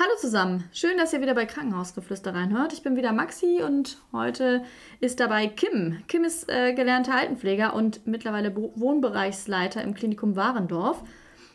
Hallo 0.00 0.12
zusammen, 0.20 0.62
schön, 0.72 0.96
dass 0.96 1.12
ihr 1.12 1.20
wieder 1.20 1.34
bei 1.34 1.44
Krankenhausgeflüster 1.44 2.32
reinhört. 2.32 2.72
Ich 2.72 2.84
bin 2.84 2.94
wieder 2.94 3.10
Maxi 3.10 3.64
und 3.66 3.98
heute 4.12 4.62
ist 5.00 5.18
dabei 5.18 5.48
Kim. 5.48 6.04
Kim 6.06 6.22
ist 6.22 6.48
äh, 6.48 6.72
gelernter 6.72 7.16
Altenpfleger 7.16 7.74
und 7.74 8.06
mittlerweile 8.06 8.54
Wohnbereichsleiter 8.54 9.82
im 9.82 9.94
Klinikum 9.94 10.36
Warendorf. 10.36 11.02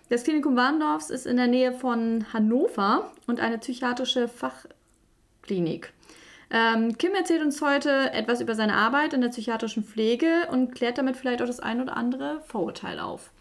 Das 0.10 0.26
Klinikum 0.26 0.58
Warendorf 0.58 1.10
ist 1.10 1.26
in 1.26 1.38
der 1.38 1.48
Nähe 1.48 1.72
von 1.72 2.26
Hannover 2.34 3.14
und 3.28 3.40
eine 3.40 3.60
psychiatrische 3.60 4.28
Fachklinik. 4.28 5.94
Ähm, 6.50 6.98
Kim 6.98 7.14
erzählt 7.14 7.44
uns 7.44 7.62
heute 7.62 8.12
etwas 8.12 8.42
über 8.42 8.56
seine 8.56 8.76
Arbeit 8.76 9.14
in 9.14 9.22
der 9.22 9.30
psychiatrischen 9.30 9.86
Pflege 9.86 10.50
und 10.52 10.76
klärt 10.76 10.98
damit 10.98 11.16
vielleicht 11.16 11.42
auch 11.42 11.48
das 11.48 11.62
ein 11.62 11.80
oder 11.80 11.96
andere 11.96 12.42
Vorurteil 12.42 13.00
auf. 13.00 13.32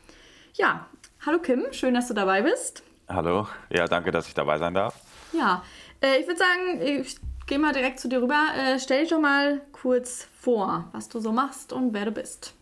Ja, 0.55 0.87
hallo 1.27 1.41
Kim, 1.41 1.65
schön, 1.73 1.95
dass 1.95 2.07
du 2.07 2.15
dabei 2.15 2.43
bist. 2.43 2.85
Hallo, 3.09 3.47
ja, 3.71 3.87
danke, 3.87 4.11
dass 4.11 4.29
ich 4.29 4.35
dabei 4.35 4.59
sein 4.59 4.75
darf. 4.75 4.95
Ja, 5.33 5.63
äh, 6.01 6.19
ich 6.19 6.27
würde 6.27 6.39
sagen, 6.39 6.81
ich 6.83 7.17
gehe 7.47 7.59
mal 7.59 7.73
direkt 7.73 8.01
zu 8.01 8.09
dir 8.09 8.23
rüber. 8.23 8.49
Äh, 8.57 8.79
stell 8.79 9.03
dich 9.03 9.11
doch 9.11 9.21
mal 9.21 9.61
kurz 9.73 10.29
vor, 10.39 10.89
was 10.93 11.09
du 11.09 11.21
so 11.21 11.33
machst 11.33 11.73
und 11.73 11.93
wer 11.93 12.05
du 12.05 12.13
bist. 12.13 12.55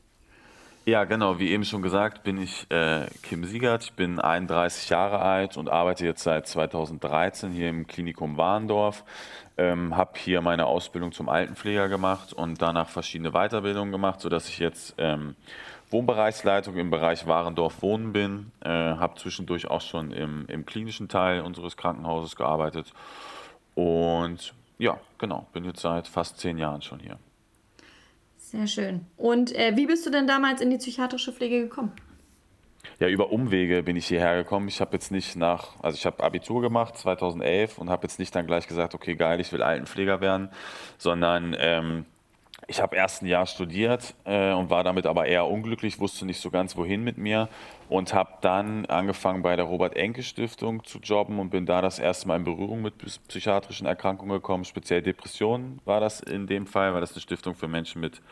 Ja, 0.87 1.05
genau, 1.05 1.39
wie 1.39 1.51
eben 1.51 1.65
schon 1.65 1.83
gesagt, 1.83 2.23
bin 2.23 2.41
ich 2.41 2.69
äh, 2.71 3.07
Kim 3.23 3.45
Siegert. 3.45 3.85
Ich 3.85 3.93
bin 3.93 4.19
31 4.19 4.89
Jahre 4.89 5.21
alt 5.21 5.59
und 5.59 5.69
arbeite 5.69 6.07
jetzt 6.07 6.23
seit 6.23 6.49
2013 6.49 7.53
hier 7.53 7.69
im 7.69 7.87
Klinikum 7.87 8.39
Warndorf. 8.39 9.05
Ähm, 9.59 9.95
habe 9.97 10.13
hier 10.19 10.41
meine 10.41 10.67
Ausbildung 10.67 11.13
zum 11.13 11.29
Altenpfleger 11.29 11.89
gemacht 11.89 12.33
und 12.33 12.63
danach 12.63 12.89
verschiedene 12.89 13.33
Weiterbildungen 13.33 13.93
gemacht, 13.93 14.23
sodass 14.23 14.49
ich 14.49 14.59
jetzt 14.59 14.95
ähm, 14.97 15.37
Wohnbereichsleitung 15.91 16.77
im 16.77 16.91
Bereich 16.91 17.27
Warendorf 17.27 17.83
Wohnen 17.83 18.13
bin, 18.13 18.53
äh, 18.61 18.69
habe 18.69 19.19
zwischendurch 19.19 19.69
auch 19.69 19.81
schon 19.81 20.13
im, 20.13 20.47
im 20.47 20.65
klinischen 20.65 21.09
Teil 21.09 21.41
unseres 21.43 21.77
Krankenhauses 21.77 22.37
gearbeitet 22.37 22.93
und 23.75 24.55
ja, 24.79 24.99
genau, 25.19 25.47
bin 25.53 25.65
jetzt 25.65 25.81
seit 25.81 26.09
fast 26.09 26.39
zehn 26.39 26.59
Jahren 26.59 26.83
schon 26.83 27.01
hier. 27.01 27.19
Sehr 28.39 28.67
schön. 28.67 29.07
Und 29.17 29.55
äh, 29.55 29.77
wie 29.77 29.87
bist 29.87 30.07
du 30.07 30.11
denn 30.11 30.27
damals 30.27 30.61
in 30.61 30.71
die 30.71 30.79
psychiatrische 30.79 31.33
Pflege 31.33 31.61
gekommen? 31.61 31.93
Ja, 32.99 33.09
über 33.09 33.31
Umwege 33.31 33.83
bin 33.83 33.97
ich 33.97 34.07
hierher 34.09 34.37
gekommen. 34.37 34.69
Ich 34.69 34.81
habe 34.81 34.93
jetzt 34.95 35.11
nicht 35.11 35.37
nach, 35.37 35.81
also 35.83 35.97
ich 35.97 36.07
habe 36.07 36.23
Abitur 36.23 36.61
gemacht 36.61 36.97
2011 36.99 37.79
und 37.79 37.91
habe 37.91 38.03
jetzt 38.05 38.19
nicht 38.19 38.35
dann 38.35 38.47
gleich 38.47 38.67
gesagt, 38.67 38.95
okay, 38.95 39.15
geil, 39.15 39.41
ich 39.41 39.53
will 39.53 39.63
Altenpfleger 39.63 40.21
werden, 40.21 40.51
sondern 40.99 41.55
ähm, 41.59 42.07
ich 42.71 42.81
habe 42.81 42.95
erst 42.95 43.23
ein 43.23 43.27
Jahr 43.27 43.47
studiert 43.47 44.15
äh, 44.25 44.53
und 44.53 44.71
war 44.71 44.85
damit 44.85 45.05
aber 45.05 45.27
eher 45.27 45.49
unglücklich, 45.49 45.99
wusste 45.99 46.25
nicht 46.25 46.41
so 46.41 46.51
ganz 46.51 46.77
wohin 46.77 47.03
mit 47.03 47.19
mir 47.19 47.49
und 47.89 48.15
habe 48.15 48.35
dann 48.43 48.87
angefangen 48.87 49.43
bei 49.43 49.57
der 49.57 49.65
Robert-Enke-Stiftung 49.65 50.85
zu 50.85 51.01
jobben 51.01 51.41
und 51.41 51.51
bin 51.51 51.67
da 51.67 51.83
das 51.83 51.99
erste 51.99 52.29
Mal 52.29 52.37
in 52.37 52.45
Berührung 52.45 52.81
mit 52.81 52.95
psychiatrischen 53.27 53.89
Erkrankungen 53.89 54.35
gekommen, 54.35 54.65
speziell 54.65 55.03
Depressionen 55.03 55.81
war 55.85 55.99
das 55.99 56.21
in 56.21 56.47
dem 56.47 56.65
Fall, 56.65 56.95
weil 56.95 57.01
das 57.01 57.11
eine 57.13 57.21
Stiftung 57.21 57.57
für 57.57 57.67
Menschen 57.67 58.01
mit 58.01 58.23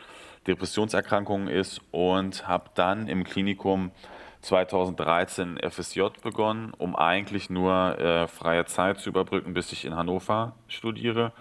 Depressionserkrankungen 0.47 1.49
ist 1.49 1.81
und 1.91 2.47
habe 2.47 2.69
dann 2.75 3.09
im 3.09 3.25
Klinikum 3.25 3.91
2013 4.39 5.59
FSJ 5.69 6.03
begonnen, 6.23 6.71
um 6.77 6.95
eigentlich 6.95 7.49
nur 7.49 7.99
äh, 7.99 8.27
freie 8.29 8.63
Zeit 8.63 8.99
zu 8.99 9.09
überbrücken, 9.09 9.53
bis 9.53 9.73
ich 9.73 9.83
in 9.83 9.97
Hannover 9.97 10.55
studiere 10.69 11.33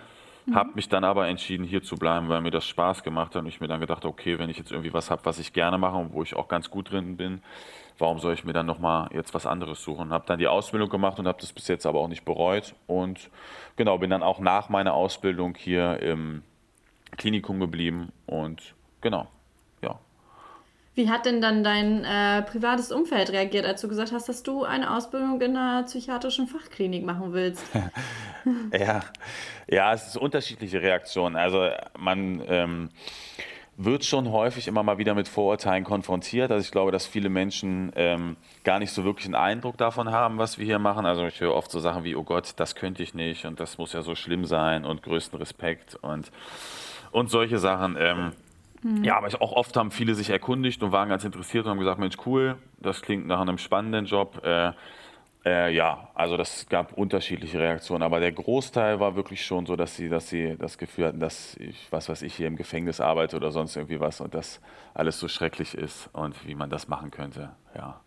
Mhm. 0.48 0.54
Habe 0.54 0.70
mich 0.74 0.88
dann 0.88 1.04
aber 1.04 1.28
entschieden, 1.28 1.64
hier 1.64 1.82
zu 1.82 1.96
bleiben, 1.96 2.28
weil 2.28 2.40
mir 2.40 2.50
das 2.50 2.66
Spaß 2.66 3.02
gemacht 3.02 3.34
hat 3.34 3.42
und 3.42 3.48
ich 3.48 3.60
mir 3.60 3.68
dann 3.68 3.80
gedacht 3.80 4.04
okay, 4.04 4.38
wenn 4.38 4.50
ich 4.50 4.58
jetzt 4.58 4.70
irgendwie 4.70 4.92
was 4.92 5.10
habe, 5.10 5.24
was 5.24 5.38
ich 5.38 5.52
gerne 5.52 5.78
mache 5.78 5.96
und 5.96 6.12
wo 6.12 6.22
ich 6.22 6.34
auch 6.34 6.48
ganz 6.48 6.70
gut 6.70 6.90
drin 6.90 7.16
bin, 7.16 7.42
warum 7.98 8.18
soll 8.18 8.34
ich 8.34 8.44
mir 8.44 8.52
dann 8.52 8.66
nochmal 8.66 9.08
jetzt 9.12 9.34
was 9.34 9.46
anderes 9.46 9.82
suchen? 9.82 10.10
Habe 10.10 10.24
dann 10.26 10.38
die 10.38 10.48
Ausbildung 10.48 10.88
gemacht 10.88 11.18
und 11.18 11.26
habe 11.26 11.40
das 11.40 11.52
bis 11.52 11.68
jetzt 11.68 11.86
aber 11.86 12.00
auch 12.00 12.08
nicht 12.08 12.24
bereut 12.24 12.74
und 12.86 13.30
genau, 13.76 13.98
bin 13.98 14.10
dann 14.10 14.22
auch 14.22 14.38
nach 14.40 14.68
meiner 14.68 14.94
Ausbildung 14.94 15.54
hier 15.56 16.00
im 16.00 16.42
Klinikum 17.16 17.60
geblieben 17.60 18.12
und 18.26 18.74
genau. 19.00 19.28
Wie 20.98 21.08
hat 21.08 21.26
denn 21.26 21.40
dann 21.40 21.62
dein 21.62 22.04
äh, 22.04 22.42
privates 22.42 22.90
Umfeld 22.90 23.30
reagiert, 23.30 23.64
als 23.64 23.80
du 23.80 23.86
gesagt 23.86 24.10
hast, 24.10 24.28
dass 24.28 24.42
du 24.42 24.64
eine 24.64 24.96
Ausbildung 24.96 25.40
in 25.40 25.56
einer 25.56 25.84
psychiatrischen 25.84 26.48
Fachklinik 26.48 27.04
machen 27.04 27.32
willst? 27.32 27.64
ja, 28.76 29.02
ja, 29.68 29.92
es 29.92 30.08
ist 30.08 30.16
unterschiedliche 30.16 30.82
Reaktionen. 30.82 31.36
Also 31.36 31.68
man 31.96 32.42
ähm, 32.48 32.88
wird 33.76 34.04
schon 34.04 34.32
häufig 34.32 34.66
immer 34.66 34.82
mal 34.82 34.98
wieder 34.98 35.14
mit 35.14 35.28
Vorurteilen 35.28 35.84
konfrontiert. 35.84 36.50
Also 36.50 36.64
ich 36.64 36.72
glaube, 36.72 36.90
dass 36.90 37.06
viele 37.06 37.28
Menschen 37.28 37.92
ähm, 37.94 38.36
gar 38.64 38.80
nicht 38.80 38.90
so 38.90 39.04
wirklich 39.04 39.26
einen 39.26 39.36
Eindruck 39.36 39.76
davon 39.76 40.10
haben, 40.10 40.38
was 40.38 40.58
wir 40.58 40.64
hier 40.64 40.80
machen. 40.80 41.06
Also 41.06 41.24
ich 41.26 41.40
höre 41.40 41.54
oft 41.54 41.70
so 41.70 41.78
Sachen 41.78 42.02
wie, 42.02 42.16
oh 42.16 42.24
Gott, 42.24 42.54
das 42.56 42.74
könnte 42.74 43.04
ich 43.04 43.14
nicht 43.14 43.44
und 43.44 43.60
das 43.60 43.78
muss 43.78 43.92
ja 43.92 44.02
so 44.02 44.16
schlimm 44.16 44.46
sein 44.46 44.84
und 44.84 45.04
größten 45.04 45.38
Respekt 45.38 45.94
und, 45.94 46.32
und 47.12 47.30
solche 47.30 47.60
Sachen. 47.60 47.96
Ähm, 48.00 48.32
mhm. 48.82 49.04
Ja, 49.04 49.16
aber 49.16 49.28
auch 49.40 49.52
oft 49.52 49.76
haben 49.76 49.90
viele 49.90 50.14
sich 50.14 50.30
erkundigt 50.30 50.82
und 50.82 50.92
waren 50.92 51.08
ganz 51.08 51.24
interessiert 51.24 51.64
und 51.64 51.70
haben 51.70 51.78
gesagt, 51.78 51.98
Mensch, 51.98 52.16
cool, 52.26 52.56
das 52.80 53.02
klingt 53.02 53.26
nach 53.26 53.40
einem 53.40 53.58
spannenden 53.58 54.06
Job. 54.06 54.44
Äh, 54.44 54.72
äh, 55.44 55.72
ja, 55.74 56.08
also 56.14 56.36
das 56.36 56.66
gab 56.68 56.92
unterschiedliche 56.92 57.58
Reaktionen, 57.58 58.02
aber 58.02 58.20
der 58.20 58.32
Großteil 58.32 59.00
war 59.00 59.14
wirklich 59.16 59.44
schon 59.44 59.66
so, 59.66 59.76
dass 59.76 59.96
sie, 59.96 60.08
dass 60.08 60.28
sie 60.28 60.56
das 60.58 60.78
Gefühl 60.78 61.06
hatten, 61.06 61.20
dass 61.20 61.56
ich, 61.56 61.86
was 61.90 62.08
weiß 62.08 62.22
ich, 62.22 62.34
hier 62.34 62.48
im 62.48 62.56
Gefängnis 62.56 63.00
arbeite 63.00 63.36
oder 63.36 63.50
sonst 63.50 63.76
irgendwie 63.76 64.00
was 64.00 64.20
und 64.20 64.34
das 64.34 64.60
alles 64.94 65.18
so 65.18 65.28
schrecklich 65.28 65.74
ist 65.74 66.10
und 66.12 66.46
wie 66.46 66.54
man 66.54 66.70
das 66.70 66.88
machen 66.88 67.10
könnte, 67.10 67.50
ja. 67.74 68.00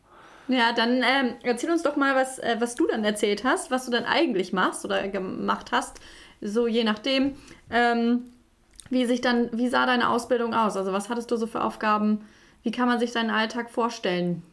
Ja, 0.48 0.74
dann 0.74 0.98
ähm, 0.98 1.36
erzähl 1.44 1.72
uns 1.72 1.84
doch 1.84 1.96
mal, 1.96 2.16
was, 2.16 2.38
äh, 2.40 2.58
was 2.60 2.76
du 2.76 2.86
dann 2.86 3.06
erzählt 3.06 3.44
hast, 3.46 3.72
was 3.72 3.86
du 3.86 3.92
dann 3.92 4.04
eigentlich 4.04 4.52
machst 4.52 4.84
oder 4.84 5.08
gemacht 5.08 5.72
hast, 5.72 6.02
so 6.42 6.68
je 6.68 6.84
nachdem, 6.84 7.36
ähm, 7.70 8.34
wie 8.92 9.06
sich 9.06 9.22
dann, 9.22 9.50
wie 9.54 9.70
sah 9.70 9.86
deine 9.86 10.10
Ausbildung 10.10 10.54
aus? 10.54 10.78
Also 10.78 10.94
was 10.94 11.10
hattest 11.10 11.32
du 11.32 11.38
so 11.38 11.48
für 11.48 11.64
Aufgaben? 11.64 12.22
Wie 12.62 12.72
kann 12.72 12.88
man 12.88 13.00
sich 13.00 13.12
deinen 13.12 13.32
Alltag 13.32 13.72
vorstellen? 13.72 14.44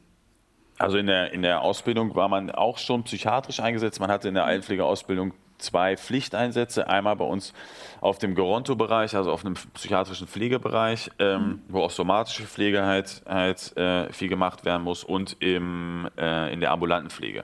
Also 0.79 0.97
in 0.97 1.07
der, 1.07 1.33
in 1.33 1.43
der 1.43 1.61
Ausbildung 1.61 2.15
war 2.15 2.29
man 2.29 2.51
auch 2.51 2.79
schon 2.79 3.03
psychiatrisch 3.03 3.61
eingesetzt. 3.61 4.01
Man 4.01 4.11
hatte 4.11 4.29
in 4.29 4.35
der 4.35 4.45
Altenpflegeausbildung 4.45 5.35
zwei 5.59 5.97
Pflichteinsätze. 5.97 6.89
Einmal 6.89 7.17
bei 7.17 7.25
uns 7.25 7.53
auf 8.01 8.19
dem 8.19 8.37
Geronto-Bereich, 8.37 9.17
also 9.17 9.33
auf 9.33 9.45
einem 9.45 9.55
psychiatrischen 9.75 10.29
Pflegebereich, 10.29 11.11
ähm, 11.19 11.63
wo 11.69 11.83
auch 11.83 11.91
somatische 11.91 12.45
Pflege 12.45 12.85
halt, 12.85 13.23
halt 13.27 13.77
äh, 13.77 14.13
viel 14.13 14.29
gemacht 14.29 14.65
werden 14.65 14.85
muss 14.85 15.03
und 15.03 15.37
im, 15.41 16.09
äh, 16.17 16.53
in 16.53 16.61
der 16.61 16.71
ambulanten 16.71 17.11
Pflege. 17.11 17.43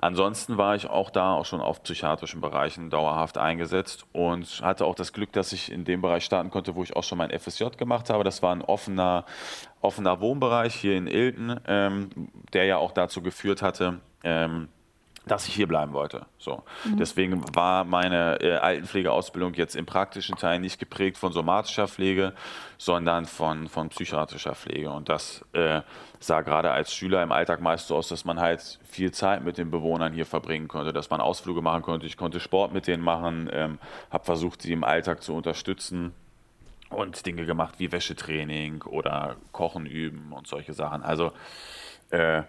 Ansonsten 0.00 0.58
war 0.58 0.76
ich 0.76 0.88
auch 0.88 1.10
da 1.10 1.34
auch 1.34 1.44
schon 1.44 1.60
auf 1.60 1.82
psychiatrischen 1.82 2.40
Bereichen 2.40 2.88
dauerhaft 2.88 3.36
eingesetzt 3.36 4.06
und 4.12 4.60
hatte 4.62 4.84
auch 4.84 4.94
das 4.94 5.12
Glück, 5.12 5.32
dass 5.32 5.52
ich 5.52 5.72
in 5.72 5.84
dem 5.84 6.02
Bereich 6.02 6.24
starten 6.24 6.50
konnte, 6.50 6.76
wo 6.76 6.84
ich 6.84 6.94
auch 6.94 7.02
schon 7.02 7.18
mein 7.18 7.36
FSJ 7.36 7.64
gemacht 7.76 8.08
habe. 8.08 8.22
Das 8.22 8.40
war 8.42 8.54
ein 8.54 8.62
offener, 8.62 9.24
offener 9.80 10.20
Wohnbereich 10.20 10.74
hier 10.74 10.96
in 10.96 11.08
Ilten, 11.08 11.60
ähm, 11.66 12.10
der 12.52 12.66
ja 12.66 12.76
auch 12.76 12.92
dazu 12.92 13.22
geführt 13.22 13.60
hatte, 13.60 14.00
ähm, 14.22 14.68
dass 15.28 15.46
ich 15.46 15.54
hier 15.54 15.68
bleiben 15.68 15.92
wollte. 15.92 16.26
So. 16.38 16.62
Mhm. 16.84 16.96
Deswegen 16.96 17.54
war 17.54 17.84
meine 17.84 18.40
äh, 18.40 18.56
Altenpflegeausbildung 18.56 19.54
jetzt 19.54 19.76
im 19.76 19.86
praktischen 19.86 20.36
Teil 20.36 20.58
nicht 20.58 20.78
geprägt 20.78 21.18
von 21.18 21.32
somatischer 21.32 21.86
Pflege, 21.88 22.32
sondern 22.78 23.26
von, 23.26 23.68
von 23.68 23.88
psychiatrischer 23.90 24.54
Pflege. 24.54 24.90
Und 24.90 25.08
das 25.08 25.44
äh, 25.52 25.82
sah 26.20 26.40
gerade 26.40 26.70
als 26.70 26.92
Schüler 26.92 27.22
im 27.22 27.32
Alltag 27.32 27.60
meist 27.60 27.88
so 27.88 27.96
aus, 27.96 28.08
dass 28.08 28.24
man 28.24 28.40
halt 28.40 28.78
viel 28.84 29.12
Zeit 29.12 29.44
mit 29.44 29.58
den 29.58 29.70
Bewohnern 29.70 30.12
hier 30.12 30.26
verbringen 30.26 30.68
konnte, 30.68 30.92
dass 30.92 31.10
man 31.10 31.20
Ausflüge 31.20 31.62
machen 31.62 31.82
konnte. 31.82 32.06
Ich 32.06 32.16
konnte 32.16 32.40
Sport 32.40 32.72
mit 32.72 32.86
denen 32.86 33.02
machen, 33.02 33.48
ähm, 33.52 33.78
habe 34.10 34.24
versucht, 34.24 34.62
sie 34.62 34.72
im 34.72 34.84
Alltag 34.84 35.22
zu 35.22 35.34
unterstützen 35.34 36.12
und 36.90 37.26
Dinge 37.26 37.44
gemacht 37.44 37.74
wie 37.78 37.92
Wäschetraining 37.92 38.82
oder 38.82 39.36
Kochen 39.52 39.86
üben 39.86 40.32
und 40.32 40.46
solche 40.46 40.72
Sachen. 40.72 41.02
Also 41.02 41.32
äh, 42.10 42.42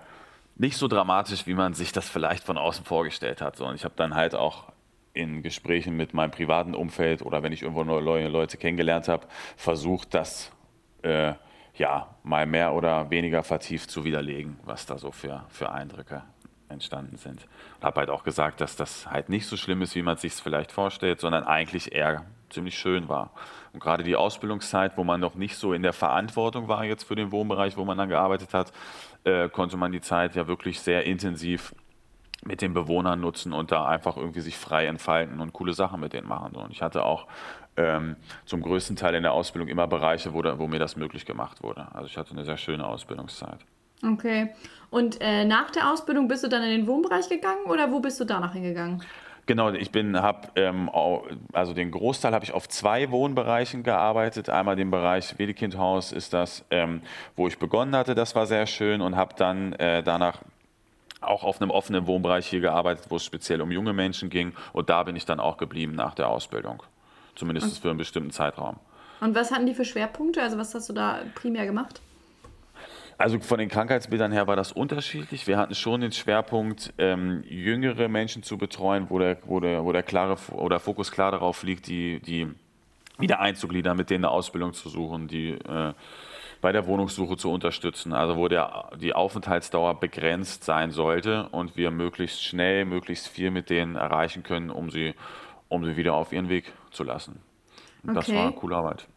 nicht 0.60 0.78
so 0.78 0.88
dramatisch, 0.88 1.48
wie 1.48 1.54
man 1.54 1.74
sich 1.74 1.94
das 1.94 2.08
vielleicht 2.10 2.44
von 2.44 2.58
außen 2.58 2.86
vorgestellt 2.86 3.42
hat. 3.42 3.60
Und 3.62 3.76
ich 3.76 3.86
habe 3.86 3.96
dann 3.96 4.14
halt 4.14 4.36
auch 4.36 4.72
in 5.14 5.42
Gesprächen 5.42 5.96
mit 5.96 6.14
meinem 6.14 6.32
privaten 6.32 6.76
Umfeld 6.76 7.22
oder 7.22 7.42
wenn 7.42 7.54
ich 7.54 7.64
irgendwo 7.64 7.84
neue 7.84 8.28
Leute 8.28 8.58
kennengelernt 8.58 9.08
habe, 9.08 9.26
versucht, 9.56 10.14
das 10.14 10.52
äh, 11.02 11.34
ja 11.76 12.14
mal 12.24 12.46
mehr 12.46 12.74
oder 12.74 13.10
weniger 13.10 13.42
vertieft 13.42 13.90
zu 13.90 14.04
widerlegen, 14.04 14.60
was 14.66 14.86
da 14.86 14.98
so 14.98 15.12
für, 15.12 15.46
für 15.48 15.72
Eindrücke 15.72 16.24
entstanden 16.68 17.16
sind. 17.16 17.48
Und 17.78 17.86
habe 17.86 18.02
halt 18.02 18.10
auch 18.10 18.24
gesagt, 18.24 18.60
dass 18.60 18.76
das 18.76 19.10
halt 19.10 19.30
nicht 19.30 19.48
so 19.48 19.56
schlimm 19.56 19.82
ist, 19.82 19.96
wie 19.96 20.02
man 20.02 20.18
sich 20.18 20.34
es 20.34 20.42
vielleicht 20.42 20.74
vorstellt, 20.74 21.22
sondern 21.22 21.46
eigentlich 21.46 21.94
eher 21.94 22.26
ziemlich 22.50 22.78
schön 22.78 23.08
war. 23.08 23.32
Und 23.74 23.80
gerade 23.80 24.04
die 24.04 24.16
Ausbildungszeit, 24.16 24.98
wo 24.98 25.04
man 25.04 25.20
noch 25.20 25.36
nicht 25.36 25.56
so 25.56 25.74
in 25.74 25.84
der 25.84 25.94
Verantwortung 25.94 26.68
war 26.68 26.84
jetzt 26.84 27.04
für 27.04 27.16
den 27.16 27.32
Wohnbereich, 27.32 27.78
wo 27.78 27.86
man 27.86 27.98
dann 27.98 28.10
gearbeitet 28.10 28.54
hat, 28.54 28.72
äh, 29.30 29.50
konnte 29.50 29.78
man 29.78 29.92
die 29.92 30.02
Zeit 30.02 30.36
ja 30.36 30.48
wirklich 30.48 30.80
sehr 30.80 31.06
intensiv 31.06 31.74
mit 32.46 32.62
den 32.62 32.74
Bewohnern 32.74 33.20
nutzen 33.20 33.54
und 33.54 33.72
da 33.72 33.86
einfach 33.86 34.16
irgendwie 34.16 34.40
sich 34.40 34.58
frei 34.58 34.86
entfalten 34.86 35.40
und 35.40 35.54
coole 35.54 35.74
Sachen 35.74 36.00
mit 36.00 36.14
denen 36.14 36.28
machen. 36.28 36.56
Und 36.56 36.72
ich 36.72 36.82
hatte 36.82 37.04
auch 37.04 37.28
ähm, 37.76 38.16
zum 38.46 38.62
größten 38.62 38.96
Teil 38.96 39.16
in 39.16 39.24
der 39.24 39.34
Ausbildung 39.34 39.68
immer 39.68 39.88
Bereiche, 39.88 40.34
wo, 40.34 40.42
da, 40.42 40.58
wo 40.58 40.68
mir 40.68 40.80
das 40.80 40.96
möglich 40.96 41.26
gemacht 41.26 41.64
wurde. 41.64 41.88
Also 41.94 42.08
ich 42.08 42.18
hatte 42.18 42.32
eine 42.32 42.46
sehr 42.46 42.58
schöne 42.58 42.86
Ausbildungszeit. 42.86 43.60
Okay. 44.06 44.54
Und 44.90 45.20
äh, 45.20 45.44
nach 45.44 45.72
der 45.72 45.92
Ausbildung 45.92 46.28
bist 46.28 46.44
du 46.44 46.48
dann 46.48 46.64
in 46.64 46.70
den 46.70 46.88
Wohnbereich 46.88 47.28
gegangen 47.28 47.66
oder 47.66 47.92
wo 47.92 48.00
bist 48.00 48.20
du 48.20 48.26
danach 48.26 48.54
hingegangen? 48.54 49.04
Genau, 49.50 49.72
ich 49.72 49.90
bin, 49.90 50.16
habe 50.22 50.50
ähm, 50.58 50.92
also 51.54 51.74
den 51.74 51.90
Großteil 51.90 52.34
habe 52.36 52.46
ich 52.46 52.54
auf 52.54 52.70
zwei 52.70 53.10
Wohnbereichen 53.10 53.82
gearbeitet. 53.82 54.48
Einmal 54.48 54.76
den 54.76 54.92
Bereich 54.92 55.40
Wedekindhaus 55.40 56.12
ist 56.12 56.34
das, 56.34 56.64
ähm, 56.70 57.02
wo 57.36 57.48
ich 57.48 57.58
begonnen 57.58 57.96
hatte, 57.96 58.14
das 58.14 58.36
war 58.36 58.46
sehr 58.46 58.68
schön 58.68 59.02
und 59.02 59.16
habe 59.16 59.34
dann 59.36 59.74
äh, 59.74 60.04
danach 60.04 60.44
auch 61.20 61.44
auf 61.44 61.60
einem 61.60 61.72
offenen 61.72 62.06
Wohnbereich 62.06 62.46
hier 62.46 62.60
gearbeitet, 62.60 63.06
wo 63.10 63.16
es 63.16 63.26
speziell 63.26 63.60
um 63.64 63.72
junge 63.72 63.92
Menschen 63.92 64.30
ging 64.30 64.54
und 64.72 64.92
da 64.92 65.02
bin 65.02 65.16
ich 65.16 65.26
dann 65.26 65.40
auch 65.40 65.58
geblieben 65.58 65.96
nach 65.96 66.14
der 66.14 66.30
Ausbildung, 66.30 66.84
zumindest 67.34 67.72
okay. 67.72 67.82
für 67.82 67.90
einen 67.90 67.98
bestimmten 67.98 68.30
Zeitraum. 68.30 68.76
Und 69.20 69.34
was 69.34 69.52
hatten 69.52 69.66
die 69.66 69.74
für 69.74 69.84
Schwerpunkte? 69.84 70.44
Also 70.44 70.60
was 70.60 70.76
hast 70.76 70.90
du 70.90 70.94
da 70.94 71.22
primär 71.34 71.66
gemacht? 71.66 72.02
Also 73.20 73.38
von 73.42 73.60
den 73.60 73.68
Krankheitsbildern 73.68 74.32
her 74.32 74.48
war 74.48 74.56
das 74.56 74.72
unterschiedlich. 74.72 75.46
Wir 75.46 75.58
hatten 75.58 75.76
schon 75.76 76.00
den 76.00 76.14
Schwerpunkt, 76.14 76.94
ähm, 76.98 77.44
jüngere 77.50 78.08
Menschen 78.08 78.44
zu 78.44 78.58
betreuen, 78.58 79.08
wo 79.10 79.20
der, 79.20 79.38
wo 79.46 79.60
der, 79.60 79.84
wo 79.84 79.92
der 79.92 80.04
klare 80.04 80.38
oder 80.54 80.80
Fokus 80.80 81.12
klar 81.12 81.32
darauf 81.32 81.64
liegt, 81.64 81.88
die, 81.88 82.22
die 82.22 82.48
wieder 83.18 83.42
einzugliedern, 83.42 83.98
mit 83.98 84.10
denen 84.10 84.24
eine 84.24 84.32
Ausbildung 84.32 84.72
zu 84.72 84.88
suchen, 84.88 85.28
die 85.28 85.50
äh, 85.50 85.94
bei 86.62 86.72
der 86.72 86.88
Wohnungssuche 86.88 87.36
zu 87.36 87.52
unterstützen. 87.52 88.14
Also 88.14 88.38
wo 88.38 88.48
der, 88.48 88.92
die 89.02 89.14
Aufenthaltsdauer 89.14 90.00
begrenzt 90.00 90.64
sein 90.64 90.92
sollte 90.92 91.50
und 91.50 91.76
wir 91.76 91.92
möglichst 91.92 92.42
schnell, 92.42 92.86
möglichst 92.86 93.28
viel 93.28 93.52
mit 93.52 93.70
denen 93.70 93.98
erreichen 93.98 94.44
können, 94.44 94.70
um 94.70 94.90
sie, 94.90 95.14
um 95.68 95.84
sie 95.84 95.98
wieder 95.98 96.14
auf 96.14 96.32
ihren 96.32 96.48
Weg 96.48 96.72
zu 96.92 97.04
lassen. 97.04 97.42
Okay. 98.02 98.14
Das 98.16 98.34
war 98.34 98.44
eine 98.44 98.54
coole 98.54 98.78
Arbeit. 98.78 99.08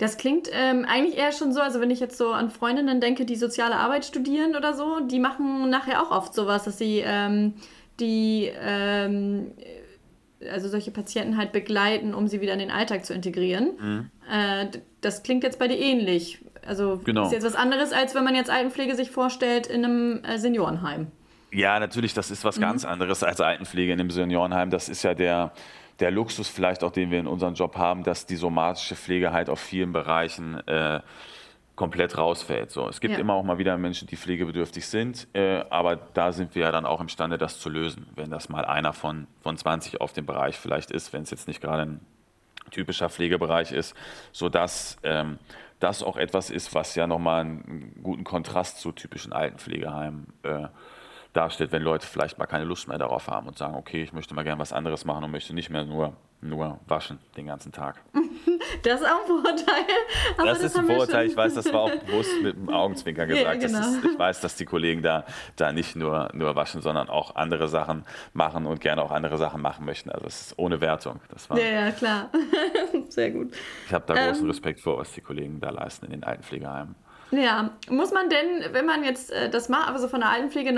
Das 0.00 0.16
klingt 0.16 0.48
ähm, 0.50 0.86
eigentlich 0.88 1.18
eher 1.18 1.30
schon 1.30 1.52
so, 1.52 1.60
also 1.60 1.78
wenn 1.78 1.90
ich 1.90 2.00
jetzt 2.00 2.16
so 2.16 2.32
an 2.32 2.48
Freundinnen 2.48 3.02
denke, 3.02 3.26
die 3.26 3.36
soziale 3.36 3.76
Arbeit 3.76 4.06
studieren 4.06 4.56
oder 4.56 4.72
so, 4.72 5.00
die 5.00 5.18
machen 5.18 5.68
nachher 5.68 6.02
auch 6.02 6.10
oft 6.10 6.32
sowas, 6.32 6.64
dass 6.64 6.78
sie 6.78 7.02
ähm, 7.04 7.52
die, 8.00 8.50
ähm, 8.58 9.52
also 10.50 10.70
solche 10.70 10.90
Patienten 10.90 11.36
halt 11.36 11.52
begleiten, 11.52 12.14
um 12.14 12.28
sie 12.28 12.40
wieder 12.40 12.54
in 12.54 12.60
den 12.60 12.70
Alltag 12.70 13.04
zu 13.04 13.12
integrieren. 13.12 13.72
Mhm. 13.78 14.10
Äh, 14.32 14.68
das 15.02 15.22
klingt 15.22 15.44
jetzt 15.44 15.58
bei 15.58 15.68
dir 15.68 15.78
ähnlich. 15.78 16.38
Also 16.66 17.02
genau. 17.04 17.26
ist 17.26 17.32
jetzt 17.32 17.44
was 17.44 17.54
anderes, 17.54 17.92
als 17.92 18.14
wenn 18.14 18.24
man 18.24 18.34
jetzt 18.34 18.48
Altenpflege 18.48 18.96
sich 18.96 19.10
vorstellt 19.10 19.66
in 19.66 19.84
einem 19.84 20.24
äh, 20.24 20.38
Seniorenheim. 20.38 21.08
Ja, 21.52 21.78
natürlich, 21.78 22.14
das 22.14 22.30
ist 22.30 22.42
was 22.42 22.56
mhm. 22.56 22.62
ganz 22.62 22.86
anderes 22.86 23.22
als 23.22 23.42
Altenpflege 23.42 23.92
in 23.92 24.00
einem 24.00 24.08
Seniorenheim. 24.08 24.70
Das 24.70 24.88
ist 24.88 25.02
ja 25.02 25.12
der, 25.12 25.52
der 26.00 26.10
Luxus 26.10 26.48
vielleicht 26.48 26.82
auch, 26.82 26.92
den 26.92 27.10
wir 27.10 27.20
in 27.20 27.26
unserem 27.26 27.54
Job 27.54 27.76
haben, 27.76 28.02
dass 28.02 28.26
die 28.26 28.36
somatische 28.36 28.96
Pflege 28.96 29.32
halt 29.32 29.50
auf 29.50 29.60
vielen 29.60 29.92
Bereichen 29.92 30.66
äh, 30.66 31.00
komplett 31.76 32.18
rausfällt. 32.18 32.70
So, 32.70 32.88
es 32.88 33.00
gibt 33.00 33.14
ja. 33.14 33.20
immer 33.20 33.34
auch 33.34 33.42
mal 33.42 33.58
wieder 33.58 33.76
Menschen, 33.78 34.06
die 34.06 34.16
pflegebedürftig 34.16 34.86
sind, 34.86 35.28
äh, 35.34 35.64
aber 35.70 35.96
da 35.96 36.32
sind 36.32 36.54
wir 36.54 36.62
ja 36.62 36.72
dann 36.72 36.84
auch 36.84 37.00
imstande, 37.00 37.38
das 37.38 37.58
zu 37.58 37.70
lösen, 37.70 38.06
wenn 38.16 38.30
das 38.30 38.48
mal 38.48 38.64
einer 38.64 38.92
von, 38.92 39.26
von 39.40 39.56
20 39.56 40.00
auf 40.00 40.12
dem 40.12 40.26
Bereich 40.26 40.58
vielleicht 40.58 40.90
ist, 40.90 41.12
wenn 41.12 41.22
es 41.22 41.30
jetzt 41.30 41.48
nicht 41.48 41.60
gerade 41.60 41.82
ein 41.82 42.00
typischer 42.70 43.08
Pflegebereich 43.08 43.72
ist, 43.72 43.94
sodass 44.32 44.98
ähm, 45.02 45.38
das 45.80 46.02
auch 46.02 46.16
etwas 46.16 46.50
ist, 46.50 46.74
was 46.74 46.94
ja 46.94 47.06
nochmal 47.06 47.40
einen 47.42 47.98
guten 48.02 48.24
Kontrast 48.24 48.78
zu 48.78 48.92
typischen 48.92 49.32
Altenpflegeheimen 49.32 50.26
äh, 50.42 50.68
darstellt, 51.32 51.72
wenn 51.72 51.82
Leute 51.82 52.06
vielleicht 52.06 52.38
mal 52.38 52.46
keine 52.46 52.64
Lust 52.64 52.88
mehr 52.88 52.98
darauf 52.98 53.28
haben 53.28 53.46
und 53.46 53.56
sagen, 53.56 53.74
okay, 53.74 54.02
ich 54.02 54.12
möchte 54.12 54.34
mal 54.34 54.42
gerne 54.42 54.60
was 54.60 54.72
anderes 54.72 55.04
machen 55.04 55.24
und 55.24 55.30
möchte 55.30 55.54
nicht 55.54 55.70
mehr 55.70 55.84
nur, 55.84 56.14
nur 56.40 56.80
waschen 56.86 57.18
den 57.36 57.46
ganzen 57.46 57.72
Tag. 57.72 58.00
Das 58.82 59.00
ist 59.00 59.06
auch 59.06 59.20
ein 59.20 59.26
Vorurteil. 59.26 59.84
das, 60.36 60.46
das, 60.46 60.62
ist 60.62 60.78
ein 60.78 60.86
Vorurteil. 60.86 61.26
Ich 61.26 61.36
weiß, 61.36 61.54
das 61.54 61.72
war 61.72 61.80
auch 61.80 61.94
bewusst 62.06 62.30
mit 62.42 62.56
dem 62.56 62.68
Augenzwinker 62.68 63.26
gesagt. 63.26 63.62
Ja, 63.62 63.68
genau. 63.68 63.80
ist, 63.80 64.04
ich 64.04 64.18
weiß, 64.18 64.40
dass 64.40 64.56
die 64.56 64.64
Kollegen 64.64 65.02
da, 65.02 65.24
da 65.56 65.72
nicht 65.72 65.96
nur, 65.96 66.30
nur 66.32 66.54
waschen, 66.56 66.80
sondern 66.80 67.08
auch 67.08 67.36
andere 67.36 67.68
Sachen 67.68 68.04
machen 68.32 68.66
und 68.66 68.80
gerne 68.80 69.02
auch 69.02 69.10
andere 69.10 69.38
Sachen 69.38 69.60
machen 69.60 69.84
möchten. 69.84 70.10
Also 70.10 70.26
es 70.26 70.40
ist 70.40 70.58
ohne 70.58 70.80
Wertung. 70.80 71.20
Das 71.30 71.50
war, 71.50 71.58
ja, 71.58 71.86
ja, 71.86 71.90
klar. 71.90 72.30
Sehr 73.08 73.30
gut. 73.30 73.52
Ich 73.86 73.92
habe 73.92 74.04
da 74.06 74.14
großen 74.14 74.44
ähm, 74.44 74.50
Respekt 74.50 74.80
vor, 74.80 74.98
was 74.98 75.12
die 75.12 75.20
Kollegen 75.20 75.60
da 75.60 75.70
leisten 75.70 76.06
in 76.06 76.12
den 76.12 76.24
Altenpflegeheimen. 76.24 76.94
Ja, 77.32 77.70
muss 77.88 78.12
man 78.12 78.28
denn, 78.28 78.72
wenn 78.72 78.86
man 78.86 79.04
jetzt 79.04 79.30
äh, 79.30 79.48
das 79.48 79.68
macht, 79.68 79.88
also 79.88 80.08
von 80.08 80.20
der 80.20 80.30
Altenpflege, 80.30 80.74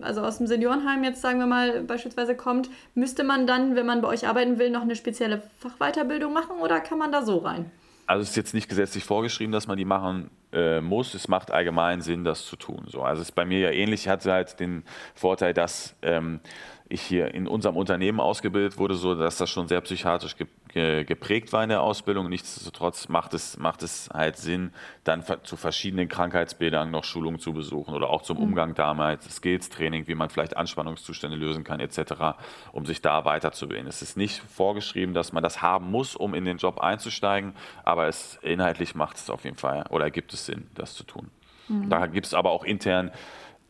also 0.00 0.22
aus 0.22 0.38
dem 0.38 0.46
Seniorenheim 0.46 1.04
jetzt 1.04 1.20
sagen 1.20 1.38
wir 1.38 1.46
mal 1.46 1.82
beispielsweise 1.82 2.34
kommt, 2.34 2.70
müsste 2.94 3.22
man 3.22 3.46
dann, 3.46 3.76
wenn 3.76 3.86
man 3.86 4.00
bei 4.00 4.08
euch 4.08 4.26
arbeiten 4.26 4.58
will, 4.58 4.70
noch 4.70 4.82
eine 4.82 4.96
spezielle 4.96 5.42
Fachweiterbildung 5.60 6.32
machen 6.32 6.56
oder 6.60 6.80
kann 6.80 6.98
man 6.98 7.12
da 7.12 7.22
so 7.22 7.38
rein? 7.38 7.70
Also 8.06 8.22
es 8.22 8.30
ist 8.30 8.36
jetzt 8.36 8.52
nicht 8.52 8.68
gesetzlich 8.68 9.04
vorgeschrieben, 9.04 9.52
dass 9.52 9.68
man 9.68 9.78
die 9.78 9.84
machen 9.84 10.30
äh, 10.52 10.80
muss. 10.80 11.14
Es 11.14 11.28
macht 11.28 11.50
allgemein 11.50 12.00
Sinn, 12.00 12.24
das 12.24 12.44
zu 12.44 12.56
tun. 12.56 12.84
So, 12.88 13.02
also 13.02 13.22
es 13.22 13.28
ist 13.28 13.34
bei 13.34 13.44
mir 13.44 13.60
ja 13.60 13.70
ähnlich. 13.70 14.02
Ich 14.02 14.08
hatte 14.08 14.32
halt 14.32 14.58
den 14.58 14.82
Vorteil, 15.14 15.54
dass 15.54 15.94
ähm, 16.02 16.40
ich 16.88 17.00
hier 17.00 17.32
in 17.32 17.46
unserem 17.46 17.76
Unternehmen 17.76 18.20
ausgebildet 18.20 18.76
wurde, 18.76 18.94
so 18.94 19.14
dass 19.14 19.38
das 19.38 19.50
schon 19.50 19.68
sehr 19.68 19.80
psychiatrisch 19.80 20.36
ge 20.36 20.46
ge 20.72 21.04
geprägt 21.04 21.52
war 21.52 21.62
in 21.62 21.68
der 21.68 21.82
Ausbildung. 21.82 22.28
Nichtsdestotrotz 22.28 23.08
macht 23.08 23.34
es, 23.34 23.58
macht 23.58 23.82
es 23.82 24.08
halt 24.12 24.36
Sinn, 24.36 24.72
dann 25.04 25.24
zu 25.42 25.56
verschiedenen 25.56 26.08
Krankheitsbildern 26.08 26.90
noch 26.90 27.04
Schulungen 27.04 27.38
zu 27.38 27.52
besuchen 27.52 27.94
oder 27.94 28.10
auch 28.10 28.22
zum 28.22 28.38
mhm. 28.38 28.44
Umgang 28.44 28.74
damals, 28.74 29.24
Skills-Training, 29.36 30.08
wie 30.08 30.14
man 30.14 30.30
vielleicht 30.30 30.56
Anspannungszustände 30.56 31.36
lösen 31.36 31.64
kann, 31.64 31.80
etc., 31.80 32.36
um 32.72 32.86
sich 32.86 33.00
da 33.02 33.24
weiterzubilden. 33.24 33.86
Es 33.86 34.02
ist 34.02 34.16
nicht 34.16 34.40
vorgeschrieben, 34.40 35.14
dass 35.14 35.32
man 35.32 35.42
das 35.42 35.62
haben 35.62 35.90
muss, 35.90 36.16
um 36.16 36.34
in 36.34 36.44
den 36.44 36.56
Job 36.58 36.80
einzusteigen, 36.80 37.54
aber 37.84 38.08
es 38.08 38.38
inhaltlich 38.42 38.94
macht 38.94 39.16
es 39.16 39.30
auf 39.30 39.44
jeden 39.44 39.56
Fall 39.56 39.84
oder 39.90 40.10
gibt 40.10 40.32
es 40.32 40.46
Sinn, 40.46 40.68
das 40.74 40.94
zu 40.94 41.04
tun. 41.04 41.30
Mhm. 41.68 41.88
Da 41.88 42.06
gibt 42.06 42.26
es 42.26 42.34
aber 42.34 42.50
auch 42.50 42.64
intern 42.64 43.10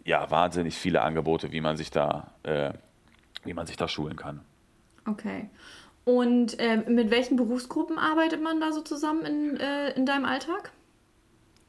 ja, 0.04 0.30
wahnsinnig 0.30 0.74
viele 0.74 1.02
Angebote, 1.02 1.52
wie 1.52 1.60
man 1.60 1.76
sich 1.76 1.90
da 1.90 2.32
äh, 2.42 2.72
wie 3.44 3.54
man 3.54 3.66
sich 3.66 3.76
da 3.76 3.88
schulen 3.88 4.16
kann. 4.16 4.40
Okay. 5.06 5.50
Und 6.04 6.58
äh, 6.58 6.78
mit 6.88 7.10
welchen 7.10 7.36
Berufsgruppen 7.36 7.98
arbeitet 7.98 8.42
man 8.42 8.60
da 8.60 8.72
so 8.72 8.80
zusammen 8.80 9.24
in, 9.24 9.56
äh, 9.58 9.90
in 9.90 10.04
deinem 10.04 10.24
Alltag? 10.24 10.72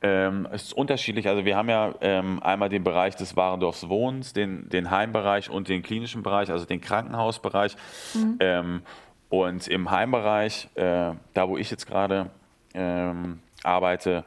Ähm, 0.01 0.47
es 0.51 0.63
ist 0.63 0.73
unterschiedlich. 0.73 1.29
Also 1.29 1.45
wir 1.45 1.55
haben 1.55 1.69
ja 1.69 1.93
ähm, 2.01 2.41
einmal 2.43 2.69
den 2.69 2.83
Bereich 2.83 3.15
des 3.15 3.37
Warendorfs 3.37 3.87
Wohnens, 3.87 4.33
den, 4.33 4.67
den 4.69 4.91
Heimbereich 4.91 5.49
und 5.49 5.69
den 5.69 5.81
klinischen 5.81 6.23
Bereich, 6.23 6.51
also 6.51 6.65
den 6.65 6.81
Krankenhausbereich. 6.81 7.77
Mhm. 8.13 8.37
Ähm, 8.39 8.81
und 9.29 9.67
im 9.67 9.89
Heimbereich, 9.89 10.69
äh, 10.75 11.13
da 11.33 11.47
wo 11.47 11.57
ich 11.57 11.71
jetzt 11.71 11.87
gerade 11.87 12.29
ähm, 12.73 13.39
arbeite, 13.63 14.25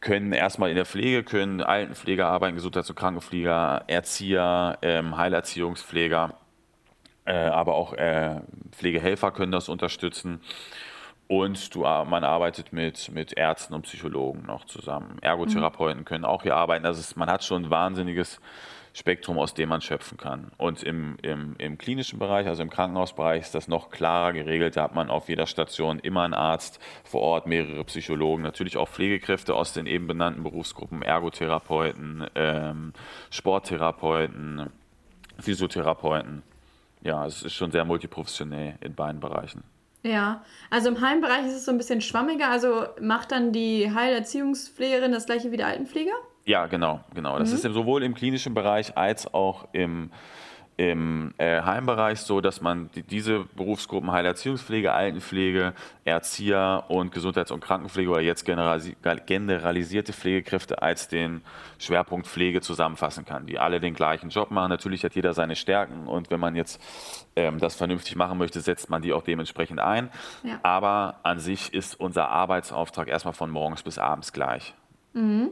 können 0.00 0.32
erstmal 0.32 0.68
in 0.68 0.76
der 0.76 0.84
Pflege, 0.84 1.24
können 1.24 1.62
Altenpfleger 1.62 2.26
arbeiten, 2.26 2.54
Gesundheits- 2.54 2.90
und 2.90 2.96
Krankenpfleger, 2.96 3.84
Erzieher, 3.86 4.78
ähm, 4.82 5.16
Heilerziehungspfleger 5.16 6.34
aber 7.32 7.74
auch 7.74 7.94
äh, 7.94 8.40
Pflegehelfer 8.72 9.30
können 9.30 9.52
das 9.52 9.68
unterstützen. 9.68 10.40
Und 11.26 11.74
du, 11.74 11.80
man 11.80 12.22
arbeitet 12.22 12.72
mit, 12.72 13.10
mit 13.10 13.32
Ärzten 13.32 13.72
und 13.74 13.82
Psychologen 13.82 14.44
noch 14.46 14.66
zusammen. 14.66 15.18
Ergotherapeuten 15.22 16.00
mhm. 16.00 16.04
können 16.04 16.24
auch 16.24 16.42
hier 16.42 16.54
arbeiten. 16.54 16.84
Also 16.84 17.00
es, 17.00 17.16
man 17.16 17.30
hat 17.30 17.42
schon 17.44 17.64
ein 17.64 17.70
wahnsinniges 17.70 18.40
Spektrum, 18.92 19.38
aus 19.38 19.54
dem 19.54 19.70
man 19.70 19.80
schöpfen 19.80 20.18
kann. 20.18 20.52
Und 20.58 20.82
im, 20.82 21.16
im, 21.22 21.56
im 21.58 21.78
klinischen 21.78 22.18
Bereich, 22.18 22.46
also 22.46 22.62
im 22.62 22.70
Krankenhausbereich, 22.70 23.40
ist 23.40 23.54
das 23.54 23.68
noch 23.68 23.90
klarer 23.90 24.32
geregelt. 24.32 24.76
Da 24.76 24.84
hat 24.84 24.94
man 24.94 25.10
auf 25.10 25.28
jeder 25.28 25.46
Station 25.46 25.98
immer 25.98 26.22
einen 26.22 26.34
Arzt 26.34 26.78
vor 27.02 27.22
Ort, 27.22 27.46
mehrere 27.46 27.82
Psychologen, 27.84 28.42
natürlich 28.42 28.76
auch 28.76 28.88
Pflegekräfte 28.88 29.54
aus 29.54 29.72
den 29.72 29.86
eben 29.86 30.06
benannten 30.06 30.44
Berufsgruppen, 30.44 31.02
Ergotherapeuten, 31.02 32.26
ähm, 32.34 32.92
Sporttherapeuten, 33.30 34.70
Physiotherapeuten 35.40 36.44
ja, 37.04 37.24
es 37.26 37.42
ist 37.42 37.52
schon 37.52 37.70
sehr 37.70 37.84
multiprofessionell 37.84 38.76
in 38.80 38.94
beiden 38.94 39.20
Bereichen. 39.20 39.62
Ja, 40.02 40.42
also 40.68 40.88
im 40.88 41.00
Heimbereich 41.00 41.46
ist 41.46 41.54
es 41.54 41.64
so 41.64 41.70
ein 41.70 41.78
bisschen 41.78 42.00
schwammiger. 42.00 42.50
Also 42.50 42.86
macht 43.00 43.32
dann 43.32 43.52
die 43.52 43.90
Heilerziehungspflegerin 43.94 45.12
das 45.12 45.26
gleiche 45.26 45.52
wie 45.52 45.56
der 45.56 45.68
Altenpfleger? 45.68 46.12
Ja, 46.44 46.66
genau, 46.66 47.00
genau. 47.14 47.38
Das 47.38 47.50
mhm. 47.50 47.54
ist 47.54 47.62
sowohl 47.62 48.02
im 48.02 48.14
klinischen 48.14 48.52
Bereich 48.52 48.98
als 48.98 49.32
auch 49.32 49.68
im 49.72 50.10
im 50.76 51.32
äh, 51.38 51.62
Heimbereich 51.62 52.20
so, 52.20 52.40
dass 52.40 52.60
man 52.60 52.90
die, 52.94 53.02
diese 53.02 53.44
Berufsgruppen 53.54 54.10
Heilerziehungspflege, 54.10 54.92
Altenpflege, 54.92 55.72
Erzieher 56.04 56.84
und 56.88 57.12
Gesundheits- 57.12 57.52
und 57.52 57.60
Krankenpflege 57.60 58.10
oder 58.10 58.20
jetzt 58.20 58.44
generalisierte 58.44 60.12
Pflegekräfte 60.12 60.82
als 60.82 61.06
den 61.06 61.42
Schwerpunkt 61.78 62.26
Pflege 62.26 62.60
zusammenfassen 62.60 63.24
kann, 63.24 63.46
die 63.46 63.58
alle 63.58 63.78
den 63.78 63.94
gleichen 63.94 64.30
Job 64.30 64.50
machen. 64.50 64.70
Natürlich 64.70 65.04
hat 65.04 65.14
jeder 65.14 65.32
seine 65.32 65.54
Stärken 65.54 66.08
und 66.08 66.30
wenn 66.30 66.40
man 66.40 66.56
jetzt 66.56 66.80
ähm, 67.36 67.60
das 67.60 67.76
vernünftig 67.76 68.16
machen 68.16 68.36
möchte, 68.36 68.60
setzt 68.60 68.90
man 68.90 69.00
die 69.00 69.12
auch 69.12 69.22
dementsprechend 69.22 69.78
ein. 69.78 70.10
Ja. 70.42 70.58
Aber 70.64 71.20
an 71.22 71.38
sich 71.38 71.72
ist 71.72 72.00
unser 72.00 72.30
Arbeitsauftrag 72.30 73.06
erstmal 73.06 73.34
von 73.34 73.50
morgens 73.50 73.84
bis 73.84 73.98
abends 73.98 74.32
gleich. 74.32 74.74
Mhm. 75.12 75.50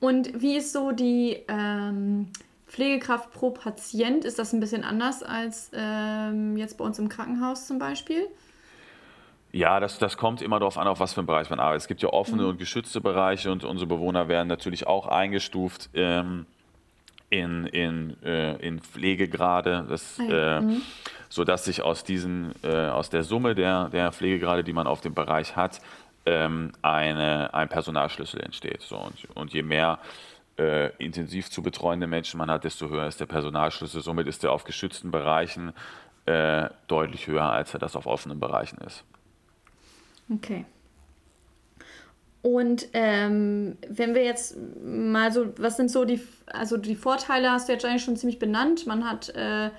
Und 0.00 0.42
wie 0.42 0.56
ist 0.56 0.72
so 0.72 0.90
die 0.90 1.44
ähm 1.48 2.28
Pflegekraft 2.68 3.32
pro 3.32 3.50
Patient 3.50 4.24
ist 4.24 4.38
das 4.38 4.52
ein 4.52 4.60
bisschen 4.60 4.84
anders 4.84 5.22
als 5.22 5.70
ähm, 5.74 6.56
jetzt 6.56 6.78
bei 6.78 6.84
uns 6.84 6.98
im 6.98 7.08
Krankenhaus 7.08 7.66
zum 7.66 7.78
Beispiel? 7.78 8.26
Ja, 9.50 9.80
das, 9.80 9.98
das 9.98 10.18
kommt 10.18 10.42
immer 10.42 10.58
darauf 10.58 10.76
an, 10.76 10.86
auf 10.86 11.00
was 11.00 11.14
für 11.14 11.20
einen 11.20 11.26
Bereich 11.26 11.48
man 11.48 11.58
arbeitet. 11.58 11.82
Es 11.82 11.88
gibt 11.88 12.02
ja 12.02 12.10
offene 12.10 12.42
mhm. 12.42 12.48
und 12.50 12.58
geschützte 12.58 13.00
Bereiche 13.00 13.50
und 13.50 13.64
unsere 13.64 13.86
Bewohner 13.86 14.28
werden 14.28 14.48
natürlich 14.48 14.86
auch 14.86 15.06
eingestuft. 15.06 15.88
Ähm, 15.94 16.46
in, 17.30 17.66
in, 17.66 18.22
äh, 18.22 18.56
in 18.56 18.80
Pflegegrade, 18.80 19.86
das, 19.88 20.18
Ah 20.18 20.60
äh, 20.60 20.62
sodass 21.28 21.64
sich 21.66 21.82
aus, 21.82 22.04
diesen, 22.04 22.54
äh, 22.62 22.88
aus 22.88 23.10
der 23.10 23.22
Summe 23.22 23.54
der, 23.54 23.90
der 23.90 24.12
Pflegegrade, 24.12 24.64
die 24.64 24.72
man 24.72 24.86
auf 24.86 25.02
dem 25.02 25.14
Bereich 25.14 25.56
hat, 25.56 25.80
ähm, 26.24 26.72
eine, 26.82 27.52
ein 27.52 27.68
Personalschlüssel 27.68 28.40
entsteht. 28.40 28.82
So, 28.82 28.96
und, 28.96 29.14
und 29.34 29.52
je 29.52 29.62
mehr 29.62 29.98
äh, 30.58 30.90
intensiv 30.98 31.50
zu 31.50 31.62
betreuende 31.62 32.06
Menschen 32.06 32.38
man 32.38 32.50
hat, 32.50 32.64
desto 32.64 32.88
höher 32.88 33.06
ist 33.06 33.20
der 33.20 33.26
Personalschlüssel. 33.26 34.02
Somit 34.02 34.26
ist 34.26 34.44
er 34.44 34.52
auf 34.52 34.64
geschützten 34.64 35.10
Bereichen 35.10 35.72
äh, 36.26 36.68
deutlich 36.88 37.26
höher, 37.26 37.50
als 37.50 37.72
er 37.74 37.80
das 37.80 37.96
auf 37.96 38.06
offenen 38.06 38.40
Bereichen 38.40 38.78
ist. 38.78 39.04
Okay. 40.30 40.64
Und 42.42 42.88
ähm, 42.92 43.76
wenn 43.88 44.14
wir 44.14 44.24
jetzt 44.24 44.56
mal 44.82 45.32
so, 45.32 45.52
was 45.58 45.76
sind 45.76 45.90
so 45.90 46.04
die, 46.04 46.20
also 46.46 46.76
die 46.76 46.94
Vorteile 46.94 47.50
hast 47.50 47.68
du 47.68 47.72
jetzt 47.72 47.84
eigentlich 47.84 48.04
schon 48.04 48.16
ziemlich 48.16 48.38
benannt. 48.38 48.86
Man 48.86 49.08
hat 49.08 49.30
äh, 49.30 49.70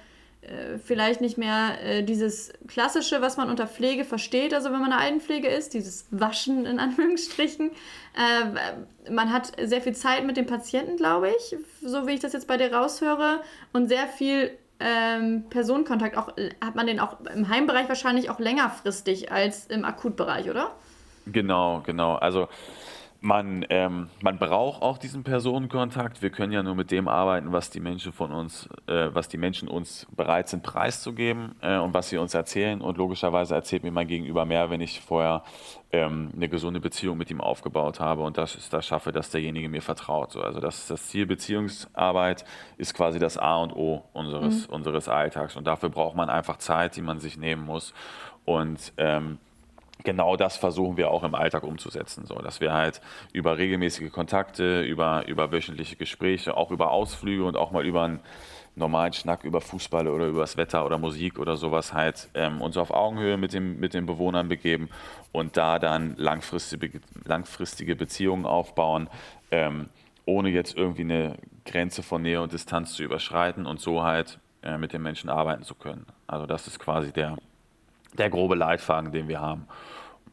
vielleicht 0.83 1.21
nicht 1.21 1.37
mehr 1.37 1.77
äh, 1.83 2.03
dieses 2.03 2.53
Klassische, 2.67 3.21
was 3.21 3.37
man 3.37 3.49
unter 3.49 3.67
Pflege 3.67 4.05
versteht, 4.05 4.53
also 4.53 4.71
wenn 4.71 4.79
man 4.79 4.91
eine 4.91 5.01
Altenpflege 5.01 5.47
ist, 5.47 5.73
dieses 5.73 6.07
Waschen 6.11 6.65
in 6.65 6.79
Anführungsstrichen. 6.79 7.71
Äh, 8.15 9.11
man 9.11 9.33
hat 9.33 9.51
sehr 9.61 9.81
viel 9.81 9.93
Zeit 9.93 10.25
mit 10.25 10.37
dem 10.37 10.45
Patienten, 10.45 10.97
glaube 10.97 11.29
ich, 11.29 11.57
so 11.81 12.07
wie 12.07 12.13
ich 12.13 12.19
das 12.19 12.33
jetzt 12.33 12.47
bei 12.47 12.57
dir 12.57 12.73
raushöre, 12.73 13.41
und 13.73 13.89
sehr 13.89 14.07
viel 14.07 14.51
ähm, 14.79 15.43
Personenkontakt. 15.49 16.17
Auch, 16.17 16.29
hat 16.63 16.75
man 16.75 16.87
den 16.87 16.99
auch 16.99 17.17
im 17.35 17.49
Heimbereich 17.49 17.89
wahrscheinlich 17.89 18.29
auch 18.29 18.39
längerfristig 18.39 19.31
als 19.31 19.67
im 19.67 19.83
Akutbereich, 19.83 20.49
oder? 20.49 20.71
Genau, 21.25 21.81
genau. 21.85 22.15
Also 22.15 22.47
man, 23.21 23.65
ähm, 23.69 24.09
man 24.21 24.37
braucht 24.37 24.81
auch 24.81 24.97
diesen 24.97 25.23
Personenkontakt. 25.23 26.21
Wir 26.21 26.29
können 26.29 26.53
ja 26.53 26.63
nur 26.63 26.75
mit 26.75 26.89
dem 26.89 27.07
arbeiten, 27.07 27.51
was 27.51 27.69
die 27.69 27.81
Menschen 27.81 28.13
von 28.13 28.31
uns, 28.31 28.69
äh, 28.87 29.09
was 29.13 29.27
die 29.27 29.37
Menschen 29.37 29.67
uns 29.67 30.07
bereit 30.15 30.47
sind 30.47 30.63
preiszugeben 30.63 31.55
äh, 31.61 31.77
und 31.77 31.93
was 31.93 32.09
sie 32.09 32.17
uns 32.17 32.33
erzählen. 32.33 32.79
Und 32.79 32.97
logischerweise 32.97 33.55
erzählt 33.55 33.83
mir 33.83 33.91
mein 33.91 34.07
Gegenüber 34.07 34.45
mehr, 34.45 34.69
wenn 34.69 34.79
ich 34.79 35.01
vorher 35.01 35.43
ähm, 35.91 36.31
eine 36.33 36.47
gesunde 36.47 36.79
Beziehung 36.79 37.17
mit 37.17 37.29
ihm 37.29 37.41
aufgebaut 37.41 37.99
habe 37.99 38.23
und 38.23 38.37
das, 38.37 38.69
das 38.69 38.85
schaffe, 38.85 39.11
dass 39.11 39.31
derjenige 39.31 39.67
mir 39.67 39.81
vertraut. 39.81 40.31
So, 40.31 40.41
also 40.41 40.61
das, 40.61 40.87
das 40.87 41.07
Ziel 41.07 41.25
Beziehungsarbeit 41.25 42.45
ist 42.77 42.93
quasi 42.93 43.19
das 43.19 43.37
A 43.37 43.57
und 43.57 43.73
O 43.73 44.05
unseres, 44.13 44.65
unseres 44.67 45.09
Alltags. 45.09 45.57
Und 45.57 45.67
dafür 45.67 45.89
braucht 45.89 46.15
man 46.15 46.29
einfach 46.29 46.57
Zeit, 46.57 46.95
die 46.95 47.01
man 47.01 47.19
sich 47.19 47.37
nehmen 47.37 47.65
muss. 47.65 47.93
Und 48.45 48.93
ähm, 48.97 49.39
genau 50.03 50.35
das 50.35 50.57
versuchen 50.57 50.97
wir 50.97 51.11
auch 51.11 51.23
im 51.23 51.35
Alltag 51.35 51.63
umzusetzen, 51.63 52.25
so 52.25 52.35
dass 52.35 52.61
wir 52.61 52.73
halt 52.73 53.01
über 53.33 53.57
regelmäßige 53.57 54.11
Kontakte, 54.11 54.81
über, 54.81 55.27
über 55.27 55.51
wöchentliche 55.51 55.95
Gespräche, 55.95 56.55
auch 56.55 56.71
über 56.71 56.91
Ausflüge 56.91 57.43
und 57.43 57.57
auch 57.57 57.71
mal 57.71 57.85
über 57.85 58.03
einen 58.03 58.19
normalen 58.75 59.13
Schnack 59.13 59.43
über 59.43 59.61
Fußball 59.61 60.07
oder 60.07 60.27
über 60.27 60.41
das 60.41 60.57
Wetter 60.57 60.85
oder 60.85 60.97
Musik 60.97 61.37
oder 61.37 61.57
sowas 61.57 61.93
halt 61.93 62.29
ähm, 62.33 62.61
uns 62.61 62.77
auf 62.77 62.91
Augenhöhe 62.91 63.37
mit, 63.37 63.53
dem, 63.53 63.79
mit 63.79 63.93
den 63.93 64.05
Bewohnern 64.05 64.47
begeben 64.47 64.89
und 65.31 65.57
da 65.57 65.79
dann 65.79 66.15
langfristige, 66.17 67.01
langfristige 67.25 67.95
Beziehungen 67.95 68.45
aufbauen, 68.45 69.09
ähm, 69.51 69.89
ohne 70.25 70.49
jetzt 70.49 70.77
irgendwie 70.77 71.01
eine 71.01 71.35
Grenze 71.65 72.03
von 72.03 72.21
Nähe 72.21 72.41
und 72.41 72.53
Distanz 72.53 72.93
zu 72.93 73.03
überschreiten 73.03 73.65
und 73.65 73.79
so 73.79 74.03
halt 74.03 74.39
äh, 74.63 74.77
mit 74.77 74.93
den 74.93 75.01
Menschen 75.01 75.29
arbeiten 75.29 75.63
zu 75.63 75.75
können. 75.75 76.05
Also 76.27 76.45
das 76.45 76.67
ist 76.67 76.79
quasi 76.79 77.11
der, 77.11 77.37
der 78.17 78.29
grobe 78.29 78.55
Leitfaden, 78.55 79.11
den 79.11 79.27
wir 79.27 79.39
haben. 79.39 79.67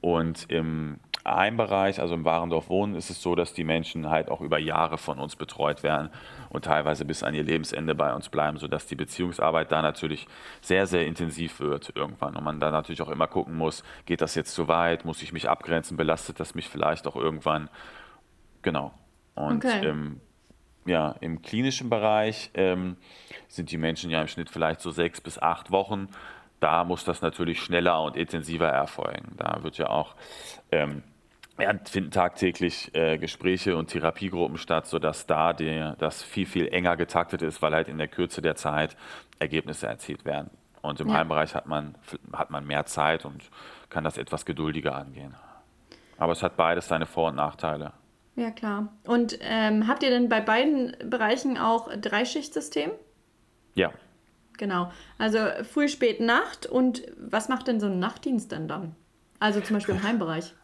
Und 0.00 0.50
im 0.50 1.00
Heimbereich, 1.26 2.00
also 2.00 2.14
im 2.14 2.25
Warendorf 2.25 2.68
Wohnen, 2.68 2.95
ist 2.95 3.11
es 3.11 3.21
so, 3.21 3.35
dass 3.35 3.52
die 3.52 3.64
Menschen 3.64 4.09
halt 4.09 4.30
auch 4.30 4.40
über 4.40 4.59
Jahre 4.59 4.99
von 4.99 5.18
uns 5.18 5.35
betreut 5.35 5.83
werden 5.83 6.11
und 6.50 6.64
teilweise 6.64 7.04
bis 7.04 7.23
an 7.23 7.35
ihr 7.35 7.42
Lebensende 7.42 7.95
bei 7.95 8.14
uns 8.14 8.28
bleiben, 8.28 8.59
sodass 8.59 8.87
die 8.87 8.95
Beziehungsarbeit 8.95 9.73
da 9.73 9.83
natürlich 9.83 10.28
sehr, 10.61 10.87
sehr 10.87 11.06
intensiv 11.06 11.59
wird 11.59 11.92
irgendwann. 11.97 12.37
Und 12.37 12.45
man 12.45 12.61
da 12.61 12.71
natürlich 12.71 13.02
auch 13.02 13.09
immer 13.09 13.26
gucken 13.26 13.56
muss, 13.56 13.83
geht 14.04 14.21
das 14.21 14.37
jetzt 14.37 14.54
zu 14.54 14.68
weit, 14.68 15.04
muss 15.04 15.23
ich 15.23 15.33
mich 15.33 15.49
abgrenzen, 15.49 15.97
belastet 15.97 16.38
das 16.38 16.54
mich 16.54 16.68
vielleicht 16.68 17.06
auch 17.09 17.16
irgendwann. 17.16 17.68
Genau. 18.62 18.92
Und 19.35 19.64
Okay. 19.64 19.87
ähm, 19.87 20.21
ja, 20.87 21.16
im 21.21 21.42
klinischen 21.42 21.90
Bereich 21.90 22.50
ähm, 22.54 22.97
sind 23.49 23.73
die 23.73 23.78
Menschen 23.78 24.11
ja 24.11 24.21
im 24.21 24.28
Schnitt 24.28 24.49
vielleicht 24.50 24.80
so 24.80 24.90
sechs 24.90 25.21
bis 25.21 25.38
acht 25.38 25.73
Wochen. 25.73 26.09
Da 26.60 26.84
muss 26.84 27.04
das 27.04 27.22
natürlich 27.22 27.60
schneller 27.60 28.02
und 28.02 28.16
intensiver 28.16 28.68
erfolgen. 28.68 29.34
Da 29.36 29.62
wird 29.62 29.78
ja 29.78 29.90
auch, 29.90 30.14
ähm, 30.72 31.02
finden 31.84 32.10
tagtäglich 32.10 32.94
äh, 32.94 33.18
Gespräche 33.18 33.76
und 33.76 33.88
Therapiegruppen 33.88 34.58
statt, 34.58 34.86
sodass 34.86 35.26
da 35.26 35.52
die, 35.52 35.92
das 35.98 36.22
viel, 36.22 36.46
viel 36.46 36.68
enger 36.68 36.96
getaktet 36.96 37.42
ist, 37.42 37.62
weil 37.62 37.75
halt 37.75 37.88
in 37.88 37.98
der 37.98 38.08
Kürze 38.08 38.42
der 38.42 38.56
Zeit 38.56 38.96
Ergebnisse 39.38 39.86
erzielt 39.86 40.25
werden. 40.25 40.50
Und 40.82 41.00
im 41.00 41.08
Ja. 41.08 41.14
Heimbereich 41.14 41.54
hat 41.54 41.66
man, 41.66 41.94
hat 42.32 42.50
man 42.50 42.66
mehr 42.66 42.86
Zeit 42.86 43.25
und 43.25 43.50
kann 43.90 44.04
das 44.04 44.18
etwas 44.18 44.44
geduldiger 44.44 44.94
angehen. 44.94 45.34
Aber 46.18 46.32
es 46.32 46.42
hat 46.42 46.56
beides 46.56 46.88
seine 46.88 47.06
Vor- 47.06 47.28
und 47.28 47.36
Nachteile. 47.36 47.92
Ja, 48.36 48.50
klar. 48.50 48.88
Und 49.04 49.38
ähm, 49.40 49.88
habt 49.88 50.02
ihr 50.02 50.10
denn 50.10 50.28
bei 50.28 50.40
beiden 50.40 50.94
Bereichen 51.08 51.58
auch 51.58 51.88
Dreischichtsystem? 51.96 52.90
Ja, 53.75 53.92
Genau. 54.56 54.92
Also 55.18 55.38
früh, 55.70 55.88
spät, 55.88 56.20
Nacht. 56.20 56.66
Und 56.66 57.02
was 57.18 57.48
macht 57.48 57.68
denn 57.68 57.80
so 57.80 57.86
ein 57.86 57.98
Nachtdienst 57.98 58.52
denn 58.52 58.68
dann? 58.68 58.94
Also 59.38 59.60
zum 59.60 59.76
Beispiel 59.76 59.94
im 59.94 60.02
Heimbereich. 60.08 60.54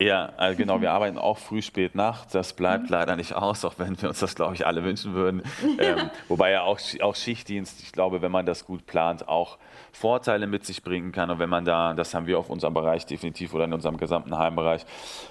Ja, 0.00 0.32
also 0.36 0.56
genau, 0.56 0.80
wir 0.80 0.92
arbeiten 0.92 1.18
auch 1.18 1.38
früh, 1.38 1.60
spät, 1.60 1.94
Nacht. 1.94 2.34
Das 2.34 2.52
bleibt 2.52 2.88
leider 2.88 3.16
nicht 3.16 3.34
aus, 3.34 3.64
auch 3.64 3.74
wenn 3.78 4.00
wir 4.00 4.08
uns 4.08 4.20
das, 4.20 4.34
glaube 4.36 4.54
ich, 4.54 4.66
alle 4.66 4.84
wünschen 4.84 5.12
würden. 5.14 5.42
Ähm, 5.78 6.10
wobei 6.28 6.52
ja 6.52 6.62
auch, 6.62 6.78
auch 7.00 7.16
Schichtdienst, 7.16 7.82
ich 7.82 7.92
glaube, 7.92 8.22
wenn 8.22 8.30
man 8.30 8.46
das 8.46 8.64
gut 8.64 8.86
plant, 8.86 9.28
auch 9.28 9.58
Vorteile 9.92 10.46
mit 10.46 10.64
sich 10.64 10.84
bringen 10.84 11.10
kann. 11.10 11.30
Und 11.30 11.40
wenn 11.40 11.48
man 11.48 11.64
da, 11.64 11.94
das 11.94 12.14
haben 12.14 12.26
wir 12.26 12.38
auf 12.38 12.48
unserem 12.48 12.74
Bereich 12.74 13.06
definitiv 13.06 13.54
oder 13.54 13.64
in 13.64 13.72
unserem 13.72 13.96
gesamten 13.96 14.38
Heimbereich, 14.38 14.86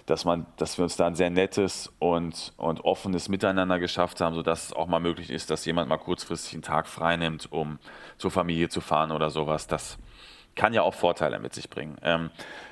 dass, 0.05 0.25
man, 0.25 0.45
dass 0.57 0.77
wir 0.77 0.83
uns 0.83 0.97
da 0.97 1.07
ein 1.07 1.15
sehr 1.15 1.29
nettes 1.29 1.93
und, 1.99 2.53
und 2.57 2.83
offenes 2.83 3.29
Miteinander 3.29 3.79
geschafft 3.79 4.19
haben, 4.19 4.35
sodass 4.35 4.65
es 4.65 4.73
auch 4.73 4.87
mal 4.87 4.99
möglich 4.99 5.29
ist, 5.29 5.49
dass 5.49 5.63
jemand 5.63 5.87
mal 5.87 5.97
kurzfristig 5.97 6.53
einen 6.53 6.63
Tag 6.63 6.87
frei 6.87 7.15
nimmt, 7.15 7.49
um 7.51 7.79
zur 8.17 8.31
Familie 8.31 8.67
zu 8.67 8.81
fahren 8.81 9.11
oder 9.11 9.29
sowas. 9.29 9.67
Das 9.67 9.97
kann 10.55 10.73
ja 10.73 10.81
auch 10.81 10.93
Vorteile 10.93 11.39
mit 11.39 11.53
sich 11.53 11.69
bringen. 11.69 11.97
Ähm, 12.01 12.31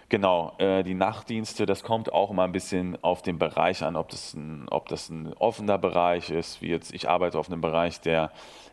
genau, 0.09 0.53
äh, 0.57 0.83
die 0.83 0.93
Nachtdienste, 0.93 1.65
das 1.65 1.83
kommt 1.83 2.11
auch 2.11 2.31
immer 2.31 2.43
ein 2.43 2.51
bisschen 2.51 2.97
auf 3.03 3.21
den 3.21 3.37
Bereich 3.39 3.83
an, 3.83 3.95
ob 3.95 4.09
das 4.09 4.33
ein, 4.33 4.67
ob 4.69 4.87
das 4.89 5.09
ein 5.09 5.33
offener 5.33 5.77
Bereich 5.77 6.29
ist, 6.29 6.61
wie 6.61 6.69
jetzt, 6.69 6.93
ich 6.93 7.09
arbeite 7.09 7.39
auf 7.39 7.49
einem 7.49 7.61
Bereich, 7.61 8.01
der 8.01 8.31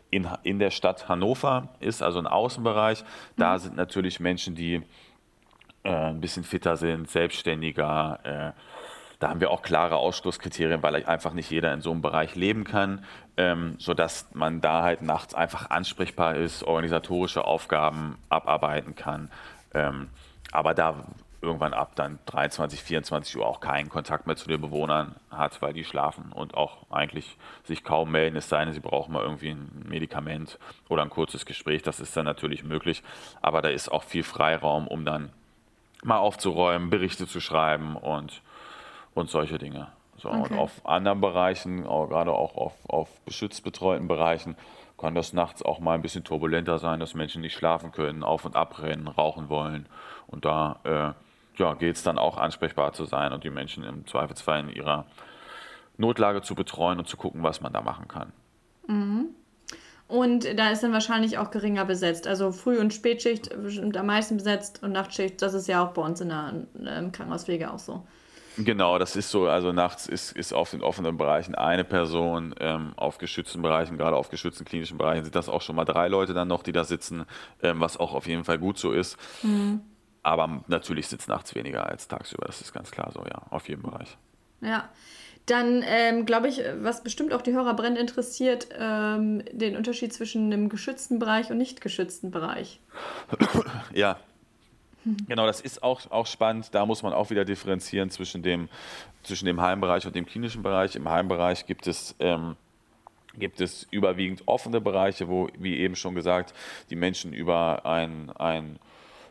in, 0.09 0.27
in 0.43 0.59
der 0.59 0.69
Stadt 0.69 1.09
Hannover 1.09 1.69
ist, 1.79 2.03
also 2.03 2.19
ein 2.19 2.27
Außenbereich. 2.27 3.03
Da 3.35 3.57
sind 3.57 3.75
natürlich 3.75 4.19
Menschen, 4.19 4.55
die 4.55 4.83
äh, 5.83 5.89
ein 5.89 6.21
bisschen 6.21 6.43
fitter 6.43 6.77
sind, 6.77 7.09
selbstständiger. 7.09 8.19
Äh, 8.23 8.59
da 9.19 9.29
haben 9.29 9.39
wir 9.39 9.51
auch 9.51 9.61
klare 9.61 9.95
Ausschlusskriterien, 9.95 10.83
weil 10.83 11.05
einfach 11.05 11.33
nicht 11.33 11.49
jeder 11.49 11.73
in 11.73 11.81
so 11.81 11.91
einem 11.91 12.01
Bereich 12.01 12.35
leben 12.35 12.65
kann, 12.65 13.05
ähm, 13.37 13.75
sodass 13.79 14.27
man 14.33 14.61
da 14.61 14.83
halt 14.83 15.01
nachts 15.01 15.33
einfach 15.33 15.69
ansprechbar 15.69 16.35
ist, 16.35 16.63
organisatorische 16.63 17.45
Aufgaben 17.45 18.17
abarbeiten 18.29 18.95
kann. 18.95 19.31
Ähm, 19.73 20.09
aber 20.51 20.73
da 20.73 21.05
irgendwann 21.43 21.73
ab 21.73 21.95
dann 21.95 22.19
23, 22.25 22.81
24 22.81 23.37
Uhr 23.37 23.45
auch 23.45 23.59
keinen 23.59 23.89
Kontakt 23.89 24.25
mehr 24.25 24.35
zu 24.35 24.47
den 24.47 24.61
Bewohnern 24.61 25.15
hat, 25.29 25.61
weil 25.61 25.73
die 25.73 25.83
schlafen 25.83 26.31
und 26.31 26.55
auch 26.55 26.89
eigentlich 26.89 27.37
sich 27.63 27.83
kaum 27.83 28.11
melden, 28.11 28.37
es 28.37 28.49
sei 28.49 28.63
denn, 28.63 28.73
sie 28.73 28.79
brauchen 28.79 29.13
mal 29.13 29.21
irgendwie 29.23 29.49
ein 29.49 29.85
Medikament 29.87 30.57
oder 30.89 31.03
ein 31.03 31.09
kurzes 31.09 31.45
Gespräch. 31.45 31.83
Das 31.83 31.99
ist 31.99 32.15
dann 32.15 32.25
natürlich 32.25 32.63
möglich, 32.63 33.03
aber 33.41 33.61
da 33.61 33.69
ist 33.69 33.89
auch 33.89 34.03
viel 34.03 34.23
Freiraum, 34.23 34.87
um 34.87 35.05
dann 35.05 35.31
mal 36.03 36.17
aufzuräumen, 36.17 36.89
Berichte 36.89 37.27
zu 37.27 37.39
schreiben 37.41 37.97
und, 37.97 38.41
und 39.13 39.29
solche 39.29 39.57
Dinge. 39.57 39.87
So, 40.17 40.29
Und 40.29 40.45
Okay. 40.45 40.57
auf 40.57 40.85
anderen 40.85 41.21
Bereichen, 41.21 41.85
auch, 41.85 42.07
gerade 42.07 42.31
auch 42.31 42.55
auf, 42.55 42.73
auf 42.87 43.09
beschützt 43.21 43.63
betreuten 43.63 44.07
Bereichen, 44.07 44.55
kann 44.97 45.15
das 45.15 45.33
nachts 45.33 45.61
auch 45.61 45.79
mal 45.79 45.95
ein 45.95 46.01
bisschen 46.01 46.23
turbulenter 46.23 46.79
sein, 46.79 47.01
dass 47.01 47.13
Menschen 47.13 47.41
nicht 47.41 47.53
schlafen 47.55 47.91
können, 47.91 48.23
auf 48.23 48.45
und 48.45 48.55
abrennen, 48.55 49.07
rauchen 49.09 49.49
wollen. 49.49 49.87
Und 50.27 50.45
da 50.45 50.79
äh, 50.83 51.32
ja, 51.57 51.73
geht 51.73 51.95
es 51.95 52.03
dann 52.03 52.17
auch 52.17 52.37
ansprechbar 52.37 52.93
zu 52.93 53.05
sein 53.05 53.33
und 53.33 53.43
die 53.43 53.49
Menschen 53.49 53.83
im 53.83 54.05
Zweifelsfall 54.07 54.61
in 54.61 54.69
ihrer 54.69 55.05
Notlage 55.97 56.41
zu 56.41 56.55
betreuen 56.55 56.99
und 56.99 57.07
zu 57.07 57.17
gucken, 57.17 57.43
was 57.43 57.61
man 57.61 57.73
da 57.73 57.81
machen 57.81 58.07
kann. 58.07 58.31
Und 60.07 60.59
da 60.59 60.69
ist 60.69 60.83
dann 60.83 60.93
wahrscheinlich 60.93 61.37
auch 61.37 61.49
geringer 61.49 61.85
besetzt. 61.85 62.27
Also 62.27 62.51
Früh- 62.51 62.79
und 62.79 62.93
Spätschicht 62.93 63.49
bestimmt 63.61 63.97
am 63.97 64.07
meisten 64.07 64.37
besetzt 64.37 64.83
und 64.83 64.91
Nachtschicht, 64.91 65.41
das 65.41 65.53
ist 65.53 65.67
ja 65.67 65.83
auch 65.83 65.93
bei 65.93 66.01
uns 66.01 66.21
in 66.21 66.29
der 66.29 66.53
ähm, 66.85 67.11
Krankenhauspflege 67.11 67.71
auch 67.71 67.79
so. 67.79 68.05
Genau, 68.57 68.99
das 68.99 69.15
ist 69.15 69.31
so. 69.31 69.47
Also 69.47 69.71
nachts 69.71 70.05
ist, 70.05 70.31
ist 70.33 70.53
auf 70.53 70.69
den 70.69 70.83
offenen 70.83 71.17
Bereichen 71.17 71.55
eine 71.55 71.83
Person, 71.83 72.53
ähm, 72.59 72.93
auf 72.95 73.17
geschützten 73.17 73.63
Bereichen, 73.63 73.97
gerade 73.97 74.15
auf 74.15 74.29
geschützten 74.29 74.65
klinischen 74.65 74.99
Bereichen 74.99 75.23
sind 75.23 75.35
das 75.35 75.49
auch 75.49 75.61
schon 75.61 75.75
mal 75.75 75.85
drei 75.85 76.07
Leute 76.07 76.35
dann 76.35 76.47
noch, 76.47 76.61
die 76.61 76.71
da 76.71 76.83
sitzen, 76.83 77.25
ähm, 77.63 77.79
was 77.79 77.97
auch 77.97 78.13
auf 78.13 78.27
jeden 78.27 78.43
Fall 78.43 78.59
gut 78.59 78.77
so 78.77 78.91
ist. 78.91 79.17
Aber 80.23 80.63
natürlich 80.67 81.07
sitzt 81.07 81.27
nachts 81.27 81.53
weniger 81.53 81.85
als 81.85 82.07
tagsüber, 82.07 82.45
das 82.45 82.61
ist 82.61 82.73
ganz 82.73 82.91
klar 82.91 83.11
so, 83.13 83.23
ja, 83.25 83.41
auf 83.49 83.67
jedem 83.67 83.83
Bereich. 83.83 84.17
Ja. 84.61 84.89
Dann 85.45 85.83
ähm, 85.85 86.25
glaube 86.25 86.47
ich, 86.47 86.61
was 86.79 87.03
bestimmt 87.03 87.33
auch 87.33 87.41
die 87.41 87.51
Hörer 87.51 87.73
brennend 87.73 87.99
interessiert, 87.99 88.69
ähm, 88.79 89.43
den 89.51 89.75
Unterschied 89.75 90.13
zwischen 90.13 90.45
einem 90.53 90.69
geschützten 90.69 91.19
Bereich 91.19 91.51
und 91.51 91.57
nicht 91.57 91.81
geschützten 91.81 92.31
Bereich. 92.31 92.79
Ja, 93.93 94.17
Genau, 95.27 95.45
das 95.45 95.59
ist 95.59 95.83
auch, 95.83 96.09
auch 96.11 96.27
spannend. 96.27 96.73
Da 96.73 96.85
muss 96.85 97.03
man 97.03 97.13
auch 97.13 97.29
wieder 97.29 97.43
differenzieren 97.43 98.09
zwischen 98.09 98.41
dem, 98.41 98.69
zwischen 99.23 99.45
dem 99.45 99.59
Heimbereich 99.59 100.05
und 100.05 100.15
dem 100.15 100.25
klinischen 100.25 100.63
Bereich. 100.63 100.95
Im 100.95 101.09
Heimbereich 101.09 101.65
gibt 101.65 101.87
es, 101.87 102.15
ähm, 102.19 102.55
gibt 103.37 103.59
es 103.59 103.85
überwiegend 103.91 104.43
offene 104.45 104.79
Bereiche, 104.79 105.27
wo, 105.27 105.49
wie 105.57 105.77
eben 105.77 105.95
schon 105.95 106.15
gesagt, 106.15 106.53
die 106.89 106.95
Menschen 106.95 107.33
über 107.33 107.85
ein, 107.85 108.31
ein 108.37 108.79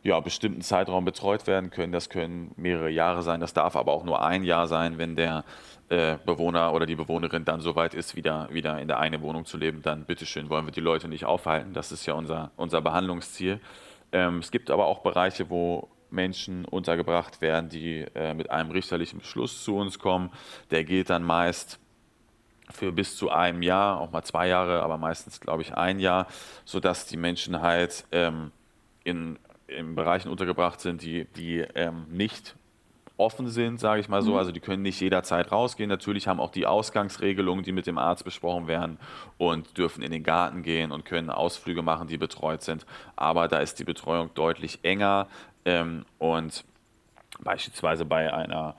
ja, 0.02 0.18
bestimmten 0.20 0.62
Zeitraum 0.62 1.04
betreut 1.04 1.46
werden 1.46 1.70
können. 1.70 1.92
Das 1.92 2.08
können 2.08 2.52
mehrere 2.56 2.90
Jahre 2.90 3.22
sein, 3.22 3.40
das 3.40 3.54
darf 3.54 3.76
aber 3.76 3.92
auch 3.92 4.04
nur 4.04 4.24
ein 4.24 4.44
Jahr 4.44 4.66
sein, 4.66 4.98
wenn 4.98 5.16
der 5.16 5.44
äh, 5.88 6.16
Bewohner 6.24 6.72
oder 6.72 6.86
die 6.86 6.96
Bewohnerin 6.96 7.44
dann 7.44 7.60
so 7.60 7.76
weit 7.76 7.94
ist, 7.94 8.16
wieder, 8.16 8.48
wieder 8.50 8.80
in 8.80 8.88
der 8.88 8.98
eigenen 8.98 9.22
Wohnung 9.22 9.44
zu 9.44 9.56
leben. 9.56 9.82
Dann 9.82 10.04
bitteschön, 10.04 10.50
wollen 10.50 10.66
wir 10.66 10.72
die 10.72 10.80
Leute 10.80 11.08
nicht 11.08 11.24
aufhalten. 11.24 11.72
Das 11.72 11.92
ist 11.92 12.06
ja 12.06 12.14
unser, 12.14 12.50
unser 12.56 12.80
Behandlungsziel. 12.80 13.60
Ähm, 14.10 14.38
es 14.38 14.50
gibt 14.50 14.70
aber 14.70 14.86
auch 14.86 15.00
Bereiche, 15.00 15.50
wo 15.50 15.88
Menschen 16.10 16.64
untergebracht 16.64 17.40
werden, 17.40 17.68
die 17.68 18.06
äh, 18.14 18.34
mit 18.34 18.50
einem 18.50 18.70
richterlichen 18.70 19.20
Beschluss 19.20 19.62
zu 19.62 19.76
uns 19.76 19.98
kommen. 19.98 20.30
Der 20.70 20.84
gilt 20.84 21.10
dann 21.10 21.22
meist 21.22 21.78
für 22.70 22.92
bis 22.92 23.16
zu 23.16 23.30
einem 23.30 23.62
Jahr, 23.62 24.00
auch 24.00 24.10
mal 24.10 24.22
zwei 24.22 24.48
Jahre, 24.48 24.82
aber 24.82 24.98
meistens 24.98 25.40
glaube 25.40 25.62
ich 25.62 25.74
ein 25.74 26.00
Jahr, 26.00 26.26
sodass 26.64 27.06
die 27.06 27.16
Menschen 27.16 27.60
halt 27.60 28.04
ähm, 28.12 28.50
in 29.04 29.38
in 29.66 29.94
Bereichen 29.94 30.28
untergebracht 30.28 30.80
sind, 30.80 31.02
die, 31.02 31.24
die 31.36 31.58
ähm, 31.74 32.06
nicht 32.10 32.54
offen 33.16 33.48
sind, 33.48 33.78
sage 33.78 34.00
ich 34.00 34.08
mal 34.08 34.22
so. 34.22 34.32
Mhm. 34.32 34.38
Also 34.38 34.52
die 34.52 34.60
können 34.60 34.82
nicht 34.82 35.00
jederzeit 35.00 35.52
rausgehen. 35.52 35.88
Natürlich 35.88 36.28
haben 36.28 36.40
auch 36.40 36.50
die 36.50 36.66
Ausgangsregelungen, 36.66 37.64
die 37.64 37.72
mit 37.72 37.86
dem 37.86 37.98
Arzt 37.98 38.24
besprochen 38.24 38.66
werden 38.66 38.98
und 39.38 39.78
dürfen 39.78 40.02
in 40.02 40.10
den 40.10 40.22
Garten 40.22 40.62
gehen 40.62 40.92
und 40.92 41.04
können 41.04 41.30
Ausflüge 41.30 41.82
machen, 41.82 42.08
die 42.08 42.18
betreut 42.18 42.62
sind. 42.62 42.86
Aber 43.16 43.48
da 43.48 43.58
ist 43.58 43.78
die 43.78 43.84
Betreuung 43.84 44.30
deutlich 44.34 44.80
enger 44.82 45.28
ähm, 45.64 46.04
und 46.18 46.64
beispielsweise 47.40 48.04
bei 48.04 48.32
einer 48.32 48.74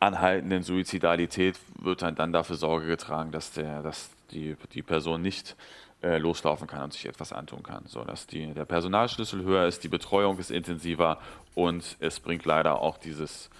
anhaltenden 0.00 0.62
Suizidalität 0.62 1.58
wird 1.80 2.02
dann 2.02 2.32
dafür 2.32 2.56
Sorge 2.56 2.86
getragen, 2.86 3.32
dass, 3.32 3.52
der, 3.52 3.82
dass 3.82 4.10
die, 4.30 4.56
die 4.72 4.82
Person 4.82 5.22
nicht 5.22 5.56
äh, 6.02 6.18
loslaufen 6.18 6.66
kann 6.66 6.84
und 6.84 6.92
sich 6.92 7.06
etwas 7.06 7.32
antun 7.32 7.62
kann. 7.62 7.84
So 7.86 8.04
dass 8.04 8.26
die, 8.26 8.52
der 8.52 8.64
Personalschlüssel 8.64 9.42
höher 9.42 9.66
ist, 9.66 9.82
die 9.84 9.88
Betreuung 9.88 10.38
ist 10.38 10.50
intensiver 10.50 11.18
und 11.54 11.96
es 12.00 12.20
bringt 12.20 12.44
leider 12.44 12.80
auch 12.80 12.98
dieses, 12.98 13.50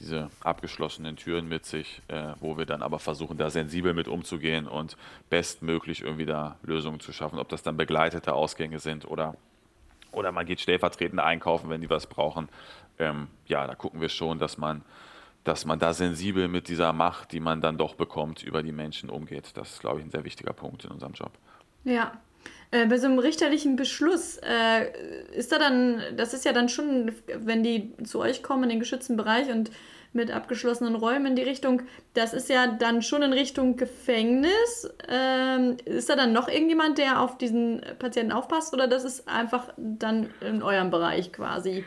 diese 0.00 0.28
abgeschlossenen 0.40 1.16
Türen 1.16 1.48
mit 1.48 1.64
sich, 1.64 2.02
äh, 2.08 2.34
wo 2.40 2.58
wir 2.58 2.66
dann 2.66 2.82
aber 2.82 2.98
versuchen, 2.98 3.38
da 3.38 3.50
sensibel 3.50 3.94
mit 3.94 4.08
umzugehen 4.08 4.66
und 4.66 4.96
bestmöglich 5.30 6.02
irgendwie 6.02 6.26
da 6.26 6.56
Lösungen 6.62 7.00
zu 7.00 7.12
schaffen, 7.12 7.38
ob 7.38 7.48
das 7.48 7.62
dann 7.62 7.76
begleitete 7.76 8.32
Ausgänge 8.32 8.80
sind 8.80 9.06
oder, 9.06 9.36
oder 10.10 10.32
man 10.32 10.46
geht 10.46 10.60
stellvertretend 10.60 11.20
einkaufen, 11.20 11.70
wenn 11.70 11.80
die 11.80 11.90
was 11.90 12.06
brauchen. 12.06 12.48
Ähm, 12.98 13.28
ja, 13.46 13.66
da 13.66 13.74
gucken 13.74 14.00
wir 14.00 14.08
schon, 14.08 14.38
dass 14.38 14.58
man 14.58 14.82
dass 15.44 15.66
man 15.66 15.78
da 15.78 15.92
sensibel 15.92 16.48
mit 16.48 16.68
dieser 16.68 16.92
Macht, 16.94 17.32
die 17.32 17.40
man 17.40 17.60
dann 17.60 17.76
doch 17.76 17.94
bekommt, 17.94 18.42
über 18.42 18.62
die 18.62 18.72
Menschen 18.72 19.10
umgeht. 19.10 19.50
Das 19.54 19.72
ist, 19.72 19.80
glaube 19.80 20.00
ich, 20.00 20.06
ein 20.06 20.10
sehr 20.10 20.24
wichtiger 20.24 20.54
Punkt 20.54 20.84
in 20.84 20.90
unserem 20.90 21.12
Job. 21.12 21.32
Ja. 21.84 22.12
Äh, 22.70 22.86
bei 22.86 22.98
so 22.98 23.06
einem 23.06 23.18
richterlichen 23.18 23.76
Beschluss, 23.76 24.38
äh, 24.38 24.90
ist 25.32 25.52
da 25.52 25.58
dann, 25.58 26.02
das 26.16 26.34
ist 26.34 26.44
ja 26.44 26.52
dann 26.52 26.68
schon, 26.68 27.12
wenn 27.36 27.62
die 27.62 27.92
zu 28.04 28.20
euch 28.20 28.42
kommen 28.42 28.64
in 28.64 28.70
den 28.70 28.80
geschützten 28.80 29.16
Bereich 29.16 29.48
und 29.50 29.70
mit 30.12 30.30
abgeschlossenen 30.30 30.94
Räumen 30.94 31.26
in 31.26 31.36
die 31.36 31.42
Richtung, 31.42 31.82
das 32.14 32.34
ist 32.34 32.48
ja 32.48 32.68
dann 32.68 33.02
schon 33.02 33.22
in 33.22 33.32
Richtung 33.32 33.76
Gefängnis. 33.76 34.88
Ähm, 35.08 35.76
ist 35.84 36.08
da 36.08 36.16
dann 36.16 36.32
noch 36.32 36.48
irgendjemand, 36.48 36.98
der 36.98 37.20
auf 37.20 37.36
diesen 37.36 37.82
Patienten 37.98 38.32
aufpasst 38.32 38.72
oder 38.72 38.86
das 38.86 39.04
ist 39.04 39.28
einfach 39.28 39.74
dann 39.76 40.30
in 40.40 40.62
eurem 40.62 40.90
Bereich 40.90 41.32
quasi? 41.32 41.84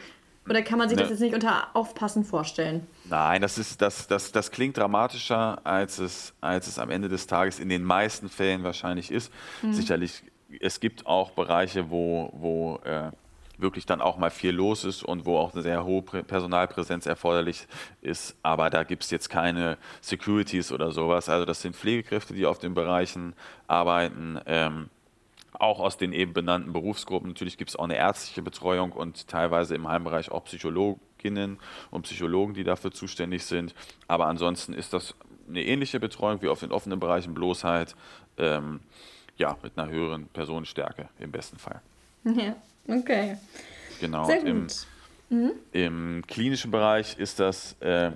Oder 0.50 0.62
kann 0.62 0.77
man 0.77 0.89
sich 0.89 0.98
ne. 0.98 1.04
das 1.04 1.12
jetzt 1.12 1.22
nicht 1.22 1.36
unter 1.36 1.74
Aufpassen 1.74 2.25
vorstellen? 2.25 2.86
Nein, 3.10 3.41
das, 3.41 3.58
ist, 3.58 3.82
das, 3.82 4.08
das, 4.08 4.32
das 4.32 4.52
klingt 4.52 4.78
dramatischer, 4.78 5.65
als 5.65 6.00
es, 6.00 6.34
als 6.41 6.67
es 6.67 6.80
am 6.80 6.89
Ende 6.89 7.10
des 7.10 7.28
Tages 7.28 7.60
in 7.60 7.70
den 7.70 7.84
meisten 7.84 8.30
Fällen 8.30 8.63
wahrscheinlich 8.63 9.12
ist. 9.12 9.32
Mhm. 9.62 9.74
Sicherlich, 9.74 10.24
es 10.60 10.80
gibt 10.80 11.06
auch 11.06 11.32
Bereiche, 11.32 11.89
wo, 11.89 12.32
wo 12.34 12.80
äh, 12.84 13.12
wirklich 13.58 13.86
dann 13.86 14.02
auch 14.02 14.17
mal 14.17 14.30
viel 14.30 14.52
los 14.52 14.84
ist 14.84 15.04
und 15.04 15.26
wo 15.26 15.38
auch 15.38 15.54
eine 15.54 15.63
sehr 15.63 15.84
hohe 15.84 16.02
Personalpräsenz 16.02 17.06
erforderlich 17.06 17.67
ist. 18.02 18.36
Aber 18.43 18.70
da 18.70 18.84
gibt 18.84 19.04
es 19.04 19.12
jetzt 19.12 19.30
keine 19.30 19.78
Securities 20.02 20.72
oder 20.72 20.91
sowas. 20.91 21.30
Also 21.30 21.46
das 21.46 21.62
sind 21.62 21.76
Pflegekräfte, 21.76 22.34
die 22.34 22.46
auf 22.46 22.60
den 22.60 22.74
Bereichen 22.74 23.34
arbeiten. 23.67 24.39
Ähm, 24.46 24.89
auch 25.54 25.80
aus 25.80 25.98
den 25.98 26.13
eben 26.13 26.34
benannten 26.34 26.72
Berufsgruppen. 26.72 27.30
Natürlich 27.30 27.58
gibt 27.58 27.72
es 27.72 27.76
auch 27.76 27.86
eine 27.86 27.96
ärztliche 27.96 28.43
Betreuung 28.43 28.91
und 28.91 29.28
teilweise 29.28 29.74
im 29.74 29.88
Heimbereich 29.88 30.32
auch 30.32 30.43
Psychologinnen 31.17 31.58
und 31.91 32.03
Psychologen, 32.03 32.53
die 32.53 32.63
dafür 32.63 32.91
zuständig 32.91 33.45
sind. 33.45 33.73
Aber 34.08 34.27
ansonsten 34.27 34.73
ist 34.73 34.93
das 34.93 35.15
eine 35.47 35.63
ähnliche 35.63 35.99
Betreuung 35.99 36.41
wie 36.41 36.47
auf 36.47 36.60
den 36.60 36.71
offenen 36.71 36.99
Bereichen, 36.99 37.34
bloß 37.34 37.63
halt 37.63 37.95
ähm, 38.38 38.80
ja, 39.38 39.58
mit 39.62 39.77
einer 39.77 39.89
höheren 39.91 40.27
Personenstärke 40.27 41.10
im 41.19 41.32
besten 41.32 41.58
Fall. 41.58 41.82
Ja, 42.23 42.56
okay. 42.88 43.38
Genau. 43.99 44.25
Sehr 44.25 44.39
gut. 44.39 44.47
Im, 45.30 45.38
mhm. 45.38 45.51
Im 45.71 46.23
klinischen 46.27 46.71
Bereich 46.71 47.17
ist 47.17 47.39
das 47.39 47.75
äh, 47.82 48.12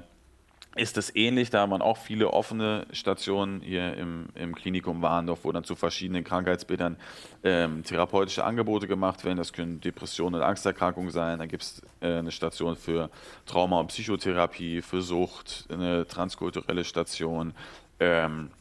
ist 0.75 0.97
es 0.97 1.13
ähnlich. 1.15 1.49
Da 1.49 1.61
haben 1.61 1.69
man 1.71 1.81
auch 1.81 1.97
viele 1.97 2.31
offene 2.31 2.85
Stationen 2.91 3.61
hier 3.61 3.93
im, 3.95 4.27
im 4.35 4.55
Klinikum 4.55 5.01
Warndorf, 5.01 5.39
wo 5.43 5.51
dann 5.51 5.63
zu 5.63 5.75
verschiedenen 5.75 6.23
Krankheitsbildern 6.23 6.97
ähm, 7.43 7.83
therapeutische 7.83 8.43
Angebote 8.45 8.87
gemacht 8.87 9.25
werden. 9.25 9.37
Das 9.37 9.51
können 9.51 9.81
Depressionen 9.81 10.35
und 10.35 10.47
Angsterkrankungen 10.47 11.11
sein. 11.11 11.39
Da 11.39 11.45
gibt 11.45 11.63
es 11.63 11.81
äh, 11.99 12.17
eine 12.17 12.31
Station 12.31 12.75
für 12.75 13.09
Trauma- 13.45 13.81
und 13.81 13.87
Psychotherapie, 13.87 14.81
für 14.81 15.01
Sucht, 15.01 15.65
eine 15.69 16.07
transkulturelle 16.07 16.85
Station, 16.85 17.53
ähm, 17.99 18.51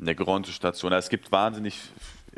eine 0.00 0.14
Geronto-Station. 0.14 0.92
Es 0.92 1.10
gibt 1.10 1.30
wahnsinnig 1.32 1.78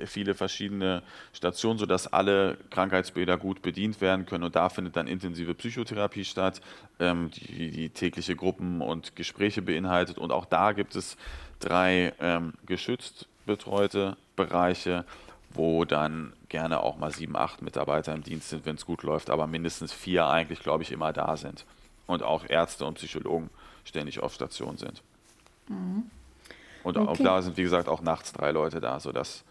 viele 0.06 0.34
verschiedene 0.34 1.02
Stationen, 1.32 1.78
sodass 1.78 2.06
alle 2.06 2.56
Krankheitsbilder 2.70 3.36
gut 3.36 3.62
bedient 3.62 4.00
werden 4.00 4.26
können. 4.26 4.44
Und 4.44 4.56
da 4.56 4.68
findet 4.68 4.96
dann 4.96 5.06
intensive 5.06 5.54
Psychotherapie 5.54 6.24
statt, 6.24 6.60
ähm, 6.98 7.30
die, 7.30 7.70
die, 7.70 7.88
tägliche 7.90 8.36
Gruppen 8.36 8.80
und 8.80 9.16
Gespräche 9.16 9.62
beinhaltet. 9.62 10.18
Und 10.18 10.32
auch 10.32 10.44
da 10.44 10.72
gibt 10.72 10.96
es 10.96 11.16
drei 11.58 12.12
ähm, 12.20 12.54
geschützt 12.66 13.26
betreute 13.46 14.16
Bereiche, 14.36 15.04
wo 15.52 15.84
dann 15.84 16.32
gerne 16.48 16.80
auch 16.80 16.96
mal 16.96 17.12
sieben, 17.12 17.36
acht 17.36 17.62
Mitarbeiter 17.62 18.14
im 18.14 18.22
Dienst 18.22 18.50
sind, 18.50 18.64
wenn 18.66 18.76
es 18.76 18.86
gut 18.86 19.02
läuft, 19.02 19.30
aber 19.30 19.46
mindestens 19.46 19.92
vier 19.92 20.28
eigentlich, 20.28 20.60
glaube 20.60 20.82
ich, 20.82 20.92
immer 20.92 21.12
da 21.12 21.36
sind. 21.36 21.64
Und 22.06 22.22
auch 22.22 22.44
Ärzte 22.48 22.86
und 22.86 22.94
Psychologen 22.94 23.50
ständig 23.84 24.20
auf 24.20 24.34
Station 24.34 24.76
sind. 24.76 25.02
Mhm. 25.68 26.04
Und 26.82 26.96
okay. 26.96 27.08
auch 27.08 27.18
da 27.18 27.42
sind, 27.42 27.56
wie 27.56 27.62
gesagt, 27.62 27.88
auch 27.88 28.00
nachts 28.00 28.32
drei 28.32 28.52
Leute 28.52 28.80
da, 28.80 29.00
sodass 29.00 29.44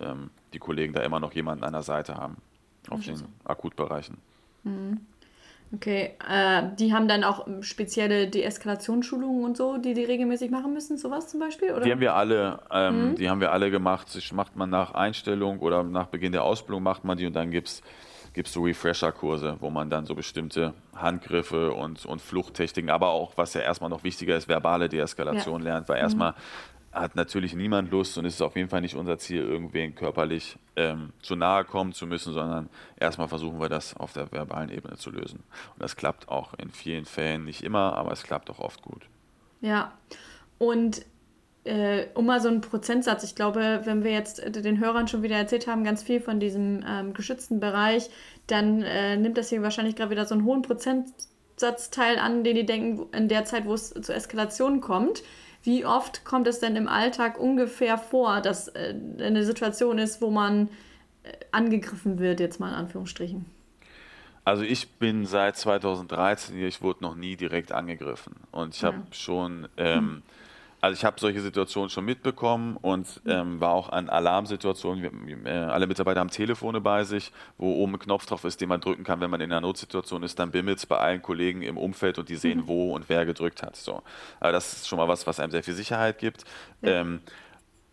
ähm, 0.00 0.30
die 0.52 0.58
Kollegen 0.58 0.92
da 0.92 1.02
immer 1.02 1.20
noch 1.20 1.32
jemanden 1.32 1.64
an 1.64 1.72
der 1.72 1.82
Seite 1.82 2.14
haben 2.16 2.36
auf 2.90 3.04
den 3.04 3.22
Akutbereichen. 3.44 4.18
Mhm. 4.64 5.00
Okay, 5.74 6.12
äh, 6.28 6.62
die 6.78 6.94
haben 6.94 7.08
dann 7.08 7.24
auch 7.24 7.46
spezielle 7.60 8.28
Deeskalationsschulungen 8.28 9.44
und 9.44 9.56
so, 9.56 9.78
die 9.78 9.94
die 9.94 10.04
regelmäßig 10.04 10.50
machen 10.50 10.72
müssen, 10.72 10.96
sowas 10.96 11.26
zum 11.26 11.40
Beispiel? 11.40 11.72
Oder? 11.72 11.80
Die 11.80 11.90
haben 11.90 12.00
wir 12.00 12.14
alle, 12.14 12.60
ähm, 12.70 13.10
mhm. 13.10 13.14
die 13.16 13.28
haben 13.28 13.40
wir 13.40 13.50
alle 13.50 13.72
gemacht. 13.72 14.14
Das 14.14 14.30
macht 14.30 14.54
man 14.54 14.70
nach 14.70 14.94
Einstellung 14.94 15.58
oder 15.58 15.82
nach 15.82 16.06
Beginn 16.06 16.30
der 16.30 16.44
Ausbildung 16.44 16.84
macht 16.84 17.04
man 17.04 17.18
die 17.18 17.26
und 17.26 17.34
dann 17.34 17.50
gibt 17.50 17.68
es 17.68 17.82
so 18.44 18.62
Refresher-Kurse, 18.62 19.56
wo 19.58 19.70
man 19.70 19.90
dann 19.90 20.06
so 20.06 20.14
bestimmte 20.14 20.72
Handgriffe 20.94 21.72
und, 21.72 22.06
und 22.06 22.22
Fluchttechniken, 22.22 22.90
aber 22.90 23.08
auch, 23.08 23.32
was 23.36 23.54
ja 23.54 23.62
erstmal 23.62 23.90
noch 23.90 24.04
wichtiger 24.04 24.36
ist, 24.36 24.46
verbale 24.46 24.88
Deeskalation 24.88 25.62
ja. 25.62 25.70
lernt, 25.70 25.88
weil 25.88 25.96
mhm. 25.96 26.04
erstmal 26.04 26.34
hat 26.96 27.14
natürlich 27.14 27.54
niemand 27.54 27.90
Lust 27.90 28.16
und 28.16 28.24
es 28.24 28.34
ist 28.34 28.42
auf 28.42 28.56
jeden 28.56 28.68
Fall 28.68 28.80
nicht 28.80 28.96
unser 28.96 29.18
Ziel, 29.18 29.42
irgendwen 29.42 29.94
körperlich 29.94 30.56
ähm, 30.76 31.12
zu 31.20 31.36
nahe 31.36 31.64
kommen 31.64 31.92
zu 31.92 32.06
müssen, 32.06 32.32
sondern 32.32 32.70
erstmal 32.98 33.28
versuchen 33.28 33.60
wir 33.60 33.68
das 33.68 33.96
auf 33.96 34.12
der 34.14 34.32
verbalen 34.32 34.70
Ebene 34.70 34.96
zu 34.96 35.10
lösen. 35.10 35.40
Und 35.74 35.82
das 35.82 35.96
klappt 35.96 36.28
auch 36.28 36.54
in 36.54 36.70
vielen 36.70 37.04
Fällen 37.04 37.44
nicht 37.44 37.62
immer, 37.62 37.96
aber 37.96 38.12
es 38.12 38.22
klappt 38.22 38.50
auch 38.50 38.58
oft 38.58 38.82
gut. 38.82 39.06
Ja, 39.60 39.92
und 40.58 41.04
äh, 41.64 42.06
um 42.14 42.26
mal 42.26 42.40
so 42.40 42.48
einen 42.48 42.60
Prozentsatz, 42.62 43.24
ich 43.24 43.34
glaube, 43.34 43.80
wenn 43.84 44.02
wir 44.02 44.12
jetzt 44.12 44.42
den 44.44 44.80
Hörern 44.80 45.08
schon 45.08 45.22
wieder 45.22 45.36
erzählt 45.36 45.66
haben, 45.66 45.84
ganz 45.84 46.02
viel 46.02 46.20
von 46.20 46.40
diesem 46.40 46.82
ähm, 46.88 47.12
geschützten 47.12 47.60
Bereich, 47.60 48.08
dann 48.46 48.82
äh, 48.82 49.16
nimmt 49.16 49.36
das 49.36 49.50
hier 49.50 49.62
wahrscheinlich 49.62 49.96
gerade 49.96 50.10
wieder 50.10 50.24
so 50.24 50.34
einen 50.34 50.44
hohen 50.44 50.62
Prozentsatzteil 50.62 52.18
an, 52.18 52.44
den 52.44 52.54
die 52.54 52.64
denken, 52.64 53.12
in 53.14 53.28
der 53.28 53.44
Zeit, 53.44 53.66
wo 53.66 53.74
es 53.74 53.90
zur 53.90 54.14
Eskalation 54.14 54.80
kommt. 54.80 55.22
Wie 55.66 55.84
oft 55.84 56.24
kommt 56.24 56.46
es 56.46 56.60
denn 56.60 56.76
im 56.76 56.86
Alltag 56.86 57.40
ungefähr 57.40 57.98
vor, 57.98 58.40
dass 58.40 58.68
äh, 58.68 58.94
eine 59.18 59.44
Situation 59.44 59.98
ist, 59.98 60.22
wo 60.22 60.30
man 60.30 60.68
äh, 61.24 61.32
angegriffen 61.50 62.20
wird, 62.20 62.38
jetzt 62.38 62.60
mal 62.60 62.68
in 62.68 62.74
Anführungsstrichen? 62.74 63.46
Also 64.44 64.62
ich 64.62 64.88
bin 64.92 65.26
seit 65.26 65.56
2013 65.56 66.54
hier, 66.54 66.68
ich 66.68 66.82
wurde 66.82 67.02
noch 67.02 67.16
nie 67.16 67.34
direkt 67.34 67.72
angegriffen. 67.72 68.36
Und 68.52 68.76
ich 68.76 68.84
habe 68.84 69.02
schon, 69.10 69.66
ähm, 69.76 70.22
also 70.86 70.96
ich 70.96 71.04
habe 71.04 71.18
solche 71.18 71.40
Situationen 71.40 71.90
schon 71.90 72.04
mitbekommen 72.04 72.76
und 72.76 73.20
ähm, 73.26 73.60
war 73.60 73.72
auch 73.72 73.88
an 73.88 74.08
Alarmsituationen. 74.08 75.26
Wir, 75.26 75.44
äh, 75.44 75.64
alle 75.64 75.88
Mitarbeiter 75.88 76.20
haben 76.20 76.30
Telefone 76.30 76.80
bei 76.80 77.02
sich, 77.02 77.32
wo 77.58 77.74
oben 77.74 77.94
ein 77.94 77.98
Knopf 77.98 78.26
drauf 78.26 78.44
ist, 78.44 78.60
den 78.60 78.68
man 78.68 78.80
drücken 78.80 79.02
kann, 79.02 79.20
wenn 79.20 79.28
man 79.28 79.40
in 79.40 79.50
einer 79.50 79.60
Notsituation 79.60 80.22
ist. 80.22 80.38
Dann 80.38 80.52
bimmelt 80.52 80.78
es 80.78 80.86
bei 80.86 80.96
allen 80.96 81.22
Kollegen 81.22 81.62
im 81.62 81.76
Umfeld 81.76 82.18
und 82.18 82.28
die 82.28 82.36
sehen, 82.36 82.68
wo 82.68 82.94
und 82.94 83.08
wer 83.08 83.26
gedrückt 83.26 83.64
hat. 83.64 83.74
So. 83.74 84.02
Aber 84.38 84.52
das 84.52 84.74
ist 84.74 84.88
schon 84.88 84.98
mal 84.98 85.08
was, 85.08 85.26
was 85.26 85.40
einem 85.40 85.50
sehr 85.50 85.64
viel 85.64 85.74
Sicherheit 85.74 86.18
gibt. 86.18 86.44
Ähm, 86.82 87.20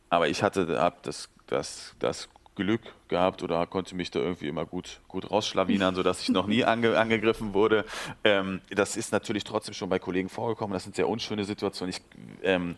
aber 0.09 0.27
ich 0.27 0.43
hatte 0.43 0.79
hab 0.79 1.01
das, 1.01 1.29
das, 1.47 1.95
das 1.97 2.29
Glück 2.55 2.81
gehabt 3.07 3.43
oder 3.43 3.65
konnte 3.67 3.95
mich 3.95 4.11
da 4.11 4.19
irgendwie 4.19 4.47
immer 4.47 4.65
gut, 4.65 5.01
gut 5.07 5.29
rausschlawinern, 5.29 5.95
sodass 5.95 6.21
ich 6.21 6.29
noch 6.29 6.47
nie 6.47 6.63
ange, 6.65 6.97
angegriffen 6.97 7.53
wurde. 7.53 7.85
Ähm, 8.23 8.61
das 8.69 8.95
ist 8.95 9.11
natürlich 9.11 9.43
trotzdem 9.43 9.73
schon 9.73 9.89
bei 9.89 9.99
Kollegen 9.99 10.29
vorgekommen. 10.29 10.73
Das 10.73 10.83
sind 10.83 10.95
sehr 10.95 11.09
unschöne 11.09 11.45
Situationen. 11.45 11.95
Ich 11.95 12.01
ähm, 12.43 12.75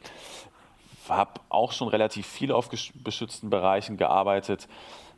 habe 1.09 1.41
auch 1.49 1.71
schon 1.71 1.87
relativ 1.87 2.25
viel 2.25 2.51
auf 2.51 2.69
beschützten 2.69 3.49
Bereichen 3.49 3.97
gearbeitet. 3.97 4.67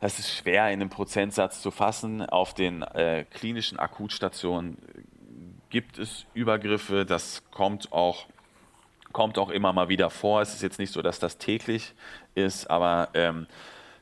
Das 0.00 0.18
ist 0.18 0.30
schwer 0.32 0.66
in 0.70 0.80
einem 0.80 0.90
Prozentsatz 0.90 1.60
zu 1.60 1.70
fassen. 1.70 2.24
Auf 2.24 2.54
den 2.54 2.82
äh, 2.82 3.24
klinischen 3.30 3.78
Akutstationen 3.78 4.78
gibt 5.70 5.98
es 5.98 6.26
Übergriffe. 6.34 7.04
Das 7.04 7.42
kommt 7.50 7.92
auch, 7.92 8.26
kommt 9.12 9.38
auch 9.38 9.50
immer 9.50 9.72
mal 9.72 9.88
wieder 9.88 10.10
vor. 10.10 10.40
Es 10.40 10.54
ist 10.54 10.62
jetzt 10.62 10.78
nicht 10.78 10.92
so, 10.92 11.02
dass 11.02 11.18
das 11.18 11.38
täglich 11.38 11.94
ist, 12.34 12.70
aber 12.70 13.08
ähm, 13.14 13.46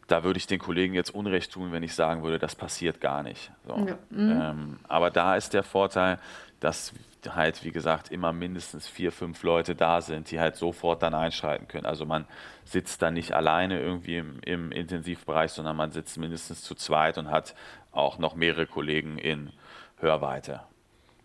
da 0.07 0.23
würde 0.25 0.39
ich 0.39 0.47
den 0.47 0.59
Kollegen 0.59 0.95
jetzt 0.95 1.15
Unrecht 1.15 1.53
tun, 1.53 1.73
wenn 1.73 1.83
ich 1.83 1.95
sagen 1.95 2.23
würde, 2.23 2.39
das 2.39 2.55
passiert 2.55 3.01
gar 3.01 3.23
nicht. 3.23 3.51
So. 3.67 3.77
Ja. 3.77 3.99
Mhm. 4.11 4.41
Ähm, 4.41 4.79
aber 4.89 5.11
da 5.11 5.37
ist 5.37 5.55
der 5.55 5.63
Vorteil, 5.63 6.19
dass 6.61 6.93
halt, 7.29 7.65
wie 7.65 7.73
gesagt, 7.73 8.11
immer 8.13 8.33
mindestens 8.33 8.87
vier, 8.87 9.11
fünf 9.11 9.43
Leute 9.43 9.75
da 9.75 10.01
sind, 10.01 10.31
die 10.31 10.39
halt 10.39 10.55
sofort 10.57 11.03
dann 11.03 11.13
einschalten 11.13 11.67
können. 11.67 11.87
Also 11.87 12.07
man 12.07 12.25
sitzt 12.65 13.03
dann 13.03 13.15
nicht 13.15 13.33
alleine 13.33 13.81
irgendwie 13.81 14.19
im, 14.19 14.39
im 14.43 14.71
Intensivbereich, 14.71 15.51
sondern 15.51 15.77
man 15.77 15.91
sitzt 15.91 16.19
mindestens 16.19 16.63
zu 16.63 16.77
zweit 16.77 17.19
und 17.19 17.31
hat 17.31 17.57
auch 17.91 18.19
noch 18.19 18.37
mehrere 18.37 18.67
Kollegen 18.67 19.19
in 19.19 19.51
Hörweite 19.99 20.61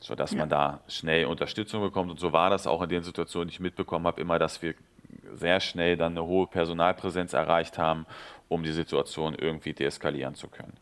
sodass 0.02 0.32
ja. 0.32 0.40
man 0.40 0.50
da 0.50 0.82
schnell 0.88 1.26
Unterstützung 1.26 1.82
bekommt. 1.82 2.10
Und 2.10 2.20
so 2.20 2.34
war 2.34 2.50
das 2.50 2.66
auch 2.66 2.82
in 2.82 2.90
den 2.90 3.04
Situationen, 3.04 3.48
die 3.48 3.54
ich 3.54 3.60
mitbekommen 3.60 4.08
habe, 4.08 4.20
immer, 4.20 4.40
dass 4.40 4.62
wir 4.64 4.74
sehr 5.34 5.60
schnell 5.60 5.98
dann 5.98 6.14
eine 6.14 6.26
hohe 6.26 6.48
Personalpräsenz 6.48 7.34
erreicht 7.34 7.78
haben 7.78 8.06
um 8.52 8.64
die 8.64 8.74
Situation 8.74 9.34
irgendwie 9.34 9.74
deeskalieren 9.74 10.36
zu 10.36 10.50
können. 10.50 10.74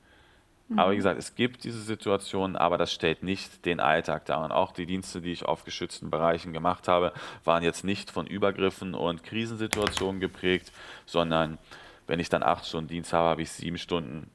Mhm. 0.69 0.79
Aber 0.79 0.91
wie 0.91 0.95
gesagt, 0.95 1.19
es 1.19 1.35
gibt 1.35 1.63
diese 1.63 1.79
Situation, 1.79 2.55
aber 2.55 2.79
das 2.79 2.91
stellt 2.91 3.21
nicht 3.21 3.63
den 3.65 3.79
Alltag 3.79 4.25
dar. 4.25 4.43
Und 4.43 4.51
auch 4.51 4.71
die 4.71 4.87
Dienste, 4.87 5.21
die 5.21 5.31
ich 5.31 5.45
auf 5.45 5.65
geschützten 5.65 6.09
Bereichen 6.09 6.51
gemacht 6.51 6.87
habe, 6.87 7.13
waren 7.43 7.61
jetzt 7.61 7.83
nicht 7.83 8.09
von 8.09 8.25
Übergriffen 8.25 8.95
und 8.95 9.23
Krisensituationen 9.23 10.19
geprägt, 10.19 10.71
sondern 11.05 11.59
wenn 12.07 12.19
ich 12.19 12.29
dann 12.29 12.41
acht 12.41 12.65
Stunden 12.65 12.87
Dienst 12.87 13.13
habe, 13.13 13.29
habe 13.29 13.43
ich 13.43 13.51
sieben 13.51 13.77
Stunden 13.77 14.31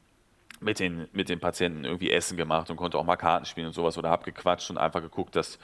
mit 0.65 0.81
den, 0.81 1.07
mit 1.13 1.29
den 1.29 1.41
Patienten 1.41 1.85
irgendwie 1.85 2.11
Essen 2.11 2.37
gemacht 2.37 2.71
und 2.71 2.77
konnte 2.77 2.99
auch 2.99 3.05
mal 3.05 3.17
Karten 3.17 3.45
spielen 3.45 3.69
und 3.69 3.73
sowas 3.73 3.97
oder 3.99 4.11
habe 4.11 4.25
gequatscht 4.25 4.71
und 4.71 4.79
einfach 4.79 5.01
geguckt, 5.01 5.37
dass 5.37 5.59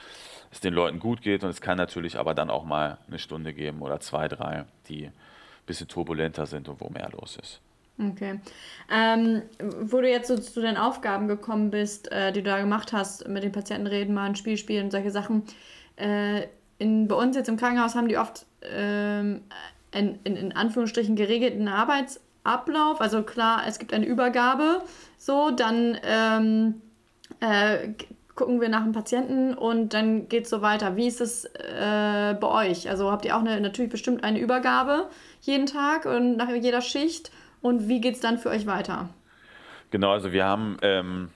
es 0.51 0.59
den 0.59 0.73
Leuten 0.73 0.99
gut 0.99 1.21
geht. 1.21 1.43
Und 1.43 1.49
es 1.49 1.61
kann 1.61 1.77
natürlich 1.77 2.17
aber 2.17 2.33
dann 2.33 2.49
auch 2.49 2.63
mal 2.63 2.97
eine 3.07 3.19
Stunde 3.19 3.53
geben 3.53 3.81
oder 3.81 3.99
zwei, 3.99 4.27
drei, 4.27 4.65
die 4.87 5.11
bisschen 5.65 5.87
turbulenter 5.87 6.45
sind 6.45 6.69
und 6.69 6.81
wo 6.81 6.89
mehr 6.89 7.09
los 7.11 7.37
ist. 7.41 7.61
Okay. 7.99 8.39
Ähm, 8.91 9.43
wo 9.59 10.01
du 10.01 10.09
jetzt 10.09 10.27
so 10.27 10.37
zu 10.37 10.61
den 10.61 10.77
Aufgaben 10.77 11.27
gekommen 11.27 11.69
bist, 11.69 12.11
äh, 12.11 12.31
die 12.31 12.41
du 12.41 12.49
da 12.49 12.59
gemacht 12.59 12.93
hast, 12.93 13.27
mit 13.27 13.43
den 13.43 13.51
Patienten 13.51 13.87
reden, 13.87 14.13
mal 14.13 14.25
ein 14.25 14.35
Spiel 14.35 14.57
spielen 14.57 14.85
und 14.85 14.91
solche 14.91 15.11
Sachen. 15.11 15.43
Äh, 15.97 16.47
in, 16.79 17.07
bei 17.07 17.15
uns 17.15 17.35
jetzt 17.35 17.47
im 17.47 17.57
Krankenhaus 17.57 17.95
haben 17.95 18.07
die 18.07 18.17
oft 18.17 18.45
ähm, 18.63 19.41
in, 19.91 20.19
in, 20.23 20.35
in 20.35 20.51
Anführungsstrichen 20.55 21.15
geregelten 21.15 21.71
Arbeitsablauf. 22.43 23.01
Also 23.01 23.23
klar, 23.23 23.63
es 23.67 23.79
gibt 23.79 23.93
eine 23.93 24.05
Übergabe, 24.05 24.81
so, 25.17 25.51
dann 25.51 25.97
ähm, 26.03 26.81
äh, 27.39 27.89
gucken 28.35 28.61
wir 28.61 28.69
nach 28.69 28.83
dem 28.83 28.93
Patienten 28.93 29.53
und 29.53 29.93
dann 29.93 30.27
geht 30.27 30.45
es 30.45 30.49
so 30.49 30.61
weiter. 30.61 30.95
Wie 30.95 31.07
ist 31.07 31.21
es 31.21 31.45
äh, 31.45 32.35
bei 32.39 32.69
euch? 32.69 32.89
Also 32.89 33.11
habt 33.11 33.25
ihr 33.25 33.35
auch 33.35 33.41
eine, 33.41 33.59
natürlich 33.61 33.91
bestimmt 33.91 34.23
eine 34.23 34.39
Übergabe 34.39 35.09
jeden 35.41 35.65
Tag 35.65 36.05
und 36.05 36.37
nach 36.37 36.49
jeder 36.49 36.81
Schicht 36.81 37.31
und 37.61 37.87
wie 37.87 38.01
geht 38.01 38.15
es 38.15 38.21
dann 38.21 38.37
für 38.37 38.49
euch 38.49 38.65
weiter? 38.65 39.09
Genau, 39.91 40.11
also 40.11 40.31
wir 40.31 40.45
haben, 40.45 40.77
ähm, 40.81 41.29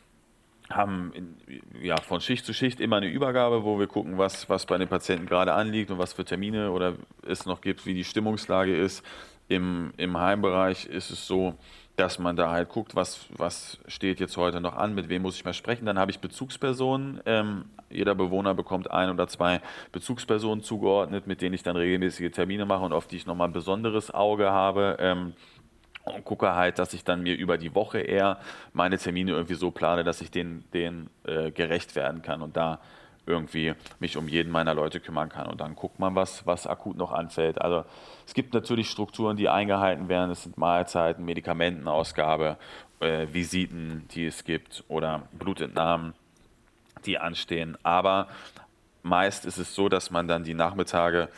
haben 0.70 1.12
in, 1.14 1.36
ja, 1.82 1.98
von 1.98 2.22
Schicht 2.22 2.46
zu 2.46 2.54
Schicht 2.54 2.80
immer 2.80 2.98
eine 2.98 3.08
Übergabe, 3.08 3.64
wo 3.64 3.78
wir 3.78 3.88
gucken, 3.88 4.18
was, 4.18 4.50
was 4.50 4.66
bei 4.66 4.78
den 4.78 4.88
Patienten 4.88 5.26
gerade 5.26 5.54
anliegt 5.54 5.92
und 5.92 6.00
was 6.00 6.14
für 6.14 6.24
Termine 6.24 6.72
oder 6.72 6.96
es 7.28 7.46
noch 7.46 7.62
gibt, 7.62 7.86
wie 7.86 7.94
die 7.94 8.06
Stimmungslage 8.06 8.76
ist. 8.76 9.04
Im, 9.48 9.94
im 9.98 10.18
Heimbereich 10.18 10.86
ist 10.88 11.12
es 11.12 11.28
so, 11.28 11.56
dass 11.96 12.20
man 12.20 12.36
da 12.36 12.52
halt 12.52 12.70
guckt, 12.70 12.96
was, 12.96 13.28
was 13.38 13.80
steht 13.88 14.20
jetzt 14.20 14.38
heute 14.38 14.60
noch 14.60 14.76
an, 14.76 14.96
mit 14.96 15.08
wem 15.08 15.22
muss 15.22 15.36
ich 15.36 15.46
mal 15.46 15.54
sprechen. 15.54 15.86
Dann 15.86 15.98
habe 15.98 16.12
ich 16.12 16.20
Bezugspersonen. 16.20 17.22
Ähm, 17.26 17.66
jeder 17.90 18.16
Bewohner 18.16 18.54
bekommt 18.54 18.92
ein 18.92 19.10
oder 19.10 19.28
zwei 19.28 19.62
Bezugspersonen 19.92 20.64
zugeordnet, 20.64 21.28
mit 21.28 21.42
denen 21.42 21.54
ich 21.54 21.64
dann 21.64 21.78
regelmäßige 21.78 22.32
Termine 22.32 22.66
mache 22.66 22.84
und 22.84 22.94
auf 22.94 23.08
die 23.08 23.18
ich 23.18 23.26
nochmal 23.26 23.48
ein 23.48 23.54
besonderes 23.54 24.12
Auge 24.12 24.52
habe. 24.52 24.98
Ähm, 25.00 25.34
und 26.04 26.24
gucke 26.24 26.54
halt, 26.54 26.78
dass 26.78 26.94
ich 26.94 27.04
dann 27.04 27.24
mir 27.24 27.36
über 27.36 27.58
die 27.58 27.74
Woche 27.74 28.00
eher 28.00 28.40
meine 28.74 28.98
Termine 28.98 29.32
irgendwie 29.32 29.56
so 29.56 29.72
plane, 29.72 30.04
dass 30.04 30.22
ich 30.22 30.30
denen, 30.30 30.64
denen 30.72 31.10
äh, 31.24 31.50
gerecht 31.52 31.96
werden 31.96 32.22
kann 32.22 32.42
und 32.44 32.56
da 32.56 32.80
irgendwie 33.26 33.74
mich 34.00 34.18
um 34.18 34.28
jeden 34.28 34.52
meiner 34.52 34.74
Leute 34.74 35.00
kümmern 35.00 35.30
kann. 35.30 35.48
Und 35.48 35.62
dann 35.62 35.76
guckt 35.76 36.00
man, 36.00 36.16
was, 36.16 36.46
was 36.46 36.68
akut 36.68 36.98
noch 36.98 37.12
anfällt. 37.12 37.62
Also 37.62 37.86
es 38.26 38.34
gibt 38.34 38.54
natürlich 38.54 38.90
Strukturen, 38.90 39.38
die 39.38 39.50
eingehalten 39.50 40.10
werden. 40.10 40.32
Es 40.32 40.44
sind 40.44 40.58
Mahlzeiten, 40.58 41.26
Medikamentenausgabe, 41.26 42.58
äh, 43.00 43.28
Visiten, 43.32 44.08
die 44.14 44.26
es 44.26 44.44
gibt 44.44 44.84
oder 44.88 45.24
Blutentnahmen, 45.34 46.14
die 47.06 47.18
anstehen. 47.18 47.78
Aber 47.84 48.28
meist 49.04 49.46
ist 49.46 49.58
es 49.58 49.76
so, 49.76 49.90
dass 49.90 50.12
man 50.12 50.28
dann 50.28 50.44
die 50.44 50.54
Nachmittage 50.54 51.30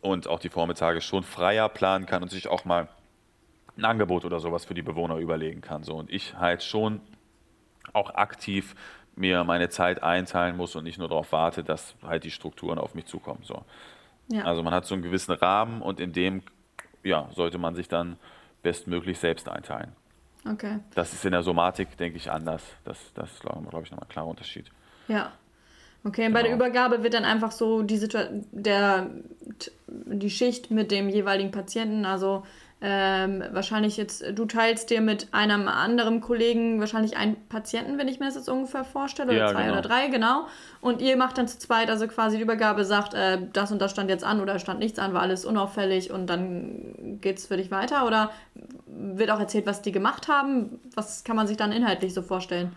und 0.00 0.28
auch 0.28 0.38
die 0.38 0.48
Vormittage 0.48 1.00
schon 1.00 1.22
freier 1.22 1.68
planen 1.68 2.06
kann 2.06 2.22
und 2.22 2.30
sich 2.30 2.48
auch 2.48 2.64
mal 2.64 2.88
ein 3.76 3.84
Angebot 3.84 4.24
oder 4.24 4.40
sowas 4.40 4.64
für 4.64 4.74
die 4.74 4.82
Bewohner 4.82 5.16
überlegen 5.16 5.60
kann. 5.60 5.84
So. 5.84 5.96
Und 5.96 6.10
ich 6.10 6.34
halt 6.36 6.62
schon 6.62 7.00
auch 7.92 8.14
aktiv 8.14 8.74
mir 9.18 9.44
meine 9.44 9.68
Zeit 9.68 10.02
einteilen 10.02 10.56
muss 10.56 10.76
und 10.76 10.84
nicht 10.84 10.98
nur 10.98 11.08
darauf 11.08 11.32
warte, 11.32 11.64
dass 11.64 11.94
halt 12.02 12.24
die 12.24 12.30
Strukturen 12.30 12.78
auf 12.78 12.94
mich 12.94 13.06
zukommen. 13.06 13.40
So. 13.42 13.64
Ja. 14.28 14.44
Also 14.44 14.62
man 14.62 14.72
hat 14.74 14.86
so 14.86 14.94
einen 14.94 15.02
gewissen 15.02 15.32
Rahmen 15.32 15.82
und 15.82 16.00
in 16.00 16.12
dem 16.12 16.42
ja, 17.02 17.28
sollte 17.34 17.58
man 17.58 17.74
sich 17.74 17.88
dann 17.88 18.16
bestmöglich 18.62 19.18
selbst 19.18 19.48
einteilen. 19.48 19.92
Okay. 20.48 20.78
Das 20.94 21.12
ist 21.12 21.24
in 21.24 21.32
der 21.32 21.42
Somatik, 21.42 21.96
denke 21.96 22.16
ich, 22.16 22.30
anders. 22.30 22.62
Das, 22.84 22.98
das 23.14 23.32
ist, 23.32 23.40
glaube 23.40 23.58
ich, 23.60 23.90
nochmal 23.90 24.04
ein 24.04 24.08
klarer 24.08 24.28
Unterschied. 24.28 24.70
Ja. 25.08 25.32
Okay, 26.04 26.22
genau. 26.22 26.34
bei 26.34 26.42
der 26.42 26.52
genau. 26.52 26.64
Übergabe 26.64 27.02
wird 27.02 27.14
dann 27.14 27.24
einfach 27.24 27.50
so 27.50 27.82
die, 27.82 28.08
der, 28.52 29.10
die 29.86 30.30
Schicht 30.30 30.70
mit 30.70 30.90
dem 30.90 31.08
jeweiligen 31.08 31.50
Patienten, 31.50 32.04
also 32.04 32.44
ähm, 32.80 33.42
wahrscheinlich 33.50 33.96
jetzt, 33.96 34.24
du 34.34 34.44
teilst 34.44 34.90
dir 34.90 35.00
mit 35.00 35.28
einem 35.32 35.66
anderen 35.66 36.20
Kollegen 36.20 36.78
wahrscheinlich 36.78 37.16
einen 37.16 37.36
Patienten, 37.48 37.98
wenn 37.98 38.06
ich 38.06 38.20
mir 38.20 38.26
das 38.26 38.36
jetzt 38.36 38.48
ungefähr 38.48 38.84
vorstelle, 38.84 39.30
oder 39.30 39.38
ja, 39.38 39.48
zwei 39.48 39.62
genau. 39.62 39.72
oder 39.72 39.82
drei, 39.82 40.06
genau. 40.06 40.46
Und 40.80 41.02
ihr 41.02 41.16
macht 41.16 41.38
dann 41.38 41.48
zu 41.48 41.58
zweit, 41.58 41.90
also 41.90 42.06
quasi 42.06 42.36
die 42.36 42.42
Übergabe 42.42 42.84
sagt, 42.84 43.14
äh, 43.14 43.38
das 43.52 43.72
und 43.72 43.82
das 43.82 43.90
stand 43.90 44.10
jetzt 44.10 44.22
an 44.22 44.40
oder 44.40 44.60
stand 44.60 44.78
nichts 44.78 45.00
an, 45.00 45.12
war 45.12 45.22
alles 45.22 45.44
unauffällig 45.44 46.12
und 46.12 46.28
dann 46.28 47.18
geht 47.20 47.38
es 47.38 47.46
für 47.46 47.56
dich 47.56 47.72
weiter? 47.72 48.06
Oder 48.06 48.30
wird 48.86 49.30
auch 49.32 49.40
erzählt, 49.40 49.66
was 49.66 49.82
die 49.82 49.92
gemacht 49.92 50.28
haben? 50.28 50.78
Was 50.94 51.24
kann 51.24 51.34
man 51.34 51.48
sich 51.48 51.56
dann 51.56 51.72
inhaltlich 51.72 52.14
so 52.14 52.22
vorstellen? 52.22 52.76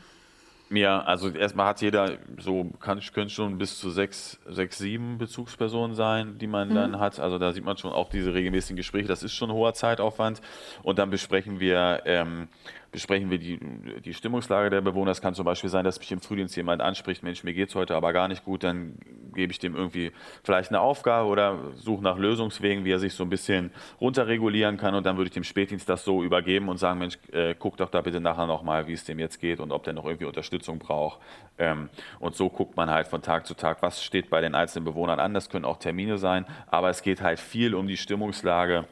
Ja, 0.73 1.01
also 1.01 1.29
erstmal 1.29 1.65
hat 1.65 1.81
jeder 1.81 2.17
so, 2.37 2.63
kann 2.79 3.01
können 3.13 3.29
schon 3.29 3.57
bis 3.57 3.77
zu 3.77 3.89
sechs, 3.89 4.39
sechs, 4.47 4.77
sieben 4.77 5.17
Bezugspersonen 5.17 5.95
sein, 5.95 6.37
die 6.37 6.47
man 6.47 6.69
mhm. 6.69 6.75
dann 6.75 6.99
hat. 6.99 7.19
Also 7.19 7.37
da 7.37 7.51
sieht 7.51 7.65
man 7.65 7.75
schon 7.75 7.91
auch 7.91 8.09
diese 8.09 8.33
regelmäßigen 8.33 8.77
Gespräche. 8.77 9.07
Das 9.07 9.21
ist 9.21 9.33
schon 9.33 9.49
ein 9.49 9.55
hoher 9.55 9.73
Zeitaufwand. 9.73 10.41
Und 10.81 10.97
dann 10.97 11.09
besprechen 11.09 11.59
wir 11.59 12.03
ähm, 12.05 12.47
besprechen 12.91 13.29
wir 13.29 13.37
die, 13.37 13.59
die 14.03 14.13
Stimmungslage 14.13 14.69
der 14.69 14.81
Bewohner. 14.81 15.11
Es 15.11 15.21
kann 15.21 15.33
zum 15.33 15.45
Beispiel 15.45 15.69
sein, 15.69 15.85
dass 15.85 15.99
mich 15.99 16.11
im 16.11 16.19
Frühdienst 16.19 16.55
jemand 16.57 16.81
anspricht, 16.81 17.23
Mensch, 17.23 17.43
mir 17.43 17.53
geht 17.53 17.69
es 17.69 17.75
heute 17.75 17.95
aber 17.95 18.11
gar 18.11 18.27
nicht 18.27 18.43
gut, 18.43 18.63
dann 18.63 18.97
gebe 19.33 19.51
ich 19.51 19.59
dem 19.59 19.75
irgendwie 19.75 20.11
vielleicht 20.43 20.71
eine 20.71 20.81
Aufgabe 20.81 21.29
oder 21.29 21.57
suche 21.75 22.03
nach 22.03 22.17
Lösungswegen, 22.17 22.83
wie 22.83 22.91
er 22.91 22.99
sich 22.99 23.13
so 23.13 23.23
ein 23.23 23.29
bisschen 23.29 23.71
runterregulieren 24.01 24.77
kann 24.77 24.93
und 24.93 25.05
dann 25.05 25.15
würde 25.15 25.29
ich 25.29 25.33
dem 25.33 25.45
Spätdienst 25.45 25.87
das 25.87 26.03
so 26.03 26.21
übergeben 26.21 26.67
und 26.67 26.77
sagen, 26.77 26.99
Mensch, 26.99 27.17
äh, 27.31 27.55
guck 27.57 27.77
doch 27.77 27.89
da 27.89 28.01
bitte 28.01 28.19
nachher 28.19 28.47
nochmal, 28.47 28.87
wie 28.87 28.93
es 28.93 29.05
dem 29.05 29.19
jetzt 29.19 29.39
geht 29.39 29.61
und 29.61 29.71
ob 29.71 29.83
der 29.83 29.93
noch 29.93 30.05
irgendwie 30.05 30.25
Unterstützung 30.25 30.79
braucht. 30.79 31.19
Ähm, 31.57 31.89
und 32.19 32.35
so 32.35 32.49
guckt 32.49 32.75
man 32.75 32.89
halt 32.89 33.07
von 33.07 33.21
Tag 33.21 33.47
zu 33.47 33.53
Tag, 33.53 33.81
was 33.81 34.03
steht 34.03 34.29
bei 34.29 34.41
den 34.41 34.53
einzelnen 34.53 34.85
Bewohnern 34.85 35.19
an. 35.19 35.33
Das 35.33 35.49
können 35.49 35.65
auch 35.65 35.77
Termine 35.77 36.17
sein, 36.17 36.45
aber 36.67 36.89
es 36.89 37.01
geht 37.01 37.21
halt 37.21 37.39
viel 37.39 37.73
um 37.73 37.87
die 37.87 37.97
Stimmungslage 37.97 38.85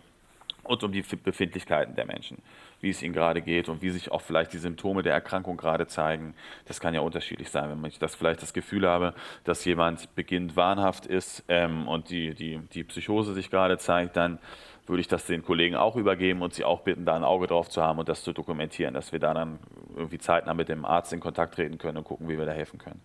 und 0.64 0.84
um 0.84 0.92
die 0.92 1.02
Befindlichkeiten 1.02 1.96
der 1.96 2.06
Menschen. 2.06 2.38
Wie 2.82 2.90
es 2.90 3.02
ihnen 3.02 3.14
gerade 3.14 3.42
geht 3.42 3.70
und 3.70 3.82
wie 3.82 3.90
sich 3.90 4.12
auch 4.12 4.22
vielleicht 4.22 4.54
die 4.54 4.58
Symptome 4.58 5.04
der 5.04 5.14
Erkrankung 5.14 5.58
gerade 5.58 5.88
zeigen. 5.88 6.34
Das 6.66 6.80
kann 6.80 6.94
ja 6.94 7.02
unterschiedlich 7.02 7.50
sein. 7.50 7.70
Wenn 7.70 7.90
ich 7.90 8.00
das 8.00 8.16
vielleicht 8.16 8.42
das 8.42 8.54
Gefühl 8.54 8.88
habe, 8.88 9.14
dass 9.44 9.66
jemand 9.66 10.14
beginnt 10.16 10.56
wahnhaft 10.56 11.06
ist 11.06 11.44
ähm, 11.48 11.88
und 11.88 12.10
die, 12.10 12.34
die, 12.34 12.60
die 12.74 12.84
Psychose 12.84 13.34
sich 13.34 13.50
gerade 13.50 13.78
zeigt, 13.78 14.16
dann 14.16 14.40
würde 14.88 15.02
ich 15.02 15.08
das 15.08 15.26
den 15.26 15.44
Kollegen 15.44 15.76
auch 15.76 15.96
übergeben 15.96 16.42
und 16.42 16.54
sie 16.54 16.64
auch 16.64 16.82
bitten, 16.82 17.06
da 17.06 17.16
ein 17.16 17.24
Auge 17.24 17.48
drauf 17.48 17.70
zu 17.70 17.82
haben 17.82 18.00
und 18.00 18.10
das 18.10 18.24
zu 18.24 18.34
dokumentieren, 18.34 18.94
dass 18.94 19.12
wir 19.12 19.20
da 19.20 19.34
dann 19.34 19.60
irgendwie 19.96 20.18
zeitnah 20.18 20.54
mit 20.54 20.68
dem 20.68 20.84
Arzt 20.84 21.14
in 21.14 21.20
Kontakt 21.20 21.56
treten 21.56 21.78
können 21.78 22.00
und 22.00 22.06
gucken, 22.06 22.28
wie 22.28 22.38
wir 22.38 22.46
da 22.46 22.54
helfen 22.54 22.80
können. 22.80 23.02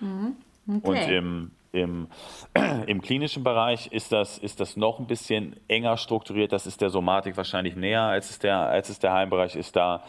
Mhm. 0.00 0.36
Okay. 0.68 0.88
Und 0.88 0.96
im, 1.12 1.50
im, 1.76 2.08
im, 2.86 3.00
klinischen 3.00 3.44
Bereich 3.44 3.88
ist 3.92 4.12
das, 4.12 4.38
ist 4.38 4.60
das 4.60 4.76
noch 4.76 4.98
ein 4.98 5.06
bisschen 5.06 5.56
enger 5.68 5.96
strukturiert. 5.96 6.52
Das 6.52 6.66
ist 6.66 6.80
der 6.80 6.90
Somatik 6.90 7.36
wahrscheinlich 7.36 7.76
näher, 7.76 8.02
als 8.02 8.30
es 8.30 8.38
der, 8.38 8.58
als 8.58 8.88
es 8.88 8.98
der 8.98 9.12
Heimbereich 9.12 9.54
ist. 9.56 9.76
Da 9.76 10.02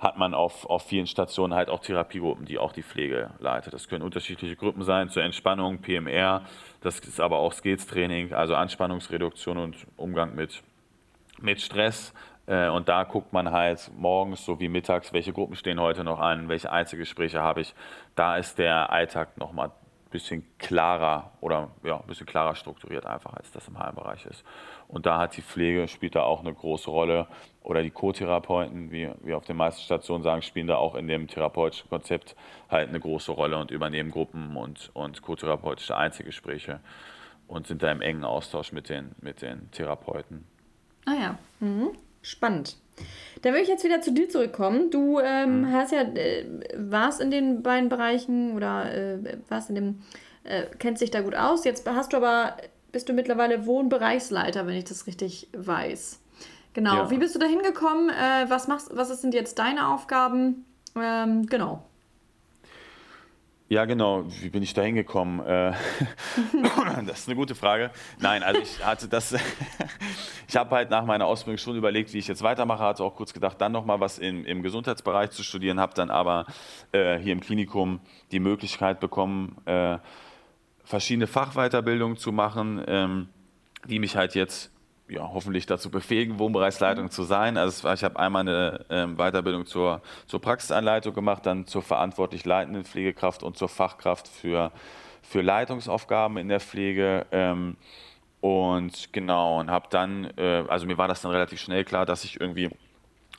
hat 0.00 0.16
man 0.16 0.32
auf, 0.32 0.64
auf 0.64 0.82
vielen 0.82 1.06
Stationen 1.06 1.54
halt 1.54 1.68
auch 1.68 1.80
Therapiegruppen, 1.80 2.46
die 2.46 2.58
auch 2.58 2.72
die 2.72 2.82
Pflege 2.82 3.30
leitet. 3.38 3.74
Das 3.74 3.86
können 3.86 4.02
unterschiedliche 4.02 4.56
Gruppen 4.56 4.82
sein 4.82 5.10
zur 5.10 5.22
Entspannung, 5.22 5.78
PMR, 5.78 6.42
das 6.80 6.98
ist 7.00 7.20
aber 7.20 7.38
auch 7.38 7.52
Skills-Training, 7.52 8.32
also 8.32 8.54
Anspannungsreduktion 8.54 9.58
und 9.58 9.76
Umgang 9.98 10.34
mit, 10.34 10.62
mit 11.38 11.60
Stress. 11.60 12.14
Äh, 12.46 12.68
und 12.68 12.88
da 12.88 13.04
guckt 13.04 13.34
man 13.34 13.52
halt 13.52 13.90
morgens 13.94 14.44
sowie 14.44 14.68
mittags, 14.68 15.12
welche 15.12 15.34
Gruppen 15.34 15.54
stehen 15.54 15.78
heute 15.78 16.02
noch 16.02 16.18
an, 16.18 16.48
welche 16.48 16.72
Einzelgespräche 16.72 17.40
habe 17.40 17.60
ich. 17.60 17.74
Da 18.16 18.38
ist 18.38 18.58
der 18.58 18.90
Alltag 18.90 19.36
nochmal 19.36 19.70
bisschen 20.10 20.44
klarer 20.58 21.32
oder 21.40 21.70
ja, 21.82 21.98
ein 21.98 22.06
bisschen 22.06 22.26
klarer 22.26 22.54
strukturiert 22.54 23.06
einfach, 23.06 23.34
als 23.34 23.50
das 23.52 23.68
im 23.68 23.78
Heimbereich 23.78 24.26
ist. 24.26 24.44
Und 24.88 25.06
da 25.06 25.18
hat 25.18 25.36
die 25.36 25.42
Pflege, 25.42 25.88
spielt 25.88 26.14
da 26.14 26.22
auch 26.22 26.40
eine 26.40 26.52
große 26.52 26.90
Rolle. 26.90 27.26
Oder 27.62 27.82
die 27.82 27.90
Co-Therapeuten, 27.90 28.90
wie 28.90 29.10
wir 29.22 29.36
auf 29.36 29.44
den 29.44 29.56
meisten 29.56 29.82
Stationen 29.82 30.22
sagen, 30.22 30.42
spielen 30.42 30.66
da 30.66 30.76
auch 30.76 30.94
in 30.94 31.06
dem 31.06 31.28
therapeutischen 31.28 31.88
Konzept 31.88 32.34
halt 32.68 32.88
eine 32.88 32.98
große 33.00 33.32
Rolle 33.32 33.58
und 33.58 33.70
übernehmen 33.70 34.10
Gruppen 34.10 34.56
und, 34.56 34.90
und 34.94 35.22
co-therapeutische 35.22 35.96
Einzelgespräche 35.96 36.80
und 37.46 37.66
sind 37.66 37.82
da 37.82 37.92
im 37.92 38.00
engen 38.00 38.24
Austausch 38.24 38.72
mit 38.72 38.88
den, 38.88 39.12
mit 39.20 39.42
den 39.42 39.70
Therapeuten. 39.70 40.46
Ah 41.04 41.14
ja, 41.14 41.38
mhm. 41.60 41.90
Spannend. 42.22 42.76
Da 43.42 43.52
will 43.52 43.60
ich 43.60 43.68
jetzt 43.68 43.84
wieder 43.84 44.02
zu 44.02 44.12
dir 44.12 44.28
zurückkommen. 44.28 44.90
Du 44.90 45.18
ähm, 45.18 45.62
mhm. 45.62 45.72
hast 45.72 45.92
ja, 45.92 46.02
äh, 46.02 46.44
warst 46.76 47.20
in 47.20 47.30
den 47.30 47.62
beiden 47.62 47.88
Bereichen 47.88 48.54
oder 48.54 48.92
äh, 48.92 49.38
warst 49.48 49.70
in 49.70 49.74
dem, 49.74 50.02
äh, 50.44 50.64
kennst 50.78 51.00
dich 51.00 51.10
da 51.10 51.22
gut 51.22 51.34
aus. 51.34 51.64
Jetzt 51.64 51.88
hast 51.88 52.12
du 52.12 52.18
aber, 52.18 52.56
bist 52.92 53.08
du 53.08 53.12
mittlerweile 53.12 53.64
Wohnbereichsleiter, 53.66 54.66
wenn 54.66 54.76
ich 54.76 54.84
das 54.84 55.06
richtig 55.06 55.48
weiß. 55.56 56.20
Genau. 56.74 56.94
Ja. 56.94 57.10
Wie 57.10 57.18
bist 57.18 57.34
du 57.34 57.38
da 57.38 57.46
hingekommen? 57.46 58.10
Äh, 58.10 58.48
was 58.48 58.68
machst, 58.68 58.90
was 58.92 59.08
sind 59.20 59.34
jetzt 59.34 59.58
deine 59.58 59.88
Aufgaben? 59.88 60.66
Ähm, 60.96 61.46
genau. 61.46 61.84
Ja, 63.72 63.84
genau. 63.84 64.24
Wie 64.40 64.48
bin 64.48 64.64
ich 64.64 64.74
da 64.74 64.82
hingekommen? 64.82 65.38
Äh, 65.46 65.72
das 67.06 67.20
ist 67.20 67.28
eine 67.28 67.36
gute 67.36 67.54
Frage. 67.54 67.92
Nein, 68.18 68.42
also 68.42 68.60
ich 68.60 68.84
hatte 68.84 69.06
das. 69.06 69.32
ich 70.48 70.56
habe 70.56 70.74
halt 70.74 70.90
nach 70.90 71.04
meiner 71.04 71.26
Ausbildung 71.26 71.56
schon 71.56 71.76
überlegt, 71.76 72.12
wie 72.12 72.18
ich 72.18 72.26
jetzt 72.26 72.42
weitermache. 72.42 72.82
Hatte 72.82 73.04
auch 73.04 73.14
kurz 73.14 73.32
gedacht, 73.32 73.60
dann 73.60 73.70
nochmal 73.70 74.00
was 74.00 74.18
in, 74.18 74.44
im 74.44 74.64
Gesundheitsbereich 74.64 75.30
zu 75.30 75.44
studieren. 75.44 75.78
Habe 75.78 75.94
dann 75.94 76.10
aber 76.10 76.46
äh, 76.90 77.16
hier 77.18 77.32
im 77.32 77.40
Klinikum 77.40 78.00
die 78.32 78.40
Möglichkeit 78.40 78.98
bekommen, 78.98 79.56
äh, 79.66 79.98
verschiedene 80.82 81.28
Fachweiterbildungen 81.28 82.16
zu 82.16 82.32
machen, 82.32 82.82
ähm, 82.88 83.28
die 83.86 84.00
mich 84.00 84.16
halt 84.16 84.34
jetzt 84.34 84.72
ja, 85.10 85.28
hoffentlich 85.32 85.66
dazu 85.66 85.90
befähigen, 85.90 86.38
Wohnbereichsleitung 86.38 87.10
zu 87.10 87.24
sein. 87.24 87.56
Also 87.56 87.90
ich 87.90 88.04
habe 88.04 88.18
einmal 88.18 88.42
eine 88.42 88.84
ähm, 88.90 89.16
Weiterbildung 89.16 89.66
zur, 89.66 90.00
zur 90.26 90.40
Praxisanleitung 90.40 91.12
gemacht, 91.12 91.44
dann 91.44 91.66
zur 91.66 91.82
verantwortlich 91.82 92.44
leitenden 92.44 92.84
Pflegekraft 92.84 93.42
und 93.42 93.56
zur 93.58 93.68
Fachkraft 93.68 94.28
für, 94.28 94.70
für 95.22 95.42
Leitungsaufgaben 95.42 96.36
in 96.36 96.48
der 96.48 96.60
Pflege. 96.60 97.26
Ähm, 97.32 97.76
und 98.40 99.12
genau, 99.12 99.60
und 99.60 99.70
habe 99.70 99.88
dann, 99.90 100.32
äh, 100.36 100.64
also 100.68 100.86
mir 100.86 100.96
war 100.96 101.08
das 101.08 101.22
dann 101.22 101.32
relativ 101.32 101.60
schnell 101.60 101.84
klar, 101.84 102.06
dass 102.06 102.24
ich 102.24 102.40
irgendwie 102.40 102.70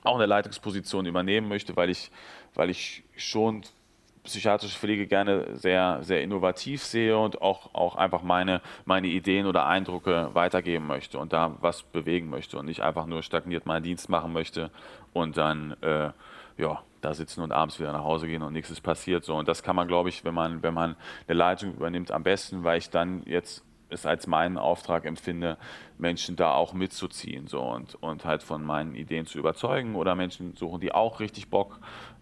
auch 0.04 0.16
eine 0.16 0.26
Leitungsposition 0.26 1.06
übernehmen 1.06 1.48
möchte, 1.48 1.76
weil 1.76 1.90
ich, 1.90 2.12
weil 2.54 2.70
ich 2.70 3.04
schon 3.16 3.64
psychiatrische 4.24 4.78
Pflege 4.78 5.08
gerne 5.08 5.56
sehr, 5.58 6.00
sehr 6.02 6.22
innovativ 6.22 6.84
sehe 6.84 7.18
und 7.18 7.42
auch, 7.42 7.74
auch 7.74 7.96
einfach 7.96 8.22
meine, 8.22 8.62
meine 8.86 9.08
Ideen 9.08 9.46
oder 9.46 9.66
Eindrücke 9.66 10.30
weitergeben 10.34 10.88
möchte 10.88 11.18
und 11.18 11.34
da 11.34 11.58
was 11.62 11.84
bewegen 11.84 12.30
möchte 12.30 12.58
und 12.58 12.66
nicht 12.66 12.82
einfach 12.82 13.08
nur 13.08 13.24
stagniert 13.24 13.66
meinen 13.66 13.84
Dienst 13.84 14.10
machen 14.10 14.32
möchte 14.32 14.70
und 15.14 15.38
dann 15.38 15.76
äh, 15.82 16.12
ja, 16.58 16.84
da 17.02 17.14
sitzen 17.14 17.42
und 17.42 17.52
abends 17.52 17.80
wieder 17.80 17.92
nach 17.92 18.04
Hause 18.04 18.28
gehen 18.28 18.44
und 18.44 18.54
nichts 18.54 18.70
ist 18.70 18.82
passiert. 18.82 19.24
So. 19.26 19.36
Und 19.36 19.48
das 19.48 19.64
kann 19.64 19.76
man, 19.76 19.88
glaube 19.88 20.10
ich, 20.10 20.24
wenn 20.24 20.34
man, 20.34 20.62
wenn 20.64 20.74
man 20.74 20.96
eine 21.28 21.38
Leitung 21.38 21.74
übernimmt, 21.74 22.12
am 22.12 22.24
besten, 22.24 22.64
weil 22.64 22.78
ich 22.78 22.90
dann 22.90 23.24
jetzt 23.26 23.64
es 23.90 24.06
als 24.06 24.26
meinen 24.26 24.58
Auftrag 24.58 25.06
empfinde, 25.06 25.58
Menschen 25.98 26.36
da 26.36 26.54
auch 26.54 26.74
mitzuziehen 26.74 27.48
so, 27.48 27.62
und, 27.62 27.96
und 27.96 28.26
halt 28.26 28.42
von 28.42 28.64
meinen 28.64 28.96
Ideen 28.96 29.26
zu 29.26 29.38
überzeugen 29.38 29.96
oder 29.96 30.16
Menschen 30.16 30.56
suchen, 30.56 30.80
die 30.80 30.94
auch 30.94 31.20
richtig 31.20 31.50
Bock 31.50 31.80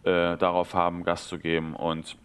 äh, 0.10 0.38
darauf 0.38 0.74
haben, 0.74 1.04
Gas 1.04 1.28
zu 1.28 1.38
geben 1.38 1.76
und 1.76 2.18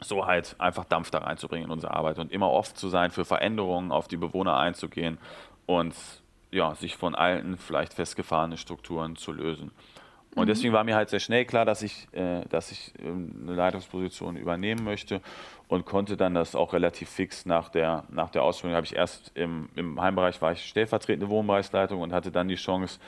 so 0.00 0.26
halt 0.26 0.56
einfach 0.58 0.84
Dampf 0.84 1.10
da 1.10 1.18
reinzubringen 1.18 1.66
in 1.66 1.72
unsere 1.72 1.94
Arbeit 1.94 2.18
und 2.18 2.32
immer 2.32 2.50
oft 2.50 2.76
zu 2.76 2.88
sein 2.88 3.10
für 3.10 3.24
Veränderungen, 3.24 3.92
auf 3.92 4.08
die 4.08 4.16
Bewohner 4.16 4.56
einzugehen 4.56 5.18
und 5.66 5.94
ja, 6.50 6.74
sich 6.74 6.96
von 6.96 7.14
alten, 7.14 7.56
vielleicht 7.56 7.94
festgefahrenen 7.94 8.58
Strukturen 8.58 9.16
zu 9.16 9.32
lösen. 9.32 9.70
Und 10.34 10.44
mhm. 10.44 10.48
deswegen 10.48 10.72
war 10.72 10.84
mir 10.84 10.96
halt 10.96 11.10
sehr 11.10 11.20
schnell 11.20 11.44
klar, 11.44 11.64
dass 11.64 11.82
ich, 11.82 12.08
äh, 12.12 12.42
dass 12.48 12.72
ich 12.72 12.92
äh, 12.98 13.06
eine 13.06 13.54
Leitungsposition 13.54 14.36
übernehmen 14.36 14.84
möchte 14.84 15.20
und 15.68 15.86
konnte 15.86 16.16
dann 16.16 16.34
das 16.34 16.54
auch 16.54 16.72
relativ 16.72 17.08
fix 17.08 17.46
nach 17.46 17.68
der, 17.68 18.04
nach 18.10 18.30
der 18.30 18.42
Ausbildung. 18.42 18.76
Habe 18.76 18.86
ich 18.86 18.96
erst 18.96 19.30
im, 19.34 19.68
im 19.76 20.00
Heimbereich 20.00 20.40
war 20.42 20.52
ich 20.52 20.64
stellvertretende 20.66 21.28
Wohnbereichsleitung 21.28 22.00
und 22.00 22.12
hatte 22.12 22.32
dann 22.32 22.48
die 22.48 22.56
Chance, 22.56 22.98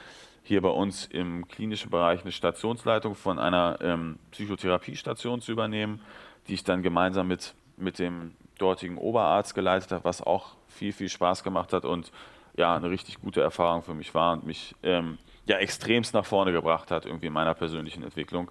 hier 0.45 0.61
bei 0.61 0.69
uns 0.69 1.07
im 1.07 1.49
klinischen 1.49 1.91
Bereich 1.91 2.21
eine 2.21 2.31
Stationsleitung 2.31 3.15
von 3.15 3.39
einer 3.39 3.79
ähm, 3.81 4.19
Psychotherapiestation 4.31 5.41
zu 5.41 5.51
übernehmen, 5.51 6.01
die 6.47 6.55
ich 6.55 6.65
dann 6.65 6.83
gemeinsam 6.83 7.29
mit, 7.29 7.55
mit 7.79 7.99
dem 7.99 8.35
dortigen 8.59 8.99
Oberarzt 8.99 9.55
geleitet 9.55 9.91
habe, 9.91 10.05
was 10.05 10.23
auch 10.23 10.55
viel, 10.69 10.93
viel 10.93 11.09
Spaß 11.09 11.43
gemacht 11.43 11.73
hat 11.73 11.87
und 11.87 12.13
ja, 12.57 12.77
eine 12.77 12.91
richtig 12.91 13.21
gute 13.21 13.41
Erfahrung 13.41 13.83
für 13.83 13.95
mich 13.95 14.15
war 14.15 14.35
und 14.35 14.47
mich 14.47 14.77
ähm, 14.83 15.19
ja 15.47 15.57
extremst 15.57 16.13
nach 16.13 16.27
vorne 16.27 16.53
gebracht 16.53 16.91
hat, 16.91 17.07
irgendwie 17.07 17.27
in 17.27 17.33
meiner 17.33 17.55
persönlichen 17.55 18.05
Entwicklung. 18.05 18.51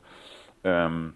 Ähm, 0.64 1.14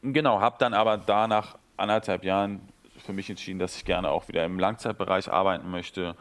genau, 0.00 0.40
habe 0.40 0.56
dann 0.60 0.74
aber 0.74 0.96
da 0.96 1.26
nach 1.26 1.58
anderthalb 1.76 2.22
Jahren 2.24 2.60
für 3.04 3.12
mich 3.12 3.28
entschieden, 3.28 3.58
dass 3.58 3.76
ich 3.76 3.84
gerne 3.84 4.10
auch 4.10 4.28
wieder 4.28 4.44
im 4.44 4.60
Langzeitbereich 4.60 5.30
arbeiten 5.30 5.70
möchte 5.70 6.14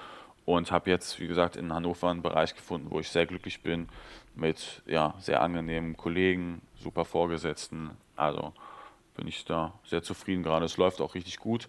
und 0.45 0.71
habe 0.71 0.89
jetzt, 0.89 1.19
wie 1.19 1.27
gesagt, 1.27 1.55
in 1.55 1.73
Hannover 1.73 2.09
einen 2.09 2.21
Bereich 2.21 2.55
gefunden, 2.55 2.87
wo 2.89 2.99
ich 2.99 3.09
sehr 3.09 3.25
glücklich 3.25 3.61
bin, 3.61 3.89
mit 4.35 4.81
ja, 4.85 5.13
sehr 5.19 5.41
angenehmen 5.41 5.97
Kollegen, 5.97 6.61
super 6.75 7.05
Vorgesetzten. 7.05 7.91
Also 8.15 8.53
bin 9.15 9.27
ich 9.27 9.45
da 9.45 9.73
sehr 9.85 10.03
zufrieden 10.03 10.43
gerade. 10.43 10.65
Es 10.65 10.77
läuft 10.77 11.01
auch 11.01 11.15
richtig 11.15 11.37
gut. 11.37 11.67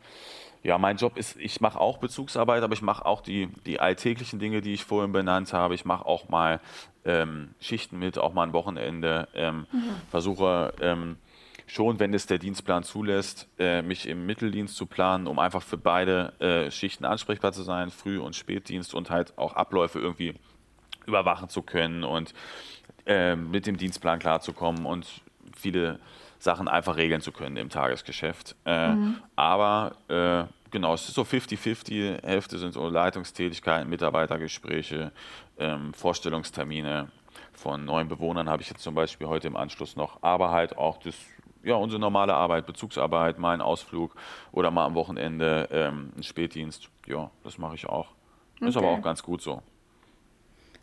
Ja, 0.62 0.78
mein 0.78 0.96
Job 0.96 1.16
ist, 1.16 1.36
ich 1.38 1.60
mache 1.60 1.80
auch 1.80 1.98
Bezugsarbeit, 1.98 2.62
aber 2.62 2.72
ich 2.72 2.82
mache 2.82 3.04
auch 3.04 3.20
die, 3.20 3.48
die 3.66 3.80
alltäglichen 3.80 4.38
Dinge, 4.38 4.60
die 4.60 4.74
ich 4.74 4.84
vorhin 4.84 5.10
benannt 5.12 5.52
habe. 5.52 5.74
Ich 5.74 5.84
mache 5.84 6.06
auch 6.06 6.28
mal 6.28 6.60
ähm, 7.04 7.54
Schichten 7.60 7.98
mit, 7.98 8.16
auch 8.16 8.32
mal 8.32 8.44
ein 8.44 8.52
Wochenende. 8.52 9.28
Ähm, 9.34 9.66
mhm. 9.72 9.90
Versuche 10.08 10.72
ähm, 10.80 11.16
schon, 11.66 11.98
wenn 12.00 12.14
es 12.14 12.26
der 12.26 12.38
Dienstplan 12.38 12.82
zulässt, 12.82 13.48
äh, 13.58 13.82
mich 13.82 14.08
im 14.08 14.26
Mitteldienst 14.26 14.76
zu 14.76 14.86
planen, 14.86 15.26
um 15.26 15.38
einfach 15.38 15.62
für 15.62 15.78
beide 15.78 16.32
äh, 16.40 16.70
Schichten 16.70 17.04
ansprechbar 17.04 17.52
zu 17.52 17.62
sein, 17.62 17.90
Früh- 17.90 18.20
und 18.20 18.36
Spätdienst 18.36 18.94
und 18.94 19.10
halt 19.10 19.36
auch 19.38 19.54
Abläufe 19.54 19.98
irgendwie 19.98 20.34
überwachen 21.06 21.48
zu 21.48 21.62
können 21.62 22.04
und 22.04 22.34
äh, 23.06 23.36
mit 23.36 23.66
dem 23.66 23.76
Dienstplan 23.76 24.18
klarzukommen 24.18 24.86
und 24.86 25.06
viele 25.56 25.98
Sachen 26.38 26.68
einfach 26.68 26.96
regeln 26.96 27.20
zu 27.20 27.32
können 27.32 27.56
im 27.56 27.70
Tagesgeschäft. 27.70 28.56
Äh, 28.64 28.94
mhm. 28.94 29.16
Aber 29.36 29.96
äh, 30.08 30.44
genau, 30.70 30.94
es 30.94 31.08
ist 31.08 31.14
so 31.14 31.22
50-50. 31.22 32.24
Hälfte 32.24 32.58
sind 32.58 32.74
so 32.74 32.88
Leitungstätigkeiten, 32.88 33.88
Mitarbeitergespräche, 33.88 35.12
ähm, 35.58 35.94
Vorstellungstermine 35.94 37.08
von 37.52 37.84
neuen 37.84 38.08
Bewohnern 38.08 38.48
habe 38.48 38.62
ich 38.62 38.70
jetzt 38.70 38.82
zum 38.82 38.94
Beispiel 38.94 39.28
heute 39.28 39.46
im 39.46 39.56
Anschluss 39.56 39.94
noch, 39.94 40.22
aber 40.22 40.50
halt 40.50 40.76
auch 40.76 40.98
das, 40.98 41.14
ja, 41.64 41.74
unsere 41.74 42.00
normale 42.00 42.34
Arbeit, 42.34 42.66
Bezugsarbeit, 42.66 43.38
mal 43.38 43.54
ein 43.54 43.60
Ausflug 43.60 44.14
oder 44.52 44.70
mal 44.70 44.86
am 44.86 44.94
Wochenende 44.94 45.68
ähm, 45.70 46.12
ein 46.16 46.22
Spätdienst. 46.22 46.88
Ja, 47.06 47.30
das 47.44 47.58
mache 47.58 47.74
ich 47.74 47.86
auch. 47.86 48.08
Okay. 48.56 48.68
Ist 48.68 48.76
aber 48.76 48.88
auch 48.88 49.02
ganz 49.02 49.22
gut 49.22 49.42
so. 49.42 49.62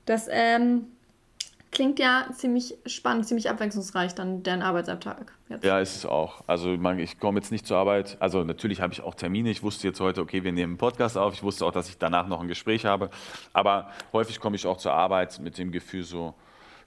Das 0.05 0.27
ähm, 0.29 0.87
Klingt 1.71 1.99
ja 1.99 2.25
ziemlich 2.33 2.75
spannend, 2.87 3.27
ziemlich 3.27 3.47
abwechslungsreich, 3.47 4.15
dann 4.15 4.41
deren 4.41 4.63
Arbeitsabtag. 4.63 5.33
Jetzt. 5.49 5.63
Ja, 5.63 5.79
ist 5.79 5.95
es 5.95 6.05
auch. 6.05 6.41
Also 6.47 6.73
ich 6.73 7.19
komme 7.19 7.39
jetzt 7.39 7.51
nicht 7.51 7.67
zur 7.67 7.77
Arbeit. 7.77 8.17
Also 8.19 8.43
natürlich 8.43 8.81
habe 8.81 8.91
ich 8.91 9.01
auch 9.01 9.13
Termine. 9.13 9.51
Ich 9.51 9.61
wusste 9.61 9.87
jetzt 9.87 9.99
heute, 9.99 10.21
okay, 10.21 10.43
wir 10.43 10.51
nehmen 10.51 10.71
einen 10.71 10.77
Podcast 10.79 11.15
auf. 11.15 11.33
Ich 11.33 11.43
wusste 11.43 11.65
auch, 11.65 11.71
dass 11.71 11.87
ich 11.87 11.97
danach 11.99 12.27
noch 12.27 12.41
ein 12.41 12.47
Gespräch 12.47 12.85
habe. 12.85 13.11
Aber 13.53 13.91
häufig 14.13 14.39
komme 14.39 14.55
ich 14.55 14.65
auch 14.65 14.77
zur 14.77 14.93
Arbeit 14.93 15.39
mit 15.39 15.59
dem 15.59 15.71
Gefühl 15.71 16.03
so, 16.03 16.33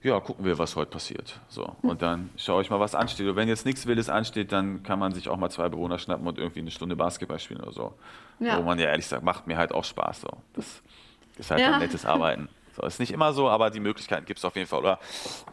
ja, 0.03 0.19
gucken 0.19 0.45
wir, 0.45 0.59
was 0.59 0.75
heute 0.75 0.91
passiert. 0.91 1.39
So. 1.47 1.75
Und 1.81 2.01
dann 2.01 2.29
schaue 2.35 2.61
ich 2.61 2.69
mal, 2.69 2.79
was 2.79 2.93
ansteht. 2.93 3.27
Und 3.27 3.35
wenn 3.37 3.47
jetzt 3.47 3.65
nichts 3.65 3.87
Wildes 3.87 4.09
ansteht, 4.09 4.51
dann 4.51 4.83
kann 4.83 4.99
man 4.99 5.13
sich 5.13 5.29
auch 5.29 5.37
mal 5.37 5.49
zwei 5.49 5.69
Bewohner 5.69 5.97
schnappen 5.97 6.27
und 6.27 6.37
irgendwie 6.37 6.59
eine 6.59 6.71
Stunde 6.71 6.95
Basketball 6.95 7.39
spielen 7.39 7.61
oder 7.61 7.71
so. 7.71 7.93
Ja. 8.39 8.57
Wo 8.57 8.63
man 8.63 8.77
ja 8.79 8.87
ehrlich 8.87 9.07
sagt, 9.07 9.23
macht 9.23 9.47
mir 9.47 9.57
halt 9.57 9.71
auch 9.71 9.85
Spaß. 9.85 10.21
So. 10.21 10.29
Das 10.55 10.81
ist 11.37 11.51
halt 11.51 11.61
ja. 11.61 11.73
ein 11.73 11.79
nettes 11.79 12.05
Arbeiten. 12.05 12.49
So, 12.75 12.85
ist 12.85 12.99
nicht 12.99 13.11
immer 13.11 13.33
so, 13.33 13.49
aber 13.49 13.69
die 13.69 13.79
Möglichkeiten 13.79 14.25
gibt 14.25 14.39
es 14.39 14.45
auf 14.45 14.55
jeden 14.55 14.67
Fall. 14.67 14.79
Oder 14.79 14.99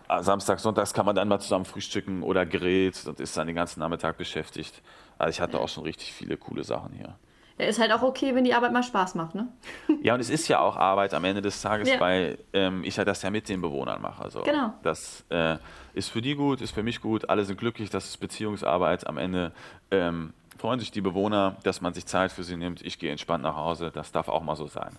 äh, 0.09 0.23
Samstag, 0.23 0.59
Sonntags 0.59 0.95
kann 0.95 1.07
man 1.07 1.15
dann 1.15 1.29
mal 1.29 1.39
zusammen 1.39 1.67
frühstücken 1.67 2.23
oder 2.23 2.47
gerät 2.47 3.07
und 3.07 3.21
ist 3.21 3.37
dann 3.37 3.47
den 3.47 3.57
ganzen 3.57 3.81
Nachmittag 3.81 4.17
beschäftigt. 4.17 4.83
Also 5.19 5.31
ich 5.31 5.41
hatte 5.41 5.61
auch 5.61 5.69
schon 5.69 5.85
richtig 5.85 6.13
viele 6.13 6.37
coole 6.37 6.65
Sachen 6.65 6.95
hier. 6.95 7.15
Ja, 7.59 7.67
ist 7.67 7.79
halt 7.79 7.93
auch 7.93 8.03
okay, 8.03 8.35
wenn 8.35 8.45
die 8.45 8.55
Arbeit 8.55 8.73
mal 8.73 8.83
Spaß 8.83 9.15
macht, 9.15 9.35
ne? 9.35 9.49
Ja, 10.03 10.15
und 10.15 10.21
es 10.21 10.31
ist 10.31 10.49
ja 10.49 10.61
auch 10.61 10.77
Arbeit 10.77 11.15
am 11.15 11.25
Ende 11.25 11.43
des 11.43 11.61
Tages, 11.61 11.89
ja. 11.89 12.01
weil 12.01 12.39
ähm, 12.53 12.83
ich 12.85 12.97
ja 12.97 13.05
das 13.05 13.23
ja 13.23 13.31
mit 13.31 13.49
den 13.49 13.61
Bewohnern 13.61 14.01
mache. 14.01 14.23
Also 14.23 14.43
genau. 14.43 14.73
Das 14.83 15.25
äh, 15.29 15.57
ist 15.95 16.11
für 16.11 16.23
die 16.23 16.35
gut, 16.35 16.61
ist 16.61 16.73
für 16.73 16.83
mich 16.83 17.01
gut, 17.01 17.29
alle 17.29 17.45
sind 17.45 17.59
glücklich, 17.59 17.91
das 17.91 18.07
ist 18.07 18.17
Beziehungsarbeit. 18.19 19.07
Am 19.07 19.19
Ende 19.19 19.53
ähm, 19.91 20.33
freuen 20.59 20.81
sich 20.81 20.91
die 20.91 21.01
Bewohner, 21.01 21.57
dass 21.63 21.81
man 21.81 21.93
sich 21.93 22.07
Zeit 22.07 22.33
für 22.33 22.45
sie 22.45 22.57
nimmt. 22.57 22.83
Ich 22.83 22.99
gehe 22.99 23.11
entspannt 23.11 23.43
nach 23.43 23.57
Hause, 23.57 23.91
das 23.93 24.13
darf 24.13 24.29
auch 24.29 24.43
mal 24.43 24.57
so 24.57 24.67
sein. 24.67 24.97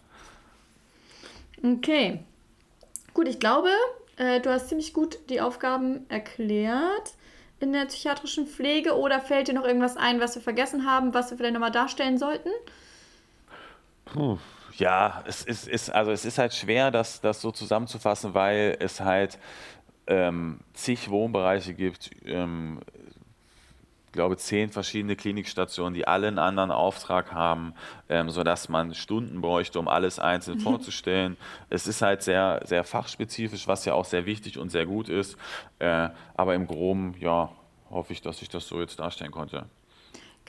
Okay. 1.64 2.24
Gut, 3.14 3.28
ich 3.28 3.40
glaube, 3.40 3.70
äh, 4.18 4.40
du 4.40 4.50
hast 4.50 4.70
ziemlich 4.70 4.94
gut 4.94 5.18
die 5.30 5.42
Aufgaben 5.42 6.10
erklärt 6.10 7.14
in 7.62 7.74
der 7.74 7.86
psychiatrischen 7.86 8.48
Pflege 8.48 8.98
oder 8.98 9.20
fällt 9.20 9.48
dir 9.48 9.54
noch 9.54 9.66
irgendwas 9.66 9.98
ein, 9.98 10.20
was 10.20 10.36
wir 10.36 10.42
vergessen 10.42 10.86
haben, 10.86 11.14
was 11.14 11.32
wir 11.32 11.38
vielleicht 11.38 11.54
nochmal 11.54 11.72
darstellen 11.72 12.18
sollten? 12.18 12.50
Puh. 14.06 14.38
Ja, 14.78 15.24
es 15.28 15.44
ist, 15.44 15.68
ist, 15.68 15.90
also 15.90 16.12
es 16.12 16.26
ist 16.26 16.38
halt 16.38 16.54
schwer, 16.54 16.92
das, 16.92 17.22
das 17.22 17.42
so 17.42 17.52
zusammenzufassen, 17.52 18.34
weil 18.34 18.78
es 18.80 19.02
halt 19.02 19.38
ähm, 20.08 20.60
zig 20.74 21.10
Wohnbereiche 21.10 21.74
gibt, 21.74 22.10
ähm, 22.26 22.80
ich 24.12 24.14
glaube, 24.14 24.36
zehn 24.36 24.70
verschiedene 24.70 25.16
Klinikstationen, 25.16 25.94
die 25.94 26.06
alle 26.06 26.28
einen 26.28 26.38
anderen 26.38 26.70
Auftrag 26.70 27.32
haben, 27.32 27.74
ähm, 28.10 28.30
sodass 28.30 28.68
man 28.68 28.94
Stunden 28.94 29.40
bräuchte, 29.40 29.80
um 29.80 29.88
alles 29.88 30.20
einzeln 30.20 30.58
mhm. 30.58 30.64
vorzustellen. 30.64 31.38
Es 31.70 31.88
ist 31.88 32.02
halt 32.02 32.22
sehr, 32.22 32.60
sehr 32.66 32.84
fachspezifisch, 32.84 33.70
was 33.70 33.86
ja 33.86 33.94
auch 33.94 34.04
sehr 34.04 34.26
wichtig 34.26 34.58
und 34.58 34.70
sehr 34.70 34.86
gut 34.86 35.08
ist. 35.08 35.38
Äh, 35.80 36.10
aber 36.36 36.56
im 36.56 36.68
Groben, 36.68 37.16
ja, 37.22 37.54
hoffe 37.90 38.12
ich, 38.12 38.22
dass 38.22 38.42
ich 38.42 38.50
das 38.50 38.68
so 38.68 38.82
jetzt 38.82 39.00
darstellen 39.00 39.32
konnte. 39.32 39.68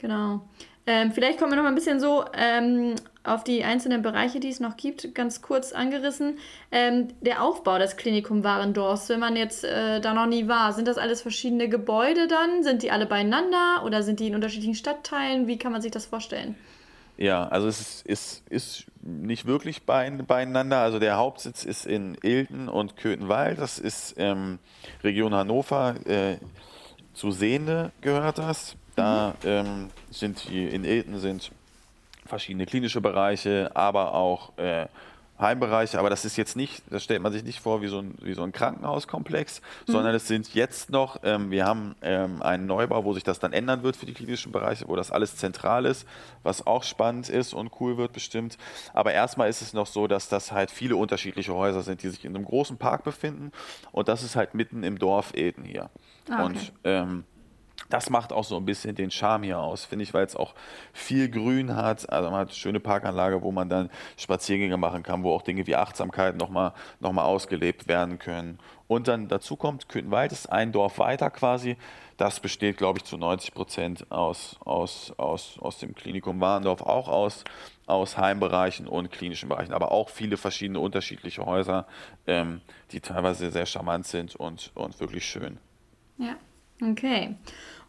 Genau. 0.03 0.41
Ähm, 0.85 1.13
vielleicht 1.13 1.39
kommen 1.39 1.53
wir 1.53 1.55
noch 1.55 1.63
mal 1.63 1.69
ein 1.69 1.75
bisschen 1.75 2.01
so 2.01 2.25
ähm, 2.33 2.95
auf 3.23 3.45
die 3.45 3.63
einzelnen 3.63 4.01
Bereiche, 4.01 4.41
die 4.41 4.49
es 4.49 4.59
noch 4.59 4.75
gibt, 4.75 5.15
ganz 5.15 5.41
kurz 5.41 5.71
angerissen. 5.71 6.39
Ähm, 6.73 7.07
der 7.21 7.41
Aufbau 7.41 7.79
des 7.79 7.95
Klinikum 7.95 8.43
Warendorfs, 8.43 9.07
wenn 9.07 9.21
man 9.21 9.37
jetzt 9.37 9.63
äh, 9.63 10.01
da 10.01 10.13
noch 10.13 10.25
nie 10.25 10.49
war, 10.49 10.73
sind 10.73 10.89
das 10.89 10.97
alles 10.97 11.21
verschiedene 11.21 11.69
Gebäude 11.69 12.27
dann? 12.27 12.63
Sind 12.63 12.83
die 12.83 12.91
alle 12.91 13.05
beieinander 13.05 13.83
oder 13.85 14.03
sind 14.03 14.19
die 14.19 14.27
in 14.27 14.35
unterschiedlichen 14.35 14.75
Stadtteilen? 14.75 15.47
Wie 15.47 15.57
kann 15.57 15.71
man 15.71 15.81
sich 15.81 15.91
das 15.91 16.05
vorstellen? 16.05 16.55
Ja, 17.15 17.47
also 17.47 17.69
es 17.69 17.79
ist, 17.79 18.05
ist, 18.05 18.43
ist 18.49 18.85
nicht 19.01 19.45
wirklich 19.45 19.83
beieinander. 19.83 20.79
Also 20.79 20.99
der 20.99 21.15
Hauptsitz 21.15 21.63
ist 21.63 21.85
in 21.85 22.17
Ilten 22.21 22.67
und 22.67 22.97
Köthenwald. 22.97 23.57
Das 23.57 23.79
ist 23.79 24.15
ähm, 24.17 24.59
Region 25.01 25.33
Hannover. 25.33 25.95
Äh, 26.05 26.39
zu 27.13 27.31
Sehende 27.31 27.93
gehört 28.01 28.37
das. 28.37 28.75
Da 28.95 29.35
mhm. 29.43 29.49
ähm, 29.49 29.89
sind 30.11 30.49
die, 30.49 30.65
in 30.65 30.85
Ilten 30.85 31.19
sind 31.19 31.51
verschiedene 32.25 32.65
klinische 32.65 33.01
Bereiche, 33.01 33.71
aber 33.73 34.13
auch 34.13 34.57
äh, 34.57 34.87
Heimbereiche. 35.39 35.99
Aber 35.99 36.09
das 36.09 36.25
ist 36.25 36.37
jetzt 36.37 36.55
nicht, 36.55 36.83
das 36.89 37.03
stellt 37.03 37.21
man 37.21 37.31
sich 37.31 37.43
nicht 37.43 37.59
vor 37.59 37.81
wie 37.81 37.87
so 37.87 37.99
ein, 37.99 38.15
wie 38.21 38.33
so 38.33 38.43
ein 38.43 38.51
Krankenhauskomplex, 38.51 39.61
mhm. 39.87 39.91
sondern 39.91 40.15
es 40.15 40.27
sind 40.27 40.53
jetzt 40.53 40.89
noch, 40.89 41.19
ähm, 41.23 41.51
wir 41.51 41.65
haben 41.65 41.95
ähm, 42.01 42.41
einen 42.41 42.65
Neubau, 42.65 43.03
wo 43.03 43.13
sich 43.13 43.23
das 43.23 43.39
dann 43.39 43.53
ändern 43.53 43.83
wird 43.83 43.95
für 43.95 44.05
die 44.05 44.13
klinischen 44.13 44.51
Bereiche, 44.51 44.87
wo 44.87 44.95
das 44.95 45.11
alles 45.11 45.35
zentral 45.35 45.85
ist, 45.85 46.07
was 46.43 46.65
auch 46.65 46.83
spannend 46.83 47.29
ist 47.29 47.53
und 47.53 47.71
cool 47.79 47.97
wird 47.97 48.13
bestimmt. 48.13 48.57
Aber 48.93 49.11
erstmal 49.11 49.49
ist 49.49 49.61
es 49.61 49.73
noch 49.73 49.87
so, 49.87 50.07
dass 50.07 50.29
das 50.29 50.51
halt 50.51 50.71
viele 50.71 50.95
unterschiedliche 50.95 51.53
Häuser 51.53 51.81
sind, 51.81 52.03
die 52.03 52.09
sich 52.09 52.25
in 52.25 52.35
einem 52.35 52.45
großen 52.45 52.77
Park 52.77 53.03
befinden. 53.03 53.51
Und 53.91 54.07
das 54.07 54.23
ist 54.23 54.35
halt 54.35 54.53
mitten 54.53 54.83
im 54.83 54.99
Dorf 54.99 55.33
Eden 55.35 55.63
hier. 55.63 55.89
Ah, 56.29 56.33
okay. 56.33 56.43
Und 56.43 56.73
ähm, 56.83 57.23
das 57.93 58.09
macht 58.09 58.33
auch 58.33 58.43
so 58.43 58.57
ein 58.57 58.65
bisschen 58.65 58.95
den 58.95 59.11
Charme 59.11 59.43
hier 59.43 59.59
aus, 59.59 59.85
finde 59.85 60.01
ich, 60.01 60.15
weil 60.15 60.25
es 60.25 60.35
auch 60.35 60.55
viel 60.93 61.29
Grün 61.29 61.75
hat. 61.75 62.09
Also 62.11 62.31
man 62.31 62.39
hat 62.39 62.47
eine 62.47 62.55
schöne 62.55 62.79
Parkanlage, 62.79 63.43
wo 63.43 63.51
man 63.51 63.69
dann 63.69 63.91
Spaziergänge 64.17 64.77
machen 64.77 65.03
kann, 65.03 65.21
wo 65.21 65.31
auch 65.31 65.43
Dinge 65.43 65.67
wie 65.67 65.75
Achtsamkeit 65.75 66.35
nochmal 66.35 66.73
noch 66.99 67.11
mal 67.11 67.23
ausgelebt 67.23 67.87
werden 67.87 68.17
können. 68.17 68.57
Und 68.87 69.07
dann 69.07 69.27
dazu 69.27 69.55
kommt, 69.57 69.89
Köthenwald 69.89 70.31
ist 70.31 70.47
ein 70.47 70.71
Dorf 70.71 70.97
weiter 70.97 71.29
quasi. 71.29 71.77
Das 72.17 72.39
besteht, 72.39 72.77
glaube 72.77 72.97
ich, 72.97 73.05
zu 73.05 73.15
90 73.15 73.53
Prozent 73.53 74.11
aus, 74.11 74.57
aus, 74.65 75.13
aus, 75.17 75.59
aus 75.59 75.77
dem 75.77 75.93
Klinikum 75.93 76.41
Warendorf, 76.41 76.81
auch 76.81 77.07
aus, 77.07 77.43
aus 77.85 78.17
Heimbereichen 78.17 78.87
und 78.87 79.11
klinischen 79.11 79.49
Bereichen, 79.49 79.71
aber 79.71 79.91
auch 79.91 80.09
viele 80.09 80.37
verschiedene 80.37 80.79
unterschiedliche 80.79 81.45
Häuser, 81.45 81.85
ähm, 82.25 82.61
die 82.91 83.01
teilweise 83.01 83.51
sehr 83.51 83.67
charmant 83.67 84.07
sind 84.07 84.35
und, 84.35 84.71
und 84.73 84.99
wirklich 84.99 85.25
schön. 85.25 85.59
Ja, 86.17 86.37
okay. 86.91 87.35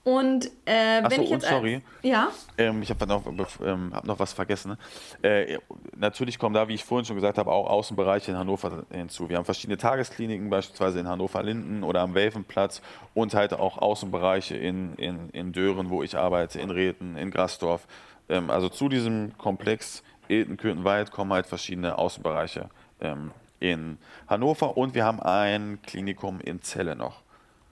Und 0.05 0.51
äh, 0.67 1.03
wenn 1.03 1.17
so, 1.17 1.23
ich 1.23 1.31
jetzt. 1.31 1.49
sorry. 1.49 1.81
Ja. 2.03 2.29
Ähm, 2.59 2.83
ich 2.83 2.91
habe 2.91 3.07
noch, 3.07 3.25
ähm, 3.65 3.91
hab 3.95 4.05
noch 4.05 4.19
was 4.19 4.35
vergessen. 4.35 4.77
Äh, 5.23 5.59
natürlich 5.97 6.39
kommen 6.39 6.55
da, 6.55 6.69
wie 6.69 6.75
ich 6.75 6.85
vorhin 6.85 7.07
schon 7.07 7.17
gesagt 7.17 7.39
habe, 7.39 7.51
auch 7.51 7.71
Außenbereiche 7.71 8.31
in 8.31 8.37
Hannover 8.37 8.85
hinzu. 8.91 9.31
Wir 9.31 9.39
haben 9.39 9.47
verschiedene 9.47 9.79
Tageskliniken, 9.79 10.51
beispielsweise 10.51 11.01
in 11.01 11.09
Hannover-Linden 11.09 11.83
oder 11.83 12.03
am 12.03 12.15
Welfenplatz 12.15 12.83
und 13.15 13.33
halt 13.33 13.55
auch 13.55 13.79
Außenbereiche 13.79 14.57
in, 14.57 14.95
in, 14.97 15.31
in 15.31 15.53
Dören, 15.53 15.89
wo 15.89 16.03
ich 16.03 16.19
arbeite, 16.19 16.61
in 16.61 16.71
Reten, 16.71 17.17
in 17.17 17.31
Grasdorf. 17.31 17.87
Ähm, 18.29 18.51
also 18.51 18.69
zu 18.69 18.91
diesem 18.91 19.39
Komplex 19.39 20.03
Ilten-Köthenwald 20.29 21.13
kommen 21.13 21.33
halt 21.33 21.47
verschiedene 21.47 21.97
Außenbereiche 21.97 22.69
ähm, 23.01 23.31
in 23.59 23.97
Hannover 24.27 24.77
und 24.77 24.95
wir 24.95 25.07
haben 25.07 25.21
ein 25.21 25.79
Klinikum 25.83 26.41
in 26.41 26.61
Celle 26.61 26.95
noch. 26.95 27.24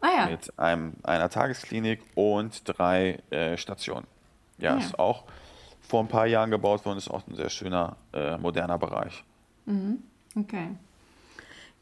Ah, 0.02 0.08
ja. 0.16 0.26
Mit 0.26 0.58
einem, 0.58 0.94
einer 1.04 1.30
Tagesklinik 1.30 2.02
und 2.14 2.62
drei 2.66 3.20
äh, 3.30 3.56
Stationen. 3.56 4.06
Ja, 4.58 4.72
ah, 4.72 4.74
ja, 4.74 4.80
ist 4.80 4.98
auch 4.98 5.24
vor 5.80 6.00
ein 6.00 6.08
paar 6.08 6.26
Jahren 6.26 6.50
gebaut 6.50 6.84
worden, 6.84 6.98
ist 6.98 7.08
auch 7.08 7.26
ein 7.26 7.36
sehr 7.36 7.50
schöner, 7.50 7.96
äh, 8.12 8.36
moderner 8.36 8.78
Bereich. 8.78 9.24
Mhm. 9.64 10.02
Okay. 10.36 10.70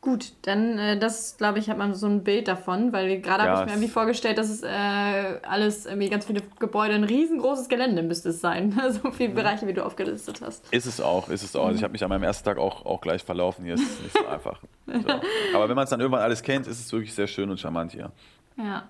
Gut, 0.03 0.33
dann 0.43 0.79
äh, 0.79 0.99
das 0.99 1.37
glaube 1.37 1.59
ich, 1.59 1.69
hat 1.69 1.77
man 1.77 1.93
so 1.95 2.07
ein 2.07 2.25
Bild 2.25 2.49
davon, 2.49 2.91
weil 2.91 3.21
gerade 3.21 3.45
ja, 3.45 3.51
habe 3.51 3.61
ich 3.61 3.67
mir 3.67 3.73
irgendwie 3.73 3.93
vorgestellt, 3.93 4.39
dass 4.39 4.49
es 4.49 4.63
äh, 4.63 4.67
alles 4.67 5.85
irgendwie 5.85 6.09
ganz 6.09 6.25
viele 6.25 6.41
Gebäude, 6.59 6.95
ein 6.95 7.05
riesengroßes 7.05 7.69
Gelände 7.69 8.03
müsste 8.03 8.31
es 8.31 8.41
sein. 8.41 8.81
so 9.03 9.11
viele 9.11 9.31
mhm. 9.31 9.35
Bereiche, 9.35 9.67
wie 9.67 9.75
du 9.75 9.85
aufgelistet 9.85 10.41
hast. 10.41 10.73
Ist 10.73 10.87
es 10.87 11.03
auch, 11.03 11.29
ist 11.29 11.43
es 11.43 11.55
auch. 11.55 11.67
Also 11.67 11.77
ich 11.77 11.83
habe 11.83 11.93
mich 11.93 12.03
an 12.03 12.09
meinem 12.09 12.23
ersten 12.23 12.47
Tag 12.47 12.57
auch, 12.57 12.87
auch 12.87 13.03
gleich 13.03 13.23
verlaufen. 13.23 13.67
Hier 13.67 13.75
ist 13.75 13.83
es 13.83 14.01
nicht 14.01 14.17
so 14.17 14.27
einfach. 14.27 14.63
So. 14.87 14.95
Aber 15.55 15.69
wenn 15.69 15.77
man 15.77 15.85
es 15.85 15.91
dann 15.91 16.01
irgendwann 16.01 16.23
alles 16.23 16.43
kennt, 16.43 16.67
ist 16.67 16.81
es 16.81 16.91
wirklich 16.91 17.13
sehr 17.13 17.27
schön 17.27 17.51
und 17.51 17.61
charmant 17.61 17.93
hier. 17.93 18.11
Ja. 18.57 18.89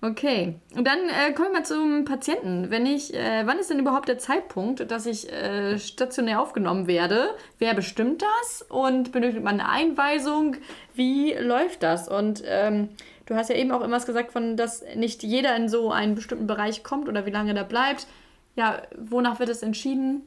Okay, 0.00 0.54
und 0.76 0.86
dann 0.86 1.08
äh, 1.08 1.32
kommen 1.32 1.52
wir 1.52 1.64
zum 1.64 2.04
Patienten. 2.04 2.70
Wenn 2.70 2.86
ich, 2.86 3.12
äh, 3.14 3.44
wann 3.46 3.58
ist 3.58 3.68
denn 3.68 3.80
überhaupt 3.80 4.08
der 4.08 4.18
Zeitpunkt, 4.18 4.88
dass 4.92 5.06
ich 5.06 5.32
äh, 5.32 5.76
stationär 5.76 6.40
aufgenommen 6.40 6.86
werde? 6.86 7.30
Wer 7.58 7.74
bestimmt 7.74 8.22
das? 8.22 8.62
Und 8.62 9.10
benötigt 9.10 9.42
man 9.42 9.58
eine 9.58 9.68
Einweisung? 9.68 10.54
Wie 10.94 11.32
läuft 11.32 11.82
das? 11.82 12.08
Und 12.08 12.44
ähm, 12.46 12.90
du 13.26 13.34
hast 13.34 13.50
ja 13.50 13.56
eben 13.56 13.72
auch 13.72 13.80
immer 13.80 13.98
gesagt, 13.98 14.30
von, 14.30 14.56
dass 14.56 14.84
nicht 14.94 15.24
jeder 15.24 15.56
in 15.56 15.68
so 15.68 15.90
einen 15.90 16.14
bestimmten 16.14 16.46
Bereich 16.46 16.84
kommt 16.84 17.08
oder 17.08 17.26
wie 17.26 17.30
lange 17.30 17.52
da 17.54 17.64
bleibt. 17.64 18.06
Ja, 18.54 18.82
wonach 18.96 19.40
wird 19.40 19.48
es 19.48 19.64
entschieden? 19.64 20.22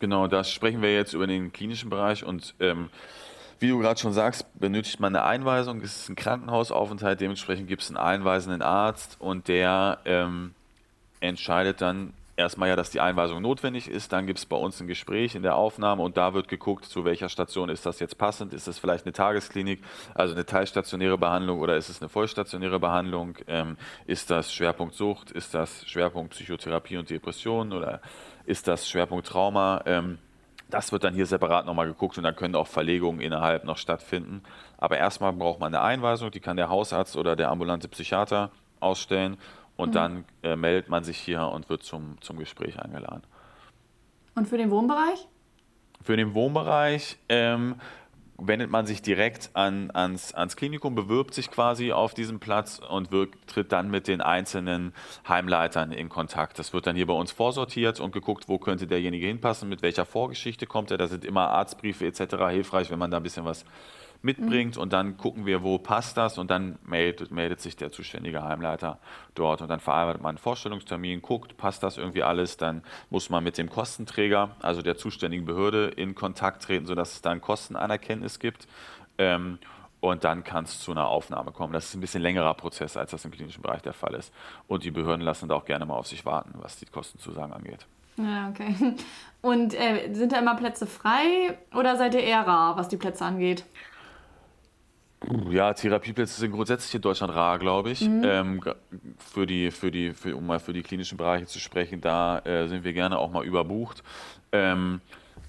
Genau, 0.00 0.26
da 0.26 0.42
sprechen 0.42 0.82
wir 0.82 0.92
jetzt 0.92 1.12
über 1.12 1.28
den 1.28 1.52
klinischen 1.52 1.90
Bereich 1.90 2.24
und 2.24 2.56
ähm, 2.58 2.90
wie 3.60 3.68
du 3.68 3.78
gerade 3.78 3.98
schon 3.98 4.12
sagst, 4.12 4.46
benötigt 4.58 5.00
man 5.00 5.14
eine 5.14 5.24
Einweisung. 5.24 5.80
Es 5.80 6.02
ist 6.02 6.08
ein 6.08 6.16
Krankenhausaufenthalt, 6.16 7.20
dementsprechend 7.20 7.68
gibt 7.68 7.82
es 7.82 7.88
einen 7.88 7.96
einweisenden 7.96 8.62
Arzt 8.62 9.16
und 9.18 9.48
der 9.48 9.98
ähm, 10.04 10.54
entscheidet 11.20 11.80
dann 11.80 12.12
erstmal 12.38 12.68
ja, 12.68 12.76
dass 12.76 12.90
die 12.90 13.00
Einweisung 13.00 13.42
notwendig 13.42 13.88
ist. 13.88 14.12
Dann 14.12 14.26
gibt 14.26 14.38
es 14.38 14.46
bei 14.46 14.56
uns 14.56 14.80
ein 14.80 14.86
Gespräch 14.86 15.34
in 15.34 15.42
der 15.42 15.56
Aufnahme 15.56 16.02
und 16.02 16.16
da 16.16 16.34
wird 16.34 16.48
geguckt, 16.48 16.84
zu 16.84 17.04
welcher 17.04 17.28
Station 17.28 17.68
ist 17.68 17.84
das 17.84 17.98
jetzt 17.98 18.16
passend. 18.16 18.54
Ist 18.54 18.68
das 18.68 18.78
vielleicht 18.78 19.04
eine 19.04 19.12
Tagesklinik, 19.12 19.82
also 20.14 20.34
eine 20.34 20.46
teilstationäre 20.46 21.18
Behandlung 21.18 21.60
oder 21.60 21.76
ist 21.76 21.88
es 21.88 22.00
eine 22.00 22.08
vollstationäre 22.08 22.78
Behandlung? 22.78 23.36
Ähm, 23.48 23.76
ist 24.06 24.30
das 24.30 24.54
Schwerpunkt 24.54 24.94
Sucht? 24.94 25.32
Ist 25.32 25.52
das 25.52 25.86
Schwerpunkt 25.86 26.30
Psychotherapie 26.30 26.96
und 26.96 27.10
Depression 27.10 27.72
oder 27.72 28.00
ist 28.46 28.68
das 28.68 28.88
Schwerpunkt 28.88 29.26
Trauma? 29.26 29.82
Ähm, 29.84 30.18
das 30.68 30.92
wird 30.92 31.04
dann 31.04 31.14
hier 31.14 31.26
separat 31.26 31.66
nochmal 31.66 31.86
geguckt 31.86 32.18
und 32.18 32.24
dann 32.24 32.36
können 32.36 32.54
auch 32.54 32.66
Verlegungen 32.66 33.20
innerhalb 33.20 33.64
noch 33.64 33.78
stattfinden. 33.78 34.42
Aber 34.76 34.98
erstmal 34.98 35.32
braucht 35.32 35.60
man 35.60 35.74
eine 35.74 35.82
Einweisung, 35.82 36.30
die 36.30 36.40
kann 36.40 36.56
der 36.56 36.68
Hausarzt 36.68 37.16
oder 37.16 37.36
der 37.36 37.50
ambulante 37.50 37.88
Psychiater 37.88 38.50
ausstellen 38.80 39.38
und 39.76 39.90
mhm. 39.90 39.92
dann 39.92 40.24
äh, 40.42 40.56
meldet 40.56 40.88
man 40.88 41.04
sich 41.04 41.18
hier 41.18 41.46
und 41.48 41.68
wird 41.68 41.82
zum, 41.82 42.20
zum 42.20 42.38
Gespräch 42.38 42.78
eingeladen. 42.80 43.22
Und 44.34 44.46
für 44.46 44.58
den 44.58 44.70
Wohnbereich? 44.70 45.26
Für 46.02 46.16
den 46.16 46.34
Wohnbereich 46.34 47.18
ähm, 47.28 47.76
wendet 48.38 48.70
man 48.70 48.86
sich 48.86 49.02
direkt 49.02 49.50
an, 49.54 49.90
ans, 49.92 50.32
ans 50.32 50.56
Klinikum, 50.56 50.94
bewirbt 50.94 51.34
sich 51.34 51.50
quasi 51.50 51.92
auf 51.92 52.14
diesem 52.14 52.38
Platz 52.38 52.78
und 52.78 53.10
wirkt, 53.10 53.48
tritt 53.48 53.72
dann 53.72 53.90
mit 53.90 54.06
den 54.06 54.20
einzelnen 54.20 54.94
Heimleitern 55.28 55.90
in 55.90 56.08
Kontakt. 56.08 56.58
Das 56.58 56.72
wird 56.72 56.86
dann 56.86 56.94
hier 56.94 57.06
bei 57.06 57.14
uns 57.14 57.32
vorsortiert 57.32 57.98
und 57.98 58.12
geguckt, 58.12 58.48
wo 58.48 58.58
könnte 58.58 58.86
derjenige 58.86 59.26
hinpassen, 59.26 59.68
mit 59.68 59.82
welcher 59.82 60.04
Vorgeschichte 60.04 60.66
kommt 60.66 60.92
er. 60.92 60.98
Da 60.98 61.08
sind 61.08 61.24
immer 61.24 61.48
Arztbriefe 61.48 62.06
etc. 62.06 62.36
hilfreich, 62.50 62.90
wenn 62.90 62.98
man 62.98 63.10
da 63.10 63.16
ein 63.16 63.24
bisschen 63.24 63.44
was 63.44 63.64
mitbringt 64.22 64.76
mhm. 64.76 64.82
und 64.82 64.92
dann 64.92 65.16
gucken 65.16 65.46
wir, 65.46 65.62
wo 65.62 65.78
passt 65.78 66.16
das 66.16 66.38
und 66.38 66.50
dann 66.50 66.78
meldet, 66.84 67.30
meldet 67.30 67.60
sich 67.60 67.76
der 67.76 67.92
zuständige 67.92 68.42
Heimleiter 68.42 68.98
dort 69.34 69.62
und 69.62 69.68
dann 69.68 69.80
verarbeitet 69.80 70.22
man 70.22 70.30
einen 70.30 70.38
Vorstellungstermin, 70.38 71.22
guckt, 71.22 71.56
passt 71.56 71.82
das 71.82 71.98
irgendwie 71.98 72.22
alles, 72.22 72.56
dann 72.56 72.82
muss 73.10 73.30
man 73.30 73.44
mit 73.44 73.58
dem 73.58 73.70
Kostenträger, 73.70 74.56
also 74.60 74.82
der 74.82 74.96
zuständigen 74.96 75.44
Behörde, 75.44 75.86
in 75.86 76.14
Kontakt 76.14 76.64
treten, 76.64 76.86
sodass 76.86 77.14
es 77.14 77.22
dann 77.22 77.40
Kostenanerkenntnis 77.40 78.38
gibt. 78.38 78.66
Ähm, 79.18 79.58
und 80.00 80.22
dann 80.22 80.44
kann 80.44 80.64
es 80.64 80.78
zu 80.78 80.92
einer 80.92 81.08
Aufnahme 81.08 81.50
kommen. 81.50 81.72
Das 81.72 81.86
ist 81.86 81.94
ein 81.94 82.00
bisschen 82.00 82.22
längerer 82.22 82.54
Prozess, 82.54 82.96
als 82.96 83.10
das 83.10 83.24
im 83.24 83.32
klinischen 83.32 83.62
Bereich 83.62 83.82
der 83.82 83.92
Fall 83.92 84.14
ist. 84.14 84.32
Und 84.68 84.84
die 84.84 84.92
Behörden 84.92 85.24
lassen 85.24 85.48
da 85.48 85.56
auch 85.56 85.64
gerne 85.64 85.86
mal 85.86 85.94
auf 85.94 86.06
sich 86.06 86.24
warten, 86.24 86.52
was 86.54 86.76
die 86.76 86.86
Kostenzusagen 86.86 87.52
angeht. 87.52 87.84
Ja, 88.16 88.48
okay. 88.48 88.74
Und 89.42 89.74
äh, 89.74 90.12
sind 90.12 90.32
da 90.32 90.38
immer 90.38 90.56
Plätze 90.56 90.86
frei 90.86 91.58
oder 91.74 91.96
seid 91.96 92.14
ihr 92.14 92.22
eher 92.22 92.46
rar, 92.46 92.76
was 92.76 92.88
die 92.88 92.96
Plätze 92.96 93.24
angeht? 93.24 93.64
Ja, 95.50 95.74
Therapieplätze 95.74 96.38
sind 96.38 96.52
grundsätzlich 96.52 96.94
in 96.94 97.02
Deutschland 97.02 97.34
rar, 97.34 97.58
glaube 97.58 97.90
ich. 97.90 98.02
Mhm. 98.02 98.22
Ähm, 98.24 98.60
für 99.18 99.46
die, 99.46 99.70
für 99.70 99.90
die, 99.90 100.12
für, 100.12 100.36
um 100.36 100.46
mal 100.46 100.60
für 100.60 100.72
die 100.72 100.82
klinischen 100.82 101.18
Bereiche 101.18 101.46
zu 101.46 101.58
sprechen, 101.58 102.00
da 102.00 102.38
äh, 102.40 102.68
sind 102.68 102.84
wir 102.84 102.92
gerne 102.92 103.18
auch 103.18 103.30
mal 103.30 103.44
überbucht. 103.44 104.02
Ähm, 104.52 105.00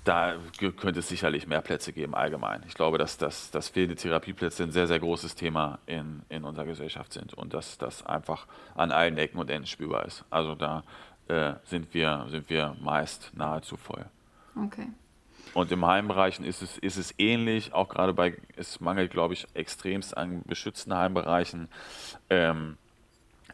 da 0.05 0.35
könnte 0.77 0.99
es 0.99 1.07
sicherlich 1.07 1.45
mehr 1.45 1.61
Plätze 1.61 1.93
geben 1.93 2.15
allgemein. 2.15 2.63
Ich 2.67 2.73
glaube, 2.73 2.97
dass, 2.97 3.17
dass, 3.17 3.51
dass 3.51 3.69
fehlende 3.69 3.95
Therapieplätze 3.95 4.63
ein 4.63 4.71
sehr, 4.71 4.87
sehr 4.87 4.99
großes 4.99 5.35
Thema 5.35 5.79
in, 5.85 6.23
in 6.29 6.45
unserer 6.45 6.65
Gesellschaft 6.65 7.13
sind 7.13 7.33
und 7.33 7.53
dass 7.53 7.77
das 7.77 8.05
einfach 8.05 8.47
an 8.75 8.91
allen 8.91 9.17
Ecken 9.17 9.37
und 9.37 9.49
Enden 9.49 9.67
spürbar 9.67 10.05
ist. 10.05 10.25
Also 10.29 10.55
da 10.55 10.83
äh, 11.27 11.53
sind, 11.65 11.93
wir, 11.93 12.25
sind 12.29 12.49
wir 12.49 12.75
meist 12.81 13.31
nahezu 13.35 13.77
voll. 13.77 14.05
Okay. 14.55 14.87
Und 15.53 15.71
im 15.71 15.85
Heimbereich 15.85 16.39
ist 16.39 16.61
es, 16.61 16.77
ist 16.77 16.97
es 16.97 17.13
ähnlich, 17.17 17.73
auch 17.73 17.89
gerade 17.89 18.13
bei, 18.13 18.35
es 18.55 18.79
mangelt, 18.79 19.11
glaube 19.11 19.33
ich, 19.33 19.47
extremst 19.53 20.15
an 20.15 20.41
beschützten 20.45 20.93
Heimbereichen. 20.95 21.69
Ähm, 22.29 22.77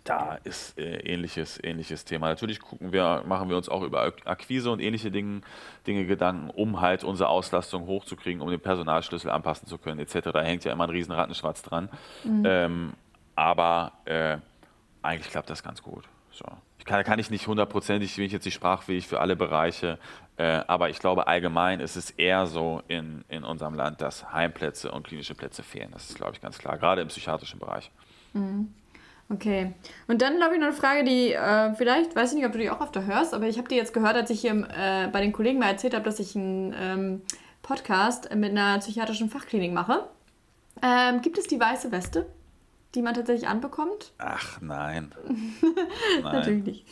da 0.06 0.36
ist 0.44 0.78
äh, 0.78 0.98
ähnliches, 1.00 1.60
ähnliches 1.64 2.06
Thema. 2.06 2.30
Natürlich 2.30 2.60
gucken 2.60 2.92
wir, 2.92 3.24
machen 3.26 3.50
wir 3.50 3.58
uns 3.58 3.68
auch 3.70 3.82
über 3.82 4.14
Akquise 4.26 4.70
und 4.70 4.80
ähnliche 4.80 5.10
Dinge, 5.10 5.42
Dinge 5.88 6.06
Gedanken, 6.06 6.52
um 6.52 6.80
halt 6.80 7.04
unsere 7.04 7.30
Auslastung 7.30 7.88
hochzukriegen, 7.88 8.42
um 8.42 8.52
den 8.52 8.60
Personalschlüssel 8.60 9.32
anpassen 9.32 9.68
zu 9.68 9.80
können, 9.80 10.00
etc. 10.00 10.30
Da 10.32 10.42
hängt 10.44 10.64
ja 10.64 10.72
immer 10.72 10.84
ein 10.84 10.92
riesen 10.92 11.12
Rattenschwarz 11.12 11.64
dran. 11.64 11.90
Mhm. 12.24 12.44
Ähm, 12.46 12.94
aber 13.36 13.94
äh, 14.06 14.38
eigentlich 15.02 15.32
klappt 15.32 15.50
das 15.50 15.64
ganz 15.64 15.82
gut. 15.82 16.04
So. 16.32 16.46
Kann, 16.86 17.04
kann 17.04 17.20
ich 17.20 17.30
nicht 17.30 17.48
hundertprozentig, 17.48 18.16
bin 18.16 18.26
ich 18.26 18.32
jetzt 18.32 18.46
nicht 18.46 18.54
sprachfähig 18.54 19.08
für 19.08 19.20
alle 19.20 19.36
Bereiche, 19.36 19.98
äh, 20.38 20.62
aber 20.68 20.90
ich 20.90 21.00
glaube 21.00 21.28
allgemein 21.28 21.80
ist 21.80 21.96
es 21.96 22.12
eher 22.12 22.46
so 22.46 22.82
in, 22.88 23.26
in 23.28 23.44
unserem 23.44 23.74
Land, 23.74 24.02
dass 24.02 24.32
Heimplätze 24.32 24.92
und 24.92 25.06
klinische 25.08 25.34
Plätze 25.34 25.64
fehlen. 25.64 25.90
Das 25.92 26.10
ist, 26.10 26.16
glaube 26.16 26.34
ich, 26.34 26.42
ganz 26.42 26.58
klar, 26.58 26.78
gerade 26.78 27.02
im 27.02 27.08
psychiatrischen 27.08 27.60
Bereich. 27.60 27.92
Mhm. 28.34 28.74
Okay. 29.28 29.74
Und 30.08 30.22
dann, 30.22 30.38
glaube 30.38 30.54
ich, 30.54 30.60
noch 30.60 30.68
eine 30.68 30.76
Frage, 30.76 31.04
die 31.04 31.34
äh, 31.34 31.74
vielleicht, 31.74 32.16
weiß 32.16 32.32
ich 32.32 32.38
nicht, 32.38 32.46
ob 32.46 32.52
du 32.52 32.60
die 32.60 32.70
auch 32.70 32.82
öfter 32.82 33.06
hörst, 33.06 33.34
aber 33.34 33.48
ich 33.48 33.58
habe 33.58 33.68
die 33.68 33.76
jetzt 33.76 33.94
gehört, 33.94 34.16
als 34.16 34.30
ich 34.30 34.42
hier 34.42 34.68
äh, 34.78 35.08
bei 35.08 35.22
den 35.22 35.32
Kollegen 35.32 35.58
mal 35.58 35.70
erzählt 35.70 35.96
habe, 35.96 36.06
dass 36.06 36.20
ich 36.20 36.36
einen 36.36 36.76
ähm, 36.80 37.22
Podcast 37.64 38.34
mit 38.36 38.52
einer 38.52 38.78
psychiatrischen 38.78 39.30
Fachklinik 39.30 39.74
mache. 39.74 40.08
Ähm, 40.84 41.22
gibt 41.22 41.40
es 41.40 41.48
die 41.48 41.60
weiße 41.60 41.92
Weste, 41.92 42.28
die 42.96 43.02
man 43.02 43.14
tatsächlich 43.14 43.48
anbekommt? 43.48 44.14
Ach 44.18 44.60
nein. 44.62 45.14
nein. 46.22 46.24
Natürlich 46.24 46.64
nicht. 46.64 46.86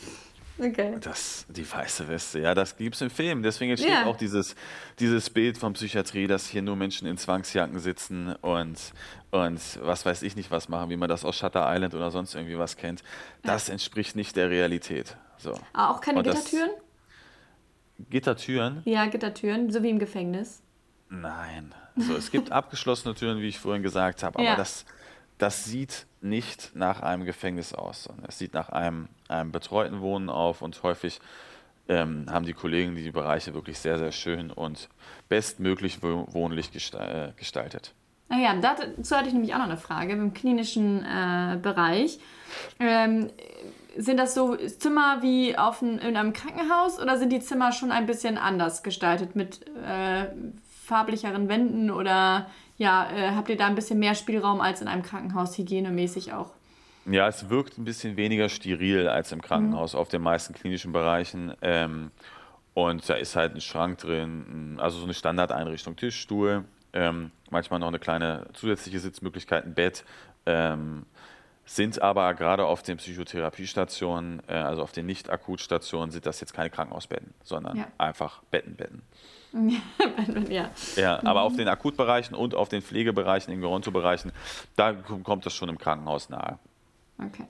Okay. 0.59 0.97
Das, 1.01 1.47
die 1.49 1.69
weiße 1.69 2.07
Weste, 2.07 2.39
ja, 2.39 2.53
das 2.53 2.77
gibt 2.77 2.95
es 2.95 3.01
im 3.01 3.09
Film. 3.09 3.41
Deswegen 3.41 3.71
entsteht 3.71 3.91
yeah. 3.91 4.05
auch 4.05 4.15
dieses, 4.15 4.55
dieses 4.99 5.31
Bild 5.31 5.57
von 5.57 5.73
Psychiatrie, 5.73 6.27
dass 6.27 6.47
hier 6.47 6.61
nur 6.61 6.75
Menschen 6.75 7.07
in 7.07 7.17
Zwangsjacken 7.17 7.79
sitzen 7.79 8.35
und, 8.35 8.77
und 9.31 9.79
was 9.81 10.05
weiß 10.05 10.21
ich 10.21 10.35
nicht 10.35 10.51
was 10.51 10.69
machen, 10.69 10.91
wie 10.91 10.97
man 10.97 11.09
das 11.09 11.25
aus 11.25 11.37
Shutter 11.37 11.65
Island 11.67 11.95
oder 11.95 12.11
sonst 12.11 12.35
irgendwie 12.35 12.59
was 12.59 12.77
kennt. 12.77 13.03
Das 13.41 13.67
ja. 13.67 13.73
entspricht 13.73 14.15
nicht 14.15 14.35
der 14.35 14.51
Realität. 14.51 15.17
So. 15.37 15.59
Aber 15.73 15.95
auch 15.95 16.01
keine 16.01 16.19
und 16.19 16.25
Gittertüren? 16.25 16.69
Gittertüren? 18.09 18.81
Ja, 18.85 19.07
Gittertüren, 19.07 19.71
so 19.71 19.81
wie 19.81 19.89
im 19.89 19.99
Gefängnis. 19.99 20.61
Nein. 21.09 21.73
Also, 21.95 22.15
es 22.15 22.29
gibt 22.29 22.51
abgeschlossene 22.51 23.15
Türen, 23.15 23.39
wie 23.39 23.47
ich 23.47 23.59
vorhin 23.59 23.81
gesagt 23.81 24.21
habe, 24.21 24.39
aber 24.39 24.47
ja. 24.47 24.55
das, 24.55 24.85
das 25.43 25.65
sieht 25.65 26.07
nicht 26.21 26.71
nach 26.73 27.01
einem 27.01 27.25
Gefängnis 27.25 27.73
aus, 27.73 28.05
sondern 28.05 28.27
es 28.29 28.37
sieht 28.37 28.53
nach 28.53 28.69
einem, 28.69 29.09
einem 29.27 29.51
betreuten 29.51 29.99
Wohnen 29.99 30.29
auf 30.29 30.61
und 30.61 30.81
häufig 30.83 31.19
ähm, 31.89 32.27
haben 32.31 32.45
die 32.45 32.53
Kollegen 32.53 32.95
die 32.95 33.11
Bereiche 33.11 33.53
wirklich 33.53 33.77
sehr, 33.77 33.97
sehr 33.99 34.13
schön 34.13 34.51
und 34.51 34.87
bestmöglich 35.27 36.01
wohnlich 36.01 36.69
äh, 36.93 37.33
gestaltet. 37.35 37.93
Ah 38.29 38.55
dazu 38.61 39.17
hatte 39.17 39.27
ich 39.27 39.33
nämlich 39.33 39.53
auch 39.53 39.57
noch 39.57 39.65
eine 39.65 39.75
Frage. 39.75 40.13
Im 40.13 40.33
klinischen 40.33 41.03
äh, 41.03 41.57
Bereich, 41.61 42.19
ähm, 42.79 43.29
sind 43.97 44.15
das 44.15 44.33
so 44.33 44.55
Zimmer 44.55 45.17
wie 45.21 45.57
auf 45.57 45.81
ein, 45.81 45.99
in 45.99 46.15
einem 46.15 46.31
Krankenhaus 46.31 47.01
oder 47.01 47.17
sind 47.17 47.33
die 47.33 47.41
Zimmer 47.41 47.73
schon 47.73 47.91
ein 47.91 48.05
bisschen 48.05 48.37
anders 48.37 48.81
gestaltet 48.81 49.35
mit 49.35 49.67
äh, 49.85 50.27
farblicheren 50.85 51.49
Wänden 51.49 51.91
oder 51.91 52.47
ja, 52.83 53.09
äh, 53.09 53.31
habt 53.33 53.47
ihr 53.47 53.55
da 53.55 53.65
ein 53.65 53.75
bisschen 53.75 53.97
mehr 53.97 54.13
Spielraum 54.13 54.59
als 54.59 54.81
in 54.81 54.89
einem 54.89 55.03
Krankenhaus, 55.03 55.57
hygienemäßig 55.57 56.33
auch? 56.33 56.51
Ja, 57.05 57.29
es 57.29 57.49
wirkt 57.49 57.77
ein 57.77 57.85
bisschen 57.85 58.17
weniger 58.17 58.49
steril 58.49 59.07
als 59.07 59.31
im 59.31 59.41
Krankenhaus 59.41 59.93
mhm. 59.93 59.99
auf 59.99 60.09
den 60.09 60.21
meisten 60.21 60.53
klinischen 60.53 60.91
Bereichen. 60.91 61.53
Ähm, 61.61 62.11
und 62.73 63.07
da 63.09 63.13
ist 63.13 63.37
halt 63.37 63.55
ein 63.55 63.61
Schrank 63.61 63.99
drin, 63.99 64.77
also 64.79 64.97
so 64.97 65.05
eine 65.05 65.13
Standardeinrichtung, 65.13 65.95
Tischstuhl, 65.95 66.65
ähm, 66.91 67.31
manchmal 67.49 67.79
noch 67.79 67.87
eine 67.87 67.99
kleine 67.99 68.47
zusätzliche 68.53 68.99
Sitzmöglichkeit, 68.99 69.65
ein 69.65 69.73
Bett. 69.73 70.03
Ähm, 70.45 71.05
sind 71.65 72.01
aber 72.01 72.33
gerade 72.33 72.65
auf 72.65 72.83
den 72.83 72.97
Psychotherapiestationen, 72.97 74.41
äh, 74.47 74.53
also 74.53 74.81
auf 74.81 74.91
den 74.91 75.05
Nicht-Akutstationen, 75.05 76.11
sind 76.11 76.25
das 76.25 76.39
jetzt 76.39 76.53
keine 76.53 76.69
Krankenhausbetten, 76.69 77.33
sondern 77.43 77.77
ja. 77.77 77.87
einfach 77.97 78.43
Bettenbetten. 78.51 79.01
ja. 80.49 80.69
ja, 80.95 81.19
aber 81.19 81.41
mhm. 81.41 81.47
auf 81.47 81.55
den 81.55 81.67
Akutbereichen 81.67 82.35
und 82.35 82.55
auf 82.55 82.69
den 82.69 82.81
Pflegebereichen, 82.81 83.53
in 83.53 83.61
Geronto-Bereichen, 83.61 84.31
da 84.75 84.93
kommt 84.93 85.45
das 85.45 85.53
schon 85.53 85.69
im 85.69 85.77
Krankenhaus 85.77 86.29
nahe. 86.29 86.59
Okay. 87.17 87.45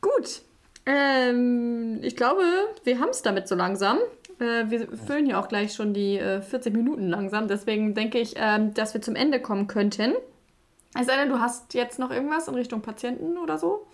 Gut. 0.00 0.42
Ähm, 0.86 2.00
ich 2.02 2.16
glaube, 2.16 2.42
wir 2.84 2.98
haben 2.98 3.10
es 3.10 3.22
damit 3.22 3.46
so 3.46 3.54
langsam. 3.54 3.98
Äh, 4.40 4.70
wir 4.70 4.88
füllen 4.96 5.26
ja 5.26 5.40
auch 5.40 5.48
gleich 5.48 5.74
schon 5.74 5.94
die 5.94 6.18
äh, 6.18 6.40
40 6.40 6.74
Minuten 6.74 7.08
langsam. 7.08 7.46
Deswegen 7.46 7.94
denke 7.94 8.18
ich, 8.18 8.36
äh, 8.36 8.70
dass 8.74 8.94
wir 8.94 9.02
zum 9.02 9.14
Ende 9.14 9.40
kommen 9.40 9.66
könnten. 9.66 10.14
Es 10.98 11.06
sei 11.06 11.16
denn, 11.16 11.28
du 11.28 11.40
hast 11.40 11.74
jetzt 11.74 11.98
noch 11.98 12.10
irgendwas 12.10 12.48
in 12.48 12.54
Richtung 12.54 12.82
Patienten 12.82 13.38
oder 13.38 13.58
so? 13.58 13.86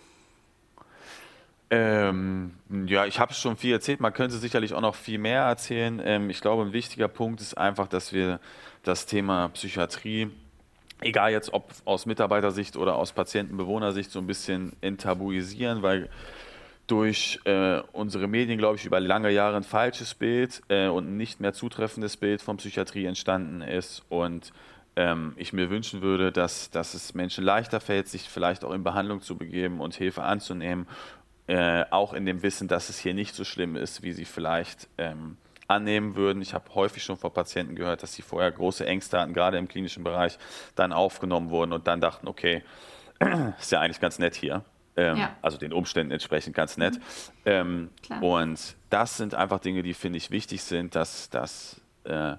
Ähm, 1.71 2.55
ja, 2.87 3.05
ich 3.05 3.19
habe 3.19 3.33
schon 3.33 3.55
viel 3.55 3.73
erzählt. 3.73 3.99
Man 3.99 4.13
könnte 4.13 4.37
sicherlich 4.37 4.73
auch 4.73 4.81
noch 4.81 4.95
viel 4.95 5.19
mehr 5.19 5.43
erzählen. 5.43 6.01
Ähm, 6.03 6.29
ich 6.29 6.41
glaube, 6.41 6.63
ein 6.63 6.73
wichtiger 6.73 7.07
Punkt 7.07 7.41
ist 7.41 7.57
einfach, 7.57 7.87
dass 7.87 8.11
wir 8.11 8.39
das 8.83 9.05
Thema 9.05 9.49
Psychiatrie, 9.49 10.31
egal 10.99 11.31
jetzt 11.31 11.53
ob 11.53 11.71
aus 11.85 12.05
Mitarbeitersicht 12.05 12.75
oder 12.75 12.95
aus 12.95 13.11
Patienten-Bewohnersicht, 13.13 14.09
so 14.09 14.19
ein 14.19 14.27
bisschen 14.27 14.73
enttabuisieren, 14.81 15.83
weil 15.83 16.09
durch 16.87 17.39
äh, 17.45 17.81
unsere 17.91 18.27
Medien, 18.27 18.57
glaube 18.57 18.77
ich, 18.77 18.85
über 18.85 18.99
lange 18.99 19.29
Jahre 19.29 19.55
ein 19.55 19.63
falsches 19.63 20.15
Bild 20.15 20.63
äh, 20.69 20.87
und 20.87 21.07
ein 21.07 21.17
nicht 21.17 21.39
mehr 21.39 21.53
zutreffendes 21.53 22.17
Bild 22.17 22.41
von 22.41 22.57
Psychiatrie 22.57 23.05
entstanden 23.05 23.61
ist. 23.61 24.03
Und 24.09 24.51
ähm, 24.95 25.33
ich 25.37 25.53
mir 25.53 25.69
wünschen 25.69 26.01
würde, 26.01 26.31
dass, 26.31 26.71
dass 26.71 26.93
es 26.93 27.13
Menschen 27.13 27.43
leichter 27.43 27.79
fällt, 27.79 28.07
sich 28.07 28.29
vielleicht 28.29 28.63
auch 28.63 28.73
in 28.73 28.83
Behandlung 28.83 29.21
zu 29.21 29.37
begeben 29.37 29.79
und 29.79 29.95
Hilfe 29.95 30.23
anzunehmen 30.23 30.87
äh, 31.49 31.85
auch 31.89 32.13
in 32.13 32.27
dem 32.27 32.43
Wissen, 32.43 32.67
dass 32.67 32.89
es 32.89 32.99
hier 32.99 33.15
nicht 33.15 33.33
so 33.33 33.43
schlimm 33.43 33.75
ist, 33.75 34.03
wie 34.03 34.11
sie 34.11 34.25
vielleicht 34.25 34.87
ähm, 34.99 35.37
annehmen 35.67 36.15
würden. 36.15 36.43
Ich 36.43 36.53
habe 36.53 36.75
häufig 36.75 37.03
schon 37.03 37.17
von 37.17 37.33
Patienten 37.33 37.73
gehört, 37.73 38.03
dass 38.03 38.13
sie 38.13 38.21
vorher 38.21 38.51
große 38.51 38.85
Ängste 38.85 39.19
hatten, 39.19 39.33
gerade 39.33 39.57
im 39.57 39.67
klinischen 39.67 40.03
Bereich, 40.03 40.37
dann 40.75 40.93
aufgenommen 40.93 41.49
wurden 41.49 41.73
und 41.73 41.87
dann 41.87 42.01
dachten, 42.01 42.27
okay, 42.27 42.63
ist 43.59 43.71
ja 43.71 43.79
eigentlich 43.79 43.99
ganz 43.99 44.19
nett 44.19 44.35
hier. 44.35 44.63
Ähm, 44.95 45.17
ja. 45.17 45.35
Also 45.41 45.57
den 45.57 45.73
Umständen 45.73 46.11
entsprechend 46.11 46.55
ganz 46.55 46.77
nett. 46.77 46.99
Mhm. 46.99 47.01
Ähm, 47.45 47.89
und 48.21 48.75
das 48.91 49.17
sind 49.17 49.33
einfach 49.33 49.57
Dinge, 49.57 49.81
die, 49.81 49.95
finde 49.95 50.17
ich, 50.17 50.29
wichtig 50.29 50.61
sind, 50.61 50.93
dass, 50.93 51.31
dass 51.31 51.81
äh, 52.03 52.35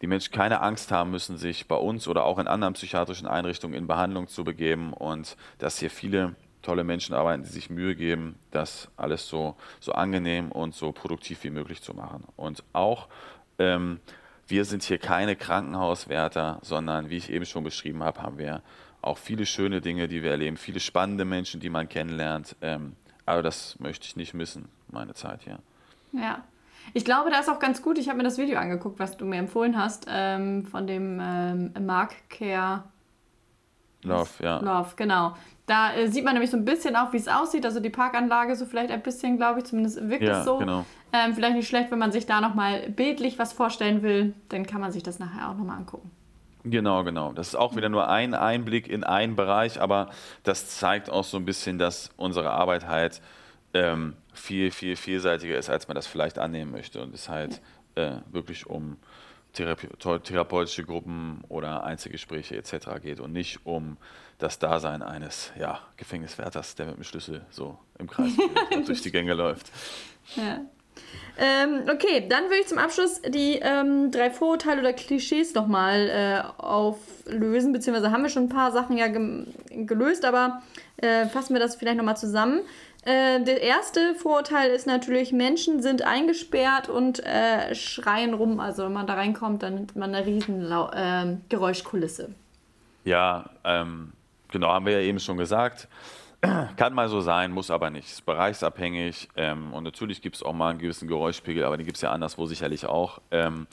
die 0.00 0.06
Menschen 0.06 0.32
keine 0.32 0.60
Angst 0.60 0.90
haben 0.90 1.10
müssen, 1.10 1.36
sich 1.36 1.68
bei 1.68 1.76
uns 1.76 2.08
oder 2.08 2.24
auch 2.24 2.38
in 2.38 2.48
anderen 2.48 2.74
psychiatrischen 2.74 3.26
Einrichtungen 3.26 3.74
in 3.74 3.86
Behandlung 3.86 4.28
zu 4.28 4.44
begeben 4.44 4.92
und 4.92 5.36
dass 5.58 5.78
hier 5.78 5.90
viele 5.90 6.34
tolle 6.62 6.84
Menschen 6.84 7.14
arbeiten, 7.14 7.42
die 7.42 7.50
sich 7.50 7.70
Mühe 7.70 7.94
geben, 7.94 8.36
das 8.50 8.88
alles 8.96 9.28
so, 9.28 9.56
so 9.80 9.92
angenehm 9.92 10.50
und 10.50 10.74
so 10.74 10.92
produktiv 10.92 11.44
wie 11.44 11.50
möglich 11.50 11.82
zu 11.82 11.94
machen. 11.94 12.24
Und 12.36 12.64
auch 12.72 13.08
ähm, 13.58 14.00
wir 14.46 14.64
sind 14.64 14.82
hier 14.82 14.98
keine 14.98 15.36
Krankenhauswärter, 15.36 16.58
sondern 16.62 17.10
wie 17.10 17.16
ich 17.16 17.30
eben 17.30 17.46
schon 17.46 17.64
beschrieben 17.64 18.02
habe, 18.02 18.22
haben 18.22 18.38
wir 18.38 18.62
auch 19.00 19.18
viele 19.18 19.46
schöne 19.46 19.80
Dinge, 19.80 20.08
die 20.08 20.22
wir 20.22 20.30
erleben, 20.30 20.56
viele 20.56 20.80
spannende 20.80 21.24
Menschen, 21.24 21.60
die 21.60 21.70
man 21.70 21.88
kennenlernt. 21.88 22.56
Ähm, 22.62 22.96
aber 23.26 23.42
das 23.42 23.78
möchte 23.78 24.06
ich 24.06 24.16
nicht 24.16 24.34
missen, 24.34 24.68
meine 24.88 25.14
Zeit 25.14 25.42
hier. 25.42 25.58
Ja. 26.12 26.44
Ich 26.92 27.04
glaube, 27.04 27.30
da 27.30 27.38
ist 27.40 27.48
auch 27.48 27.58
ganz 27.58 27.82
gut, 27.82 27.98
ich 27.98 28.08
habe 28.08 28.18
mir 28.18 28.24
das 28.24 28.38
Video 28.38 28.58
angeguckt, 28.58 28.98
was 28.98 29.16
du 29.16 29.24
mir 29.24 29.38
empfohlen 29.38 29.78
hast, 29.78 30.06
ähm, 30.08 30.66
von 30.66 30.86
dem 30.86 31.18
ähm, 31.20 31.72
Mark 31.84 32.14
Care 32.28 32.84
Love, 34.04 34.28
ja. 34.42 34.58
Love, 34.58 34.90
genau. 34.96 35.34
Da 35.66 35.94
äh, 35.94 36.08
sieht 36.08 36.24
man 36.24 36.34
nämlich 36.34 36.50
so 36.50 36.56
ein 36.56 36.64
bisschen 36.64 36.94
auch, 36.94 37.12
wie 37.12 37.16
es 37.16 37.26
aussieht. 37.26 37.64
Also 37.64 37.80
die 37.80 37.90
Parkanlage 37.90 38.54
so 38.54 38.66
vielleicht 38.66 38.90
ein 38.90 39.02
bisschen, 39.02 39.38
glaube 39.38 39.60
ich, 39.60 39.64
zumindest 39.64 40.08
wirkt 40.08 40.22
Ja, 40.22 40.40
es 40.40 40.44
so. 40.44 40.58
genau. 40.58 40.84
Ähm, 41.12 41.34
vielleicht 41.34 41.56
nicht 41.56 41.68
schlecht, 41.68 41.90
wenn 41.90 41.98
man 41.98 42.12
sich 42.12 42.26
da 42.26 42.40
nochmal 42.40 42.90
bildlich 42.90 43.38
was 43.38 43.52
vorstellen 43.52 44.02
will, 44.02 44.34
dann 44.50 44.66
kann 44.66 44.80
man 44.80 44.92
sich 44.92 45.02
das 45.02 45.18
nachher 45.18 45.48
auch 45.48 45.56
nochmal 45.56 45.78
angucken. 45.78 46.10
Genau, 46.64 47.04
genau. 47.04 47.32
Das 47.32 47.48
ist 47.48 47.54
auch 47.56 47.76
wieder 47.76 47.88
nur 47.88 48.08
ein 48.08 48.34
Einblick 48.34 48.88
in 48.88 49.04
einen 49.04 49.36
Bereich, 49.36 49.80
aber 49.80 50.10
das 50.44 50.78
zeigt 50.78 51.10
auch 51.10 51.24
so 51.24 51.36
ein 51.36 51.44
bisschen, 51.44 51.78
dass 51.78 52.10
unsere 52.16 52.50
Arbeit 52.50 52.86
halt 52.86 53.20
ähm, 53.74 54.16
viel, 54.34 54.70
viel 54.70 54.96
vielseitiger 54.96 55.56
ist, 55.56 55.70
als 55.70 55.88
man 55.88 55.94
das 55.94 56.06
vielleicht 56.06 56.38
annehmen 56.38 56.70
möchte. 56.70 57.02
Und 57.02 57.14
es 57.14 57.28
halt 57.28 57.60
äh, 57.94 58.16
wirklich 58.30 58.66
um 58.66 58.96
therapeutische 59.54 60.84
Gruppen 60.84 61.42
oder 61.48 61.84
Einzelgespräche 61.84 62.56
etc. 62.56 63.00
geht 63.00 63.20
und 63.20 63.32
nicht 63.32 63.64
um 63.64 63.96
das 64.38 64.58
Dasein 64.58 65.02
eines 65.02 65.52
ja, 65.58 65.80
Gefängniswärters, 65.96 66.74
der 66.74 66.86
mit 66.86 66.96
dem 66.96 67.04
Schlüssel 67.04 67.46
so 67.50 67.78
im 67.98 68.10
Kreis 68.10 68.32
durch 68.86 69.02
die 69.02 69.12
Gänge 69.12 69.34
läuft. 69.34 69.70
Ja. 70.34 70.60
Ähm, 71.36 71.82
okay, 71.92 72.26
dann 72.28 72.44
würde 72.44 72.60
ich 72.60 72.68
zum 72.68 72.78
Abschluss 72.78 73.20
die 73.22 73.58
ähm, 73.60 74.12
drei 74.12 74.30
Vorurteile 74.30 74.80
oder 74.80 74.92
Klischees 74.92 75.52
nochmal 75.52 76.08
äh, 76.08 76.62
auflösen, 76.62 77.72
beziehungsweise 77.72 78.12
haben 78.12 78.22
wir 78.22 78.30
schon 78.30 78.44
ein 78.44 78.48
paar 78.48 78.70
Sachen 78.70 78.96
ja 78.96 79.08
gem- 79.08 79.46
gelöst, 79.68 80.24
aber 80.24 80.62
äh, 80.98 81.26
fassen 81.26 81.54
wir 81.54 81.60
das 81.60 81.74
vielleicht 81.74 81.96
nochmal 81.96 82.16
zusammen. 82.16 82.60
Äh, 83.04 83.42
der 83.42 83.62
erste 83.62 84.14
Vorurteil 84.14 84.70
ist 84.70 84.86
natürlich, 84.86 85.32
Menschen 85.32 85.82
sind 85.82 86.02
eingesperrt 86.02 86.88
und 86.88 87.18
äh, 87.26 87.74
schreien 87.74 88.32
rum. 88.32 88.60
Also 88.60 88.84
wenn 88.84 88.92
man 88.92 89.08
da 89.08 89.14
reinkommt, 89.14 89.64
dann 89.64 89.80
hat 89.80 89.96
man 89.96 90.14
eine 90.14 90.24
riesen 90.24 90.62
Lau 90.62 90.88
ähm, 90.94 91.40
Geräuschkulisse. 91.48 92.30
Ja, 93.04 93.50
ähm, 93.64 94.12
genau, 94.52 94.68
haben 94.68 94.86
wir 94.86 95.00
ja 95.00 95.06
eben 95.06 95.18
schon 95.18 95.36
gesagt. 95.36 95.88
Kann 96.76 96.94
mal 96.94 97.08
so 97.08 97.20
sein, 97.20 97.52
muss 97.52 97.70
aber 97.70 97.90
nicht. 97.90 98.08
Ist 98.10 98.26
bereichsabhängig. 98.26 99.28
Ähm, 99.36 99.72
und 99.72 99.84
natürlich 99.84 100.22
gibt 100.22 100.36
es 100.36 100.42
auch 100.42 100.52
mal 100.52 100.70
einen 100.70 100.78
gewissen 100.78 101.08
Geräuschpegel, 101.08 101.64
aber 101.64 101.76
den 101.76 101.86
gibt 101.86 101.96
es 101.96 102.02
ja 102.02 102.10
anderswo 102.10 102.46
sicherlich 102.46 102.86
auch. 102.86 103.20
Ähm, 103.30 103.66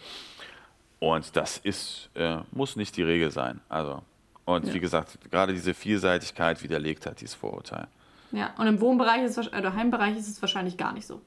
und 1.00 1.36
das 1.36 1.58
ist, 1.58 2.10
äh, 2.16 2.38
muss 2.52 2.76
nicht 2.76 2.96
die 2.98 3.04
Regel 3.04 3.32
sein. 3.32 3.60
Also, 3.70 4.02
und 4.46 4.68
Ja. 4.68 4.74
wie 4.74 4.80
gesagt, 4.80 5.18
gerade 5.32 5.54
diese 5.54 5.74
Vielseitigkeit 5.74 6.62
widerlegt 6.64 7.06
hat 7.06 7.22
dieses 7.22 7.36
Vorurteil. 7.36 7.88
Ja, 8.32 8.52
und 8.58 8.68
im 8.68 8.80
Wohnbereich 8.80 9.24
ist 9.24 9.38
oder 9.38 9.74
Heimbereich 9.74 10.18
ist 10.18 10.28
es 10.30 10.42
wahrscheinlich 10.42 10.78
gar 10.78 10.94
nicht 10.94 11.06
so. 11.08 11.22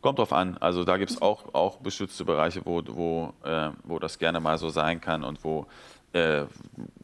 Kommt 0.00 0.18
drauf 0.18 0.32
an. 0.32 0.56
Also 0.58 0.84
da 0.84 0.96
gibt 0.96 1.10
es 1.10 1.20
auch, 1.20 1.52
auch 1.54 1.78
beschützte 1.78 2.24
Bereiche, 2.24 2.60
wo, 2.64 2.82
wo, 2.86 3.32
äh, 3.44 3.70
wo 3.84 3.98
das 3.98 4.18
gerne 4.18 4.40
mal 4.40 4.56
so 4.58 4.68
sein 4.70 5.00
kann 5.00 5.24
und 5.24 5.42
wo 5.42 5.66
äh, 6.12 6.44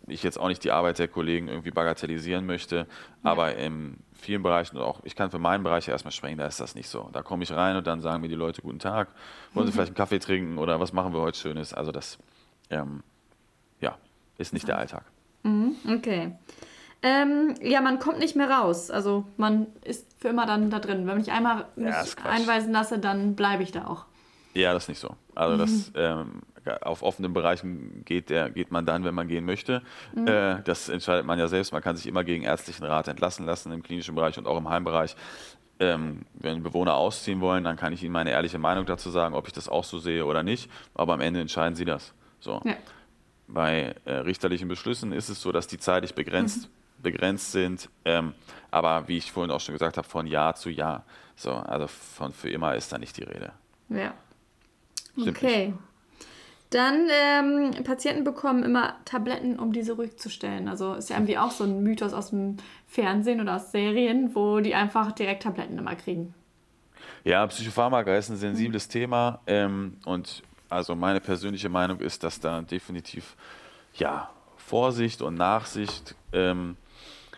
ich 0.07 0.23
jetzt 0.23 0.39
auch 0.39 0.49
nicht 0.49 0.65
die 0.65 0.71
Arbeit 0.71 0.99
der 0.99 1.09
Kollegen 1.09 1.49
irgendwie 1.49 1.71
bagatellisieren 1.71 2.47
möchte. 2.47 2.87
Aber 3.23 3.55
in 3.57 3.99
vielen 4.13 4.43
Bereichen, 4.43 4.77
und 4.77 4.83
auch 4.83 5.01
ich 5.05 5.17
kann 5.17 5.31
für 5.31 5.39
meinen 5.39 5.63
Bereich 5.63 5.89
erstmal 5.89 6.13
sprechen, 6.13 6.39
da 6.39 6.47
ist 6.47 6.61
das 6.61 6.75
nicht 6.75 6.89
so. 6.89 7.09
Da 7.13 7.23
komme 7.23 7.45
ich 7.45 7.53
rein 7.53 7.77
und 7.77 7.87
dann 7.87 8.01
sagen 8.01 8.21
mir 8.23 8.29
die 8.29 8.35
Leute 8.35 8.63
Guten 8.63 8.79
Tag, 8.79 9.09
wollen 9.55 9.67
Sie 9.67 9.73
vielleicht 9.73 9.91
einen 9.91 9.97
Kaffee 9.97 10.19
trinken 10.19 10.59
oder 10.59 10.81
was 10.81 10.93
machen 10.93 11.13
wir 11.13 11.21
heute 11.21 11.39
Schönes? 11.39 11.73
Also 11.73 11.93
das 11.93 12.19
ähm, 12.71 13.03
ja, 13.81 13.97
ist 14.39 14.53
nicht 14.53 14.69
der 14.69 14.79
Alltag. 14.79 15.05
Okay. 15.89 16.33
Ähm, 17.03 17.55
ja, 17.61 17.81
man 17.81 17.99
kommt 17.99 18.21
nicht 18.21 18.37
mehr 18.37 18.49
raus. 18.49 18.91
Also 18.91 19.25
man 19.37 19.67
ist 19.85 20.07
für 20.21 20.29
immer 20.29 20.47
dann 20.47 20.71
da 20.71 20.79
drin. 20.79 21.07
Wenn 21.07 21.21
ich 21.21 21.33
einmal 21.33 21.67
mich 21.75 21.89
Ja, 21.89 22.05
einweisen 22.25 22.73
lasse, 22.73 23.01
dann 23.01 23.35
bleibe 23.35 23.65
ich 23.65 23.73
da 23.73 23.87
auch. 23.87 24.07
Ja, 24.55 24.73
das 24.73 24.85
ist 24.85 24.89
nicht 24.89 24.99
so. 25.01 25.17
Also 25.35 25.57
das 25.57 25.93
ähm, 25.95 26.43
auf 26.83 27.03
offenen 27.03 27.33
Bereichen 27.33 28.05
geht, 28.05 28.31
der, 28.31 28.51
geht 28.51 28.71
man 28.71 28.87
dann, 28.87 29.05
wenn 29.05 29.15
man 29.15 29.29
gehen 29.29 29.45
möchte. 29.45 29.83
Äh, 30.27 30.63
das 30.65 30.89
entscheidet 30.89 31.27
man 31.27 31.39
ja 31.39 31.49
selbst. 31.49 31.73
Man 31.73 31.83
kann 31.83 31.97
sich 31.97 32.07
immer 32.07 32.25
gegen 32.25 32.45
ärztlichen 32.45 32.85
Rat 32.85 33.09
entlassen 33.09 33.47
lassen 33.47 33.73
im 33.73 33.83
klinischen 33.83 34.15
Bereich 34.15 34.39
und 34.39 34.47
auch 34.47 34.59
im 34.59 34.69
Heimbereich. 34.69 35.17
Ähm, 35.81 36.27
wenn 36.35 36.63
Bewohner 36.63 36.95
ausziehen 36.95 37.41
wollen, 37.41 37.65
dann 37.65 37.77
kann 37.77 37.93
ich 37.93 38.03
Ihnen 38.03 38.13
meine 38.13 38.31
ehrliche 38.31 38.59
Meinung 38.59 38.87
dazu 38.87 39.11
sagen, 39.11 39.35
ob 39.35 39.47
ich 39.47 39.53
das 39.53 39.69
auch 39.69 39.85
so 39.85 39.99
sehe 39.99 40.25
oder 40.25 40.43
nicht. 40.43 40.71
Aber 40.95 41.15
am 41.15 41.21
Ende 41.21 41.41
entscheiden 41.41 41.75
Sie 41.75 41.85
das. 41.85 42.13
So. 42.41 42.61
Ja. 42.65 42.75
Bei 43.49 43.95
äh, 44.05 44.15
richterlichen 44.15 44.69
Beschlüssen 44.69 45.13
ist 45.13 45.29
es 45.29 45.41
so, 45.41 45.51
dass 45.51 45.67
die 45.67 45.79
zeitlich 45.79 46.15
begrenzt, 46.15 46.69
begrenzt 46.99 47.53
sind. 47.53 47.89
Ähm, 48.05 48.35
aber 48.71 49.09
wie 49.09 49.17
ich 49.17 49.33
vorhin 49.33 49.51
auch 49.51 49.61
schon 49.61 49.75
gesagt 49.75 49.97
habe, 49.97 50.07
von 50.07 50.27
Jahr 50.27 50.55
zu 50.55 50.71
Jahr. 50.71 51.05
So, 51.35 51.53
also 51.53 51.87
von 51.89 52.33
für 52.33 52.51
immer 52.51 52.77
ist 52.77 52.93
da 52.93 52.99
nicht 52.99 53.17
die 53.17 53.25
Rede. 53.25 53.53
Ja. 53.89 54.15
Stimmt 55.17 55.37
Okay. 55.37 55.75
Dann, 56.71 57.09
ähm, 57.11 57.85
Patienten 57.85 58.25
bekommen 58.25 58.63
immer 58.63 58.95
Tabletten, 59.05 59.59
um 59.59 59.73
diese 59.73 59.93
ruhig 59.93 60.17
zu 60.17 60.31
stellen. 60.31 60.69
Also 60.69 60.95
ist 60.95 61.11
ja 61.11 61.17
irgendwie 61.17 61.37
auch 61.37 61.51
so 61.51 61.65
ein 61.65 61.83
Mythos 61.83 62.15
aus 62.15 62.31
dem 62.31 62.57
Fernsehen 62.87 63.43
oder 63.43 63.57
aus 63.57 63.73
Serien, 63.73 64.35
wo 64.35 64.61
die 64.61 64.75
einfach 64.75 65.13
direkt 65.13 65.43
Tabletten 65.43 65.77
immer 65.77 65.95
kriegen. 65.97 66.35
Ja, 67.25 67.47
Psychopharmaka 67.47 68.17
ist 68.17 68.31
ein 68.31 68.37
sensibles 68.37 68.89
Thema 68.89 69.41
ähm, 69.47 69.99
und 70.07 70.43
also 70.71 70.97
meine 70.97 71.21
persönliche 71.21 71.69
Meinung 71.69 72.01
ist, 72.01 72.25
dass 72.25 72.41
da 72.41 72.63
definitiv 72.63 73.37
ja, 73.95 74.31
Vorsicht 74.57 75.21
und 75.21 75.35
Nachsicht 75.35 76.15
ähm, 76.33 76.77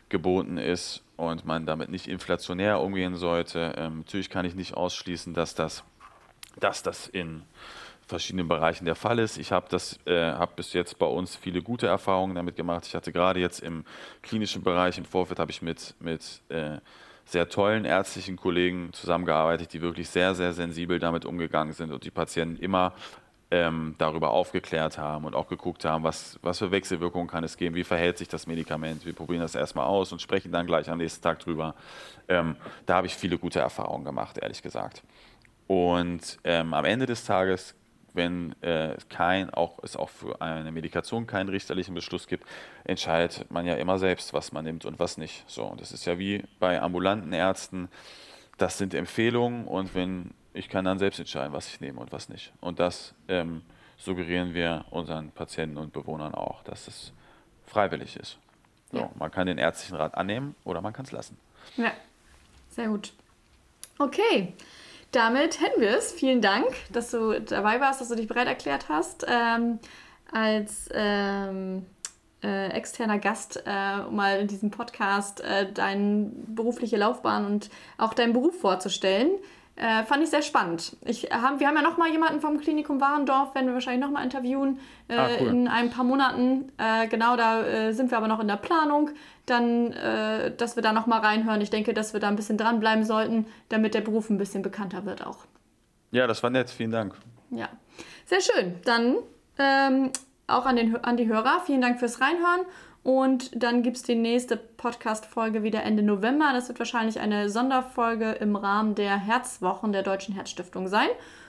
geboten 0.08 0.56
ist 0.58 1.02
und 1.16 1.44
man 1.44 1.66
damit 1.66 1.88
nicht 1.88 2.06
inflationär 2.06 2.80
umgehen 2.80 3.16
sollte. 3.16 3.74
Ähm, 3.76 3.98
natürlich 3.98 4.30
kann 4.30 4.44
ich 4.44 4.54
nicht 4.54 4.74
ausschließen, 4.74 5.34
dass 5.34 5.54
das, 5.54 5.82
dass 6.60 6.82
das 6.82 7.06
in 7.06 7.42
verschiedenen 8.06 8.48
Bereichen 8.48 8.84
der 8.84 8.94
Fall 8.94 9.18
ist. 9.18 9.38
Ich 9.38 9.52
habe 9.52 9.74
äh, 10.04 10.32
hab 10.32 10.56
bis 10.56 10.72
jetzt 10.72 10.98
bei 10.98 11.06
uns 11.06 11.36
viele 11.36 11.62
gute 11.62 11.86
Erfahrungen 11.86 12.34
damit 12.34 12.56
gemacht. 12.56 12.86
Ich 12.86 12.94
hatte 12.94 13.12
gerade 13.12 13.40
jetzt 13.40 13.60
im 13.60 13.84
klinischen 14.22 14.62
Bereich 14.62 14.98
im 14.98 15.04
Vorfeld 15.04 15.38
habe 15.38 15.50
ich 15.50 15.62
mit, 15.62 15.94
mit 16.00 16.42
äh, 16.50 16.78
sehr 17.24 17.48
tollen 17.48 17.84
ärztlichen 17.84 18.36
Kollegen 18.36 18.92
zusammengearbeitet, 18.92 19.72
die 19.72 19.80
wirklich 19.80 20.10
sehr, 20.10 20.34
sehr 20.34 20.52
sensibel 20.52 20.98
damit 20.98 21.24
umgegangen 21.24 21.72
sind 21.72 21.92
und 21.92 22.04
die 22.04 22.10
Patienten 22.10 22.62
immer 22.62 22.92
ähm, 23.50 23.94
darüber 23.98 24.30
aufgeklärt 24.30 24.98
haben 24.98 25.24
und 25.24 25.34
auch 25.34 25.48
geguckt 25.48 25.84
haben, 25.84 26.02
was, 26.02 26.38
was 26.42 26.58
für 26.58 26.70
Wechselwirkungen 26.70 27.28
kann 27.28 27.44
es 27.44 27.56
geben, 27.56 27.74
wie 27.76 27.84
verhält 27.84 28.18
sich 28.18 28.28
das 28.28 28.46
Medikament. 28.46 29.06
Wir 29.06 29.12
probieren 29.14 29.40
das 29.40 29.54
erstmal 29.54 29.86
aus 29.86 30.12
und 30.12 30.20
sprechen 30.20 30.52
dann 30.52 30.66
gleich 30.66 30.90
am 30.90 30.98
nächsten 30.98 31.22
Tag 31.22 31.38
drüber. 31.38 31.74
Ähm, 32.28 32.56
da 32.84 32.96
habe 32.96 33.06
ich 33.06 33.14
viele 33.14 33.38
gute 33.38 33.60
Erfahrungen 33.60 34.04
gemacht, 34.04 34.38
ehrlich 34.38 34.60
gesagt. 34.60 35.02
Und 35.66 36.38
ähm, 36.44 36.74
am 36.74 36.84
Ende 36.84 37.06
des 37.06 37.24
Tages, 37.24 37.74
wenn 38.12 38.54
äh, 38.62 38.96
kein, 39.08 39.50
auch, 39.50 39.78
es 39.82 39.96
auch 39.96 40.08
für 40.10 40.40
eine 40.40 40.70
Medikation 40.70 41.26
keinen 41.26 41.48
richterlichen 41.48 41.94
Beschluss 41.94 42.26
gibt, 42.26 42.46
entscheidet 42.84 43.50
man 43.50 43.66
ja 43.66 43.74
immer 43.74 43.98
selbst, 43.98 44.32
was 44.32 44.52
man 44.52 44.64
nimmt 44.64 44.84
und 44.84 44.98
was 44.98 45.16
nicht. 45.18 45.44
So, 45.48 45.64
und 45.64 45.80
das 45.80 45.92
ist 45.92 46.04
ja 46.04 46.18
wie 46.18 46.44
bei 46.60 46.80
ambulanten 46.80 47.32
Ärzten, 47.32 47.88
das 48.58 48.78
sind 48.78 48.94
Empfehlungen 48.94 49.66
und 49.66 49.94
wenn 49.94 50.30
ich 50.52 50.68
kann 50.68 50.84
dann 50.84 51.00
selbst 51.00 51.18
entscheiden, 51.18 51.52
was 51.52 51.66
ich 51.68 51.80
nehme 51.80 51.98
und 51.98 52.12
was 52.12 52.28
nicht. 52.28 52.52
Und 52.60 52.78
das 52.78 53.12
ähm, 53.26 53.62
suggerieren 53.98 54.54
wir 54.54 54.84
unseren 54.90 55.32
Patienten 55.32 55.76
und 55.78 55.92
Bewohnern 55.92 56.32
auch, 56.34 56.62
dass 56.62 56.86
es 56.86 57.12
freiwillig 57.66 58.16
ist. 58.16 58.38
So, 58.92 58.98
Ja. 58.98 59.10
Man 59.18 59.32
kann 59.32 59.48
den 59.48 59.58
ärztlichen 59.58 59.96
Rat 59.96 60.14
annehmen 60.14 60.54
oder 60.62 60.80
man 60.80 60.92
kann 60.92 61.04
es 61.04 61.10
lassen. 61.10 61.36
Ja, 61.76 61.92
sehr 62.70 62.86
gut. 62.86 63.12
Okay, 63.98 64.54
damit 65.14 65.60
hätten 65.60 65.80
wir 65.80 65.96
es. 65.96 66.12
Vielen 66.12 66.40
Dank, 66.40 66.66
dass 66.92 67.10
du 67.10 67.40
dabei 67.40 67.80
warst, 67.80 68.00
dass 68.00 68.08
du 68.08 68.14
dich 68.16 68.26
bereit 68.28 68.46
erklärt 68.48 68.88
hast, 68.88 69.24
ähm, 69.28 69.78
als 70.32 70.88
ähm, 70.92 71.86
äh, 72.42 72.68
externer 72.70 73.18
Gast 73.18 73.62
äh, 73.66 74.00
um 74.06 74.16
mal 74.16 74.40
in 74.40 74.48
diesem 74.48 74.70
Podcast 74.70 75.40
äh, 75.40 75.70
deine 75.72 76.30
berufliche 76.46 76.96
Laufbahn 76.96 77.46
und 77.46 77.70
auch 77.98 78.14
deinen 78.14 78.32
Beruf 78.32 78.60
vorzustellen. 78.60 79.30
Äh, 79.76 80.04
fand 80.04 80.22
ich 80.22 80.30
sehr 80.30 80.42
spannend. 80.42 80.96
Ich, 81.04 81.24
haben, 81.32 81.58
wir 81.58 81.66
haben 81.66 81.74
ja 81.74 81.82
noch 81.82 81.96
mal 81.96 82.08
jemanden 82.08 82.40
vom 82.40 82.60
Klinikum 82.60 83.00
Warendorf, 83.00 83.56
werden 83.56 83.66
wir 83.66 83.74
wahrscheinlich 83.74 84.04
noch 84.04 84.12
mal 84.12 84.22
interviewen 84.22 84.78
äh, 85.08 85.16
Ah, 85.16 85.28
cool. 85.40 85.48
in 85.48 85.66
ein 85.68 85.90
paar 85.90 86.04
Monaten. 86.04 86.70
Äh, 86.78 87.08
genau, 87.08 87.36
da 87.36 87.64
äh, 87.64 87.92
sind 87.92 88.10
wir 88.12 88.18
aber 88.18 88.28
noch 88.28 88.38
in 88.38 88.46
der 88.46 88.56
Planung. 88.56 89.10
Dann, 89.46 89.92
äh, 89.92 90.54
dass 90.56 90.76
wir 90.76 90.82
da 90.82 90.92
noch 90.92 91.06
mal 91.06 91.20
reinhören. 91.20 91.60
Ich 91.60 91.70
denke, 91.70 91.92
dass 91.92 92.12
wir 92.12 92.20
da 92.20 92.28
ein 92.28 92.36
bisschen 92.36 92.56
dranbleiben 92.56 93.04
sollten, 93.04 93.46
damit 93.68 93.94
der 93.94 94.00
Beruf 94.00 94.30
ein 94.30 94.38
bisschen 94.38 94.62
bekannter 94.62 95.04
wird 95.04 95.26
auch. 95.26 95.46
Ja, 96.10 96.26
das 96.26 96.42
war 96.42 96.50
nett. 96.50 96.70
Vielen 96.70 96.92
Dank. 96.92 97.14
Ja, 97.50 97.68
sehr 98.26 98.40
schön. 98.40 98.76
Dann 98.84 99.16
ähm, 99.58 100.10
auch 100.46 100.64
an, 100.64 100.76
den, 100.76 100.96
an 101.04 101.16
die 101.16 101.28
Hörer, 101.28 101.60
vielen 101.66 101.80
Dank 101.80 101.98
fürs 101.98 102.20
Reinhören. 102.20 102.62
Und 103.02 103.62
dann 103.62 103.82
gibt 103.82 103.98
es 103.98 104.02
die 104.02 104.14
nächste 104.14 104.56
Podcast-Folge 104.56 105.62
wieder 105.62 105.82
Ende 105.82 106.02
November. 106.02 106.50
Das 106.54 106.68
wird 106.68 106.78
wahrscheinlich 106.78 107.20
eine 107.20 107.50
Sonderfolge 107.50 108.32
im 108.32 108.56
Rahmen 108.56 108.94
der 108.94 109.18
Herzwochen 109.18 109.92
der 109.92 110.02
Deutschen 110.02 110.34
Herzstiftung 110.34 110.88
sein. 110.88 111.08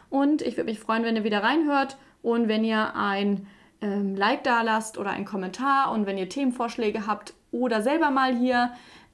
Und 0.10 0.41
ich 0.41 0.58
würde 0.58 0.70
mich 0.70 0.80
freuen, 0.80 1.04
wenn 1.04 1.16
ihr 1.16 1.24
wieder 1.24 1.43
reinhört 1.43 1.96
und 2.22 2.50
wenn 2.50 2.66
ihr 2.66 2.96
ein 2.96 3.48
ähm, 3.82 4.16
Like 4.16 4.43
da 4.43 4.64
lasst 4.64 4.98
oder 4.98 5.12
einen 5.12 5.26
Kommentar 5.26 5.91
und 5.91 6.06
wenn 6.06 6.18
ihr 6.18 6.28
Themenvorschläge 6.28 7.08
habt 7.08 7.34
oder 7.60 7.82
selber 7.82 8.12
mal 8.12 8.36
hier 8.36 8.72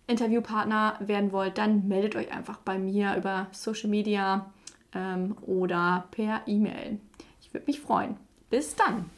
Interviewpartner 0.07 0.95
werden 0.99 1.31
wollt, 1.31 1.57
dann 1.57 1.87
meldet 1.87 2.15
euch 2.15 2.31
einfach 2.31 2.57
bei 2.57 2.77
mir 2.77 3.15
über 3.15 3.47
Social 3.51 3.89
Media 3.89 4.51
ähm, 4.93 5.35
oder 5.41 6.05
per 6.11 6.41
E-Mail. 6.45 6.99
Ich 7.41 7.53
würde 7.53 7.67
mich 7.67 7.79
freuen. 7.79 8.17
Bis 8.49 8.75
dann! 8.75 9.09